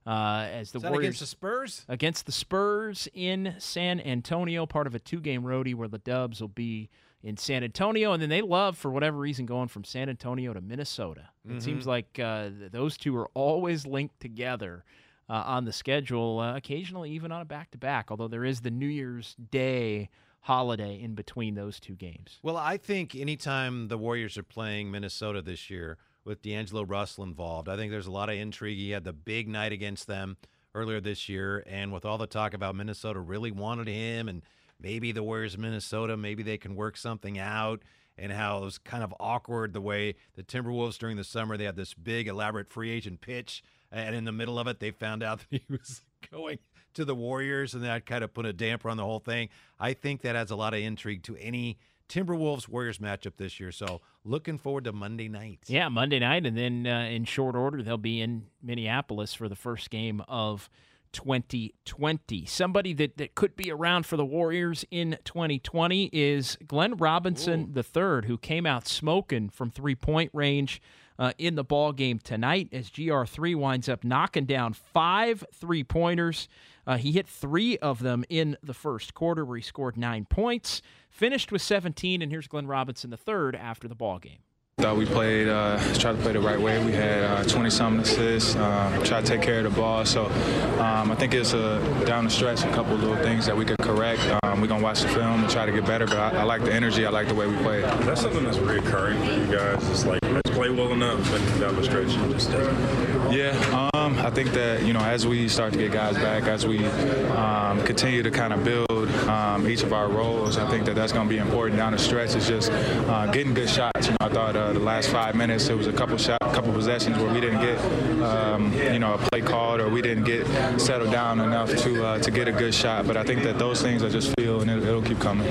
Uh, 0.07 0.46
as 0.52 0.70
the 0.70 0.79
Is 0.79 0.83
that 0.83 0.92
Warriors 0.92 1.05
against 1.07 1.20
the 1.20 1.26
Spurs? 1.26 1.85
against 1.88 2.26
the 2.26 2.33
Spurs 2.33 3.09
in 3.14 3.55
San 3.59 4.00
Antonio, 4.00 4.64
part 4.66 4.87
of 4.87 4.94
a 4.94 5.00
two-game 5.00 5.42
roadie 5.42 5.74
where 5.74 5.88
the 5.88 5.98
Dubs 5.98 6.40
will 6.40 6.46
be 6.48 6.90
in 7.26 7.36
San 7.36 7.64
Antonio, 7.64 8.12
and 8.12 8.22
then 8.22 8.28
they 8.28 8.40
love 8.40 8.78
for 8.78 8.88
whatever 8.88 9.18
reason 9.18 9.46
going 9.46 9.66
from 9.66 9.82
San 9.82 10.08
Antonio 10.08 10.54
to 10.54 10.60
Minnesota. 10.60 11.30
It 11.50 11.60
seems 11.60 11.84
like 11.84 12.20
uh, 12.20 12.50
those 12.70 12.96
two 12.96 13.16
are 13.16 13.28
always 13.34 13.84
linked 13.84 14.20
together 14.20 14.84
uh, 15.28 15.42
on 15.44 15.64
the 15.64 15.72
schedule, 15.72 16.38
uh, 16.38 16.56
occasionally 16.56 17.10
even 17.10 17.32
on 17.32 17.42
a 17.42 17.44
back-to-back. 17.44 18.12
Although 18.12 18.28
there 18.28 18.44
is 18.44 18.60
the 18.60 18.70
New 18.70 18.86
Year's 18.86 19.34
Day 19.50 20.08
holiday 20.42 21.00
in 21.02 21.16
between 21.16 21.56
those 21.56 21.80
two 21.80 21.96
games. 21.96 22.38
Well, 22.44 22.56
I 22.56 22.76
think 22.76 23.16
anytime 23.16 23.88
the 23.88 23.98
Warriors 23.98 24.38
are 24.38 24.44
playing 24.44 24.92
Minnesota 24.92 25.42
this 25.42 25.68
year 25.68 25.98
with 26.24 26.42
D'Angelo 26.42 26.84
Russell 26.84 27.24
involved, 27.24 27.68
I 27.68 27.74
think 27.74 27.90
there's 27.90 28.06
a 28.06 28.12
lot 28.12 28.28
of 28.28 28.36
intrigue. 28.36 28.78
He 28.78 28.90
had 28.90 29.02
the 29.02 29.12
big 29.12 29.48
night 29.48 29.72
against 29.72 30.06
them 30.06 30.36
earlier 30.76 31.00
this 31.00 31.28
year, 31.28 31.64
and 31.66 31.92
with 31.92 32.04
all 32.04 32.18
the 32.18 32.28
talk 32.28 32.54
about 32.54 32.76
Minnesota 32.76 33.18
really 33.18 33.50
wanted 33.50 33.88
him, 33.88 34.28
and 34.28 34.42
maybe 34.80 35.12
the 35.12 35.22
Warriors 35.22 35.54
of 35.54 35.60
Minnesota, 35.60 36.16
maybe 36.16 36.42
they 36.42 36.58
can 36.58 36.74
work 36.74 36.96
something 36.96 37.38
out, 37.38 37.82
and 38.18 38.32
how 38.32 38.58
it 38.58 38.64
was 38.64 38.78
kind 38.78 39.04
of 39.04 39.14
awkward 39.20 39.72
the 39.72 39.80
way 39.80 40.14
the 40.34 40.42
Timberwolves 40.42 40.98
during 40.98 41.16
the 41.16 41.24
summer 41.24 41.56
they 41.56 41.64
had 41.64 41.76
this 41.76 41.94
big 41.94 42.28
elaborate 42.28 42.70
free 42.70 42.90
agent 42.90 43.20
pitch, 43.20 43.62
and 43.92 44.14
in 44.14 44.24
the 44.24 44.32
middle 44.32 44.58
of 44.58 44.66
it 44.66 44.80
they 44.80 44.90
found 44.90 45.22
out 45.22 45.38
that 45.50 45.60
he 45.60 45.62
was 45.68 46.02
going 46.30 46.58
to 46.94 47.04
the 47.04 47.14
Warriors, 47.14 47.74
and 47.74 47.84
that 47.84 48.06
kind 48.06 48.24
of 48.24 48.32
put 48.32 48.46
a 48.46 48.52
damper 48.52 48.88
on 48.88 48.96
the 48.96 49.04
whole 49.04 49.20
thing. 49.20 49.48
I 49.78 49.92
think 49.92 50.22
that 50.22 50.34
adds 50.34 50.50
a 50.50 50.56
lot 50.56 50.74
of 50.74 50.80
intrigue 50.80 51.22
to 51.24 51.36
any 51.36 51.78
Timberwolves 52.08 52.68
Warriors 52.68 52.98
matchup 52.98 53.36
this 53.36 53.60
year. 53.60 53.72
So 53.72 54.00
looking 54.24 54.58
forward 54.58 54.84
to 54.84 54.92
Monday 54.92 55.28
night. 55.28 55.60
Yeah, 55.66 55.88
Monday 55.88 56.18
night, 56.18 56.46
and 56.46 56.56
then 56.56 56.86
uh, 56.86 57.08
in 57.10 57.24
short 57.24 57.54
order, 57.54 57.82
they'll 57.82 57.98
be 57.98 58.20
in 58.20 58.46
Minneapolis 58.62 59.34
for 59.34 59.48
the 59.48 59.56
first 59.56 59.90
game 59.90 60.22
of 60.28 60.70
2020. 61.16 62.44
Somebody 62.44 62.92
that, 62.92 63.16
that 63.16 63.35
could 63.35 63.57
be 63.57 63.72
around 63.72 64.07
for 64.07 64.16
the 64.16 64.24
Warriors 64.24 64.85
in 64.90 65.18
2020 65.24 66.11
is 66.12 66.57
Glenn 66.66 66.96
Robinson 66.96 67.74
III, 67.74 68.26
who 68.26 68.38
came 68.38 68.66
out 68.66 68.87
smoking 68.87 69.48
from 69.48 69.70
three 69.70 69.94
point 69.94 70.31
range 70.33 70.81
uh, 71.18 71.33
in 71.38 71.55
the 71.55 71.64
ball 71.64 71.92
game 71.92 72.18
tonight 72.18 72.68
as 72.72 72.90
GR3 72.90 73.57
winds 73.57 73.88
up 73.88 74.05
knocking 74.05 74.44
down 74.44 74.74
five 74.74 75.42
three 75.55 75.83
pointers. 75.83 76.48
Uh, 76.87 76.98
he 76.98 77.12
hit 77.12 77.26
three 77.26 77.79
of 77.79 78.00
them 78.00 78.24
in 78.29 78.57
the 78.62 78.74
first 78.74 79.14
quarter, 79.14 79.44
where 79.44 79.57
he 79.57 79.62
scored 79.62 79.96
nine 79.96 80.26
points, 80.26 80.83
finished 81.11 81.50
with 81.50 81.62
17. 81.62 82.22
And 82.22 82.31
here's 82.31 82.46
Glenn 82.46 82.66
Robinson 82.66 83.12
III 83.12 83.59
after 83.59 83.88
the 83.88 83.94
ball 83.96 84.18
game. 84.18 84.38
Thought 84.78 84.98
we 84.98 85.06
played, 85.06 85.48
uh, 85.48 85.78
tried 85.94 86.16
to 86.16 86.18
play 86.22 86.34
the 86.34 86.40
right 86.40 86.60
way. 86.60 86.84
We 86.84 86.92
had 86.92 87.48
20 87.48 87.70
something 87.70 88.02
assists, 88.02 88.56
um, 88.56 89.02
tried 89.04 89.24
to 89.24 89.32
take 89.32 89.40
care 89.40 89.64
of 89.64 89.72
the 89.72 89.80
ball. 89.80 90.04
So 90.04 90.26
um, 90.26 91.10
I 91.10 91.14
think 91.14 91.32
it's 91.32 91.54
a, 91.54 91.80
down 92.04 92.24
the 92.24 92.30
stretch, 92.30 92.62
a 92.62 92.70
couple 92.72 92.94
little 92.94 93.16
things 93.16 93.46
that 93.46 93.56
we 93.56 93.64
could 93.64 93.78
correct. 93.78 94.20
Um, 94.42 94.60
we're 94.60 94.66
going 94.66 94.80
to 94.80 94.84
watch 94.84 95.00
the 95.00 95.08
film 95.08 95.40
and 95.40 95.48
try 95.48 95.64
to 95.64 95.72
get 95.72 95.86
better, 95.86 96.04
but 96.04 96.18
I, 96.18 96.40
I 96.40 96.42
like 96.42 96.62
the 96.62 96.74
energy. 96.74 97.06
I 97.06 97.08
like 97.08 97.26
the 97.26 97.34
way 97.34 97.46
we 97.46 97.56
played. 97.62 97.84
That's 97.84 98.20
something 98.20 98.44
that's 98.44 98.58
reoccurring 98.58 99.18
for 99.26 99.32
you 99.32 99.56
guys. 99.56 99.88
It's 99.88 100.04
like, 100.04 100.22
let's 100.22 100.50
play 100.50 100.68
well 100.68 100.92
enough, 100.92 101.32
and 101.32 101.58
down 101.60 101.76
the 101.76 101.82
stretch, 101.82 102.12
you 102.12 102.32
just 102.34 102.50
it. 102.50 103.25
Yeah, 103.30 103.90
um, 103.92 104.18
I 104.18 104.30
think 104.30 104.52
that, 104.52 104.84
you 104.84 104.92
know, 104.92 105.00
as 105.00 105.26
we 105.26 105.48
start 105.48 105.72
to 105.72 105.78
get 105.78 105.90
guys 105.92 106.14
back, 106.16 106.44
as 106.44 106.64
we 106.64 106.86
um, 106.86 107.82
continue 107.84 108.22
to 108.22 108.30
kind 108.30 108.52
of 108.52 108.64
build 108.64 109.10
um, 109.28 109.68
each 109.68 109.82
of 109.82 109.92
our 109.92 110.08
roles, 110.08 110.58
I 110.58 110.70
think 110.70 110.86
that 110.86 110.94
that's 110.94 111.12
going 111.12 111.28
to 111.28 111.34
be 111.34 111.38
important 111.38 111.76
down 111.76 111.92
the 111.92 111.98
stretch. 111.98 112.36
It's 112.36 112.46
just 112.46 112.70
uh, 112.70 113.26
getting 113.32 113.52
good 113.52 113.68
shots. 113.68 114.06
You 114.06 114.12
know, 114.12 114.16
I 114.20 114.28
thought 114.28 114.54
uh, 114.54 114.72
the 114.72 114.78
last 114.78 115.10
five 115.10 115.34
minutes 115.34 115.66
there 115.66 115.76
was 115.76 115.88
a 115.88 115.92
couple 115.92 116.16
shot, 116.16 116.40
couple 116.40 116.72
possessions 116.72 117.18
where 117.18 117.32
we 117.32 117.40
didn't 117.40 117.60
get, 117.60 117.78
um, 118.22 118.72
you 118.72 119.00
know, 119.00 119.14
a 119.14 119.18
play 119.18 119.40
called 119.40 119.80
or 119.80 119.88
we 119.88 120.02
didn't 120.02 120.24
get 120.24 120.46
settled 120.80 121.10
down 121.10 121.40
enough 121.40 121.74
to 121.76 122.06
uh, 122.06 122.18
to 122.20 122.30
get 122.30 122.46
a 122.46 122.52
good 122.52 122.74
shot. 122.74 123.06
But 123.06 123.16
I 123.16 123.24
think 123.24 123.42
that 123.42 123.58
those 123.58 123.82
things 123.82 124.04
I 124.04 124.08
just 124.08 124.32
feel 124.38 124.60
and 124.60 124.70
it, 124.70 124.82
it'll 124.84 125.02
keep 125.02 125.18
coming. 125.18 125.46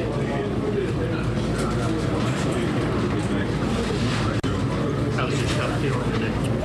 How's 5.13 5.37
your 5.37 5.49
shot 5.49 5.79
feeling 5.81 6.11
today? 6.13 6.55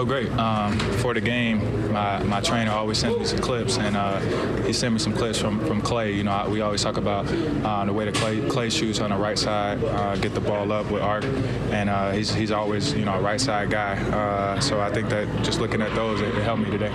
Felt 0.00 0.08
great. 0.08 0.32
Um, 0.32 0.78
before 0.78 1.12
the 1.12 1.20
game, 1.20 1.92
my, 1.92 2.22
my 2.22 2.40
trainer 2.40 2.70
always 2.70 2.96
sent 2.96 3.18
me 3.18 3.26
some 3.26 3.38
clips, 3.38 3.76
and 3.76 3.98
uh, 3.98 4.18
he 4.62 4.72
sent 4.72 4.94
me 4.94 4.98
some 4.98 5.12
clips 5.12 5.38
from, 5.38 5.62
from 5.66 5.82
Klay. 5.82 6.16
You 6.16 6.24
know, 6.24 6.30
I, 6.30 6.48
we 6.48 6.62
always 6.62 6.82
talk 6.82 6.96
about 6.96 7.26
uh, 7.28 7.84
the 7.84 7.92
way 7.92 8.06
that 8.06 8.14
Klay, 8.14 8.48
Klay 8.48 8.72
shoots 8.72 8.98
on 9.00 9.10
the 9.10 9.16
right 9.16 9.38
side, 9.38 9.84
uh, 9.84 10.16
get 10.16 10.32
the 10.32 10.40
ball 10.40 10.72
up 10.72 10.90
with 10.90 11.02
arc, 11.02 11.24
and 11.24 11.90
uh, 11.90 12.12
he's, 12.12 12.32
he's 12.32 12.50
always, 12.50 12.94
you 12.94 13.04
know, 13.04 13.12
a 13.12 13.20
right 13.20 13.38
side 13.38 13.68
guy. 13.68 14.00
Uh, 14.10 14.58
so 14.58 14.80
I 14.80 14.90
think 14.90 15.10
that 15.10 15.28
just 15.44 15.60
looking 15.60 15.82
at 15.82 15.94
those, 15.94 16.22
it, 16.22 16.28
it 16.28 16.44
helped 16.44 16.62
me 16.62 16.70
today. 16.70 16.94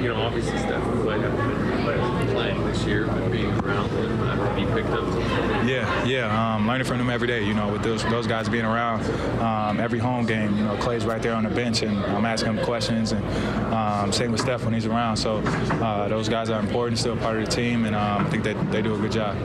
You 0.00 0.08
know, 0.08 0.22
obviously 0.22 0.56
Steph 0.56 0.82
and 0.86 1.00
Klay 1.00 1.20
haven't 1.20 2.18
been 2.18 2.34
playing 2.34 2.64
this 2.64 2.82
year, 2.86 3.08
but 3.08 3.30
being 3.30 3.52
around 3.60 3.90
them, 3.90 4.16
have 4.20 4.58
you 4.58 4.66
picked 4.68 4.88
up 4.88 5.04
something? 5.12 5.31
Yeah, 5.64 6.04
yeah. 6.04 6.54
Um, 6.54 6.66
learning 6.66 6.86
from 6.86 6.98
them 6.98 7.10
every 7.10 7.28
day. 7.28 7.44
You 7.44 7.54
know, 7.54 7.72
with 7.72 7.82
those 7.82 8.02
those 8.04 8.26
guys 8.26 8.48
being 8.48 8.64
around 8.64 9.04
um, 9.40 9.80
every 9.80 9.98
home 9.98 10.26
game. 10.26 10.56
You 10.56 10.64
know, 10.64 10.76
Klay's 10.76 11.04
right 11.04 11.22
there 11.22 11.34
on 11.34 11.44
the 11.44 11.50
bench, 11.50 11.82
and 11.82 11.98
I'm 11.98 12.24
asking 12.24 12.54
him 12.54 12.64
questions, 12.64 13.12
and 13.12 13.24
um, 13.72 14.12
same 14.12 14.32
with 14.32 14.40
Steph 14.40 14.64
when 14.64 14.74
he's 14.74 14.86
around. 14.86 15.16
So 15.16 15.38
uh, 15.38 16.08
those 16.08 16.28
guys 16.28 16.50
are 16.50 16.60
important, 16.60 16.98
still 16.98 17.16
part 17.16 17.38
of 17.38 17.44
the 17.44 17.50
team, 17.50 17.84
and 17.84 17.94
um, 17.94 18.26
I 18.26 18.30
think 18.30 18.44
that 18.44 18.72
they 18.72 18.82
do 18.82 18.94
a 18.94 18.98
good 18.98 19.12
job. 19.12 19.36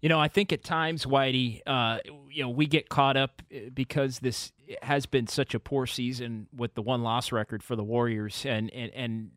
You 0.00 0.10
know, 0.10 0.20
I 0.20 0.28
think 0.28 0.52
at 0.52 0.62
times, 0.62 1.06
Whitey, 1.06 1.62
uh, 1.66 1.98
you 2.30 2.42
know, 2.42 2.50
we 2.50 2.66
get 2.66 2.90
caught 2.90 3.16
up 3.16 3.40
uh, 3.50 3.70
because 3.72 4.18
this 4.18 4.52
has 4.82 5.06
been 5.06 5.26
such 5.26 5.54
a 5.54 5.60
poor 5.60 5.86
season 5.86 6.46
with 6.54 6.74
the 6.74 6.82
one 6.82 7.02
loss 7.02 7.32
record 7.32 7.62
for 7.62 7.74
the 7.74 7.84
Warriors, 7.84 8.44
and 8.46 8.70
and 8.74 8.92
and 8.92 9.30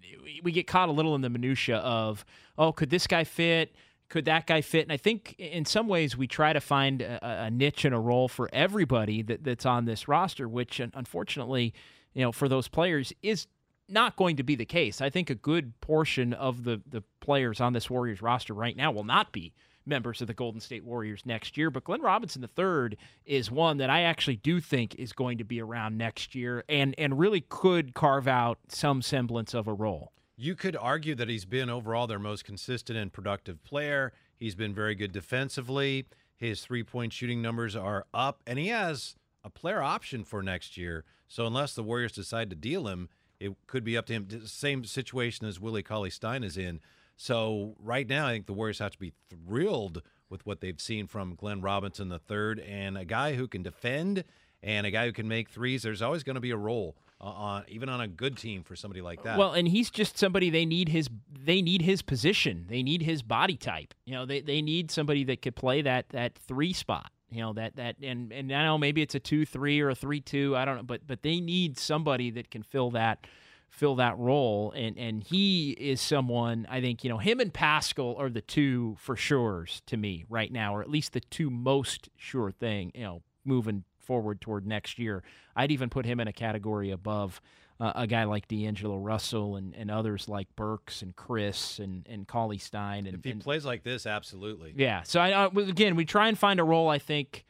we 0.43 0.51
get 0.51 0.67
caught 0.67 0.89
a 0.89 0.91
little 0.91 1.15
in 1.15 1.21
the 1.21 1.29
minutia 1.29 1.77
of, 1.77 2.25
oh, 2.57 2.73
could 2.73 2.89
this 2.89 3.07
guy 3.07 3.23
fit? 3.23 3.73
Could 4.09 4.25
that 4.25 4.47
guy 4.47 4.61
fit? 4.61 4.83
And 4.83 4.91
I 4.91 4.97
think 4.97 5.35
in 5.37 5.65
some 5.65 5.87
ways 5.87 6.15
we 6.15 6.27
try 6.27 6.53
to 6.53 6.61
find 6.61 7.01
a, 7.01 7.45
a 7.45 7.51
niche 7.51 7.85
and 7.85 7.93
a 7.93 7.99
role 7.99 8.27
for 8.27 8.49
everybody 8.53 9.21
that, 9.23 9.43
that's 9.43 9.65
on 9.65 9.85
this 9.85 10.07
roster, 10.07 10.47
which 10.47 10.79
unfortunately, 10.79 11.73
you 12.13 12.21
know, 12.21 12.31
for 12.31 12.47
those 12.47 12.67
players 12.67 13.11
is 13.21 13.47
not 13.89 14.15
going 14.15 14.37
to 14.37 14.43
be 14.43 14.55
the 14.55 14.65
case. 14.65 15.01
I 15.01 15.09
think 15.09 15.29
a 15.29 15.35
good 15.35 15.79
portion 15.81 16.33
of 16.33 16.63
the 16.63 16.81
the 16.89 17.03
players 17.19 17.61
on 17.61 17.73
this 17.73 17.89
Warriors 17.89 18.21
roster 18.21 18.53
right 18.53 18.75
now 18.75 18.91
will 18.91 19.03
not 19.03 19.31
be 19.31 19.53
members 19.87 20.21
of 20.21 20.27
the 20.27 20.33
Golden 20.33 20.59
State 20.59 20.83
Warriors 20.83 21.25
next 21.25 21.57
year. 21.57 21.71
But 21.71 21.85
Glenn 21.85 22.01
Robinson 22.01 22.43
III 22.43 22.97
is 23.25 23.49
one 23.49 23.77
that 23.77 23.89
I 23.89 24.01
actually 24.01 24.35
do 24.35 24.59
think 24.59 24.95
is 24.95 25.13
going 25.13 25.37
to 25.37 25.43
be 25.43 25.61
around 25.61 25.97
next 25.97 26.35
year 26.35 26.63
and, 26.67 26.93
and 26.97 27.17
really 27.17 27.41
could 27.41 27.93
carve 27.93 28.27
out 28.27 28.59
some 28.67 29.01
semblance 29.01 29.53
of 29.53 29.67
a 29.67 29.73
role. 29.73 30.11
You 30.37 30.55
could 30.55 30.75
argue 30.75 31.15
that 31.15 31.29
he's 31.29 31.45
been 31.45 31.69
overall 31.69 32.05
their 32.05 32.19
most 32.19 32.45
consistent 32.45 32.97
and 32.97 33.11
productive 33.11 33.63
player. 33.63 34.13
He's 34.35 34.53
been 34.53 34.73
very 34.73 34.93
good 34.93 35.11
defensively. 35.11 36.05
His 36.35 36.61
three 36.61 36.83
point 36.83 37.11
shooting 37.11 37.41
numbers 37.41 37.75
are 37.75 38.05
up, 38.13 38.43
and 38.45 38.59
he 38.59 38.67
has 38.67 39.15
a 39.43 39.49
player 39.49 39.81
option 39.81 40.23
for 40.23 40.43
next 40.43 40.77
year. 40.77 41.05
So, 41.27 41.47
unless 41.47 41.73
the 41.73 41.81
Warriors 41.81 42.11
decide 42.11 42.51
to 42.51 42.55
deal 42.55 42.87
him, 42.87 43.09
it 43.39 43.53
could 43.65 43.83
be 43.83 43.97
up 43.97 44.05
to 44.05 44.13
him. 44.13 44.27
Same 44.45 44.83
situation 44.83 45.47
as 45.47 45.59
Willie 45.59 45.83
Cauley 45.83 46.11
Stein 46.11 46.43
is 46.43 46.55
in. 46.55 46.81
So 47.17 47.75
right 47.79 48.07
now, 48.07 48.27
I 48.27 48.33
think 48.33 48.45
the 48.45 48.53
Warriors 48.53 48.79
have 48.79 48.91
to 48.91 48.99
be 48.99 49.13
thrilled 49.29 50.03
with 50.29 50.45
what 50.45 50.61
they've 50.61 50.79
seen 50.79 51.07
from 51.07 51.33
Glenn 51.33 51.61
Robinson 51.61 52.11
III 52.11 52.63
and 52.63 52.97
a 52.97 53.05
guy 53.05 53.33
who 53.33 53.47
can 53.47 53.63
defend 53.63 54.23
and 54.61 54.85
a 54.85 54.91
guy 54.91 55.05
who 55.05 55.11
can 55.11 55.27
make 55.27 55.49
threes. 55.49 55.81
There's 55.81 56.01
always 56.01 56.23
going 56.23 56.35
to 56.35 56.41
be 56.41 56.51
a 56.51 56.57
role 56.57 56.95
on 57.19 57.63
even 57.67 57.89
on 57.89 58.01
a 58.01 58.07
good 58.07 58.37
team 58.37 58.63
for 58.63 58.75
somebody 58.75 59.01
like 59.01 59.23
that. 59.23 59.37
Well, 59.37 59.53
and 59.53 59.67
he's 59.67 59.89
just 59.89 60.17
somebody 60.17 60.49
they 60.49 60.65
need 60.65 60.89
his 60.89 61.09
they 61.31 61.61
need 61.61 61.81
his 61.81 62.01
position. 62.01 62.65
They 62.69 62.83
need 62.83 63.01
his 63.01 63.21
body 63.21 63.57
type. 63.57 63.93
You 64.05 64.13
know, 64.13 64.25
they 64.25 64.41
they 64.41 64.61
need 64.61 64.91
somebody 64.91 65.23
that 65.25 65.41
could 65.41 65.55
play 65.55 65.81
that 65.81 66.09
that 66.09 66.37
three 66.37 66.73
spot. 66.73 67.11
You 67.29 67.41
know 67.41 67.53
that 67.53 67.75
that 67.75 67.95
and 68.01 68.31
and 68.31 68.53
I 68.53 68.63
know 68.63 68.77
maybe 68.77 69.01
it's 69.01 69.15
a 69.15 69.19
two 69.19 69.45
three 69.45 69.81
or 69.81 69.89
a 69.89 69.95
three 69.95 70.21
two. 70.21 70.55
I 70.55 70.65
don't 70.65 70.77
know, 70.77 70.83
but 70.83 71.05
but 71.05 71.23
they 71.23 71.39
need 71.39 71.77
somebody 71.77 72.31
that 72.31 72.51
can 72.51 72.63
fill 72.63 72.91
that 72.91 73.25
fill 73.69 73.95
that 73.95 74.17
role. 74.17 74.71
And 74.75 74.97
and 74.97 75.23
he 75.23 75.71
is 75.71 75.99
someone 75.99 76.67
I 76.69 76.81
think 76.81 77.03
you 77.03 77.09
know 77.09 77.17
him 77.17 77.39
and 77.39 77.53
Paschall 77.53 78.17
are 78.19 78.29
the 78.29 78.41
two 78.41 78.95
for 78.99 79.15
sure's 79.15 79.81
to 79.87 79.97
me 79.97 80.25
right 80.29 80.51
now, 80.51 80.75
or 80.75 80.81
at 80.81 80.89
least 80.89 81.13
the 81.13 81.19
two 81.19 81.49
most 81.49 82.09
sure 82.15 82.51
thing. 82.51 82.91
You 82.93 83.03
know, 83.03 83.21
moving 83.43 83.83
forward 84.07 84.41
toward 84.41 84.65
next 84.65 84.97
year, 84.97 85.23
I'd 85.55 85.71
even 85.71 85.89
put 85.89 86.05
him 86.05 86.19
in 86.19 86.27
a 86.27 86.33
category 86.33 86.91
above. 86.91 87.41
Uh, 87.79 87.91
a 87.93 88.07
guy 88.07 88.23
like 88.23 88.47
D'Angelo 88.47 88.97
Russell 88.97 89.55
and, 89.55 89.75
and 89.75 89.91
others 89.91 90.27
like 90.27 90.47
Burks 90.55 91.03
and 91.03 91.15
Chriss 91.15 91.77
and, 91.77 92.07
and 92.09 92.27
Cauley 92.27 92.57
Stein. 92.57 93.05
And, 93.05 93.15
if 93.15 93.23
he 93.23 93.29
and, 93.29 93.39
plays 93.39 93.65
like 93.65 93.83
this, 93.83 94.07
absolutely. 94.07 94.73
Yeah. 94.75 95.03
So, 95.03 95.19
I, 95.19 95.33
uh, 95.33 95.49
again, 95.49 95.95
we 95.95 96.03
try 96.03 96.27
and 96.27 96.35
find 96.35 96.59
a 96.59 96.63
role, 96.63 96.89
I 96.89 96.97
think, 96.97 97.45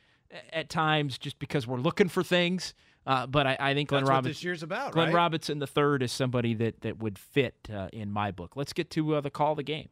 at 0.51 0.69
times 0.69 1.17
just 1.17 1.39
because 1.39 1.65
we're 1.65 1.79
looking 1.79 2.09
for 2.09 2.23
things. 2.23 2.73
Uh, 3.07 3.25
but 3.25 3.47
I, 3.47 3.57
I, 3.57 3.73
think 3.73 3.87
Glenn 3.87 4.03
That's 4.03 4.09
Robinson. 4.09 4.31
this 4.31 4.43
year's 4.43 4.63
about. 4.63 4.91
Glenn 4.91 5.07
right? 5.07 5.15
Robinson 5.15 5.59
the 5.59 5.67
third 5.67 6.03
is 6.03 6.11
somebody 6.11 6.53
that 6.55 6.81
that 6.81 6.99
would 6.99 7.17
fit 7.17 7.69
uh, 7.73 7.87
in 7.93 8.11
my 8.11 8.31
book. 8.31 8.57
Let's 8.57 8.73
get 8.73 8.89
to 8.91 9.15
uh, 9.15 9.21
the 9.21 9.29
call 9.29 9.51
of 9.51 9.57
the 9.57 9.63
game. 9.63 9.87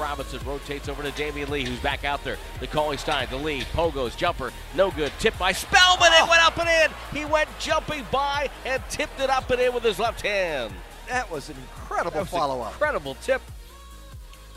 Robinson 0.00 0.40
rotates 0.46 0.88
over 0.88 1.02
to 1.02 1.10
Damion 1.10 1.48
Lee, 1.50 1.64
who's 1.64 1.78
back 1.80 2.04
out 2.04 2.24
there. 2.24 2.38
The 2.58 2.66
Cauley 2.66 2.96
Stein, 2.96 3.28
the 3.30 3.36
lead, 3.36 3.64
Pogo's 3.72 4.16
jumper, 4.16 4.52
no 4.74 4.90
good. 4.90 5.12
Tipped 5.18 5.38
by 5.38 5.52
Spellman. 5.52 6.12
It 6.12 6.28
went 6.28 6.44
up 6.44 6.58
and 6.58 6.68
in. 6.68 6.96
He 7.16 7.24
went 7.24 7.48
jumping 7.58 8.06
by 8.10 8.50
and 8.64 8.82
tipped 8.88 9.20
it 9.20 9.30
up 9.30 9.50
and 9.50 9.60
in 9.60 9.74
with 9.74 9.84
his 9.84 9.98
left 9.98 10.22
hand. 10.22 10.72
That 11.08 11.30
was 11.30 11.48
an 11.48 11.56
incredible 11.56 12.24
follow 12.24 12.60
up. 12.62 12.72
Incredible 12.72 13.14
tip. 13.16 13.42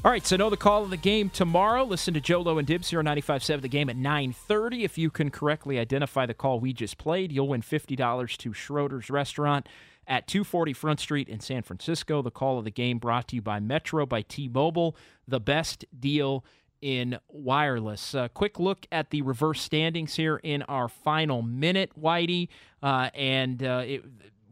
All 0.06 0.12
right, 0.12 0.26
so 0.26 0.36
know 0.36 0.50
the 0.50 0.58
call 0.58 0.84
of 0.84 0.90
the 0.90 0.98
game 0.98 1.30
tomorrow. 1.30 1.86
Listen 1.86 2.14
to 2.14 2.20
Joe 2.20 2.42
Lo 2.42 2.58
and 2.58 2.68
Dibs 2.68 2.90
here 2.90 3.00
on 3.00 3.06
95.7 3.06 3.62
The 3.62 3.70
Game 3.70 3.90
at 3.90 3.96
9.30. 3.96 4.84
If 4.84 4.98
you 4.98 5.10
can 5.10 5.30
correctly 5.30 5.80
identify 5.80 6.26
the 6.26 6.34
call 6.34 6.60
we 6.60 6.74
just 6.74 6.98
played, 6.98 7.32
you'll 7.32 7.48
win 7.48 7.62
$50 7.62 8.38
to 8.38 8.54
Schroeder's 8.54 9.10
Restaurant 9.10 9.68
at 10.08 10.28
240 10.28 10.74
Front 10.74 11.00
Street 11.00 11.30
in 11.30 11.40
San 11.40 11.62
Francisco. 11.62 12.22
The 12.22 12.32
call 12.32 12.58
of 12.58 12.66
the 12.66 12.72
game 12.72 13.00
brought 13.00 13.28
to 13.30 13.36
you 13.36 13.42
by 13.42 13.60
Metro 13.60 14.06
by 14.06 14.22
T-Mobile, 14.22 14.96
the 15.28 15.40
best 15.40 15.86
deal 15.98 16.44
in 16.82 17.18
wireless. 17.30 18.14
A 18.14 18.30
quick 18.34 18.60
look 18.60 18.86
at 18.92 19.10
the 19.10 19.22
reverse 19.22 19.62
standings 19.62 20.16
here 20.16 20.38
in 20.44 20.64
our 20.64 20.90
final 20.90 21.42
minute, 21.42 21.92
Whitey. 22.00 22.50
Uh, 22.82 23.10
and 23.14 23.64
uh, 23.64 23.84
it, 23.86 24.04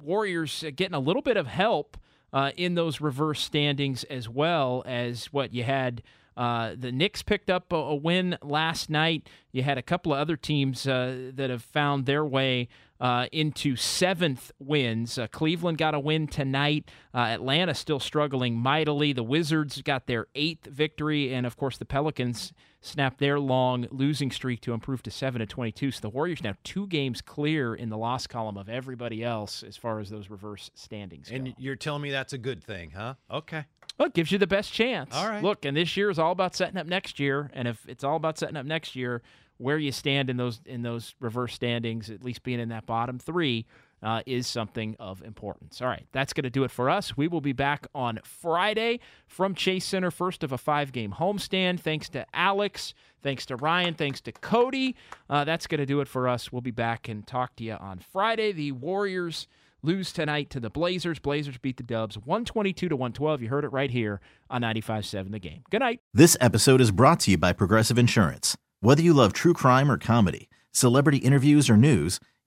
Warriors 0.01 0.63
getting 0.75 0.95
a 0.95 0.99
little 0.99 1.21
bit 1.21 1.35
of 1.37 1.47
help 1.47 1.97
uh, 2.33 2.51
in 2.55 2.75
those 2.75 3.01
reverse 3.01 3.41
standings 3.41 4.03
as 4.05 4.29
well 4.29 4.83
as 4.85 5.25
what 5.25 5.53
you 5.53 5.63
had. 5.63 6.01
Uh, 6.37 6.75
the 6.77 6.91
Knicks 6.91 7.21
picked 7.21 7.49
up 7.49 7.71
a, 7.73 7.75
a, 7.75 7.95
win 7.95 8.37
last 8.41 8.89
night. 8.89 9.27
You 9.51 9.63
had 9.63 9.77
a 9.77 9.81
couple 9.81 10.13
of 10.13 10.19
other 10.19 10.37
teams 10.37 10.87
uh, 10.87 11.31
that 11.33 11.49
have 11.49 11.63
found 11.63 12.05
their 12.05 12.25
way 12.25 12.69
uh, 13.01 13.27
into 13.31 13.75
seventh 13.75 14.51
wins. 14.59 15.17
Uh, 15.17 15.27
Cleveland 15.27 15.77
got 15.77 15.93
a 15.93 15.99
win 15.99 16.27
tonight. 16.27 16.89
Uh, 17.13 17.19
Atlanta 17.19 17.73
still 17.73 17.99
struggling 17.99 18.55
mightily. 18.55 19.11
The 19.11 19.23
Wizards 19.23 19.81
got 19.81 20.07
their 20.07 20.27
eighth 20.35 20.67
victory, 20.67 21.33
and 21.33 21.45
of 21.45 21.57
course 21.57 21.77
the 21.77 21.85
Pelicans 21.85 22.53
snapped 22.81 23.19
their 23.19 23.39
long 23.39 23.87
losing 23.91 24.31
streak 24.31 24.59
to 24.61 24.73
improve 24.73 25.03
to 25.03 25.11
seven 25.11 25.39
to 25.39 25.45
twenty-two. 25.45 25.91
So 25.91 26.01
the 26.01 26.09
Warriors 26.09 26.43
now 26.43 26.55
two 26.63 26.87
games 26.87 27.21
clear 27.21 27.75
in 27.75 27.89
the 27.89 27.97
loss 27.97 28.27
column 28.27 28.57
of 28.57 28.69
everybody 28.69 29.23
else 29.23 29.63
as 29.63 29.77
far 29.77 29.99
as 29.99 30.09
those 30.09 30.29
reverse 30.29 30.71
standings. 30.73 31.29
And 31.31 31.47
go. 31.47 31.53
you're 31.57 31.75
telling 31.75 32.01
me 32.01 32.11
that's 32.11 32.33
a 32.33 32.37
good 32.37 32.63
thing, 32.63 32.91
huh? 32.91 33.13
Okay. 33.29 33.65
Well, 33.97 34.07
it 34.07 34.13
gives 34.13 34.31
you 34.31 34.37
the 34.37 34.47
best 34.47 34.73
chance. 34.73 35.13
All 35.15 35.27
right. 35.27 35.43
Look, 35.43 35.63
and 35.63 35.77
this 35.77 35.95
year 35.95 36.09
is 36.09 36.17
all 36.17 36.31
about 36.31 36.55
setting 36.55 36.77
up 36.77 36.87
next 36.87 37.19
year. 37.19 37.51
And 37.53 37.67
if 37.67 37.87
it's 37.87 38.03
all 38.03 38.15
about 38.15 38.37
setting 38.37 38.57
up 38.57 38.65
next 38.65 38.95
year, 38.95 39.21
where 39.57 39.77
you 39.77 39.91
stand 39.91 40.31
in 40.31 40.37
those 40.37 40.59
in 40.65 40.81
those 40.81 41.13
reverse 41.19 41.53
standings, 41.53 42.09
at 42.09 42.23
least 42.23 42.41
being 42.41 42.59
in 42.59 42.69
that 42.69 42.87
bottom 42.87 43.19
three, 43.19 43.67
uh, 44.03 44.21
is 44.25 44.47
something 44.47 44.95
of 44.99 45.21
importance. 45.23 45.81
All 45.81 45.87
right, 45.87 46.05
that's 46.11 46.33
going 46.33 46.43
to 46.43 46.49
do 46.49 46.63
it 46.63 46.71
for 46.71 46.89
us. 46.89 47.15
We 47.15 47.27
will 47.27 47.41
be 47.41 47.53
back 47.53 47.87
on 47.93 48.19
Friday 48.23 48.99
from 49.27 49.55
Chase 49.55 49.85
Center, 49.85 50.11
first 50.11 50.43
of 50.43 50.51
a 50.51 50.57
five 50.57 50.91
game 50.91 51.15
homestand. 51.19 51.79
Thanks 51.79 52.09
to 52.09 52.25
Alex, 52.33 52.93
thanks 53.21 53.45
to 53.47 53.55
Ryan, 53.55 53.93
thanks 53.93 54.21
to 54.21 54.31
Cody. 54.31 54.95
Uh, 55.29 55.43
that's 55.43 55.67
going 55.67 55.79
to 55.79 55.85
do 55.85 56.01
it 56.01 56.07
for 56.07 56.27
us. 56.27 56.51
We'll 56.51 56.61
be 56.61 56.71
back 56.71 57.07
and 57.07 57.25
talk 57.25 57.55
to 57.57 57.63
you 57.63 57.73
on 57.73 57.99
Friday. 57.99 58.51
The 58.51 58.71
Warriors 58.71 59.47
lose 59.83 60.11
tonight 60.11 60.49
to 60.51 60.59
the 60.59 60.69
Blazers. 60.69 61.19
Blazers 61.19 61.57
beat 61.57 61.77
the 61.77 61.83
Dubs 61.83 62.17
122 62.17 62.89
to 62.89 62.95
112. 62.95 63.41
You 63.41 63.49
heard 63.49 63.65
it 63.65 63.69
right 63.69 63.89
here 63.91 64.21
on 64.49 64.61
95.7 64.61 65.31
The 65.31 65.39
Game. 65.39 65.63
Good 65.69 65.79
night. 65.79 66.01
This 66.13 66.37
episode 66.39 66.81
is 66.81 66.91
brought 66.91 67.19
to 67.21 67.31
you 67.31 67.37
by 67.37 67.53
Progressive 67.53 67.97
Insurance. 67.97 68.57
Whether 68.79 69.01
you 69.01 69.13
love 69.13 69.33
true 69.33 69.53
crime 69.53 69.91
or 69.91 69.97
comedy, 69.97 70.49
celebrity 70.71 71.19
interviews 71.19 71.69
or 71.69 71.77
news, 71.77 72.19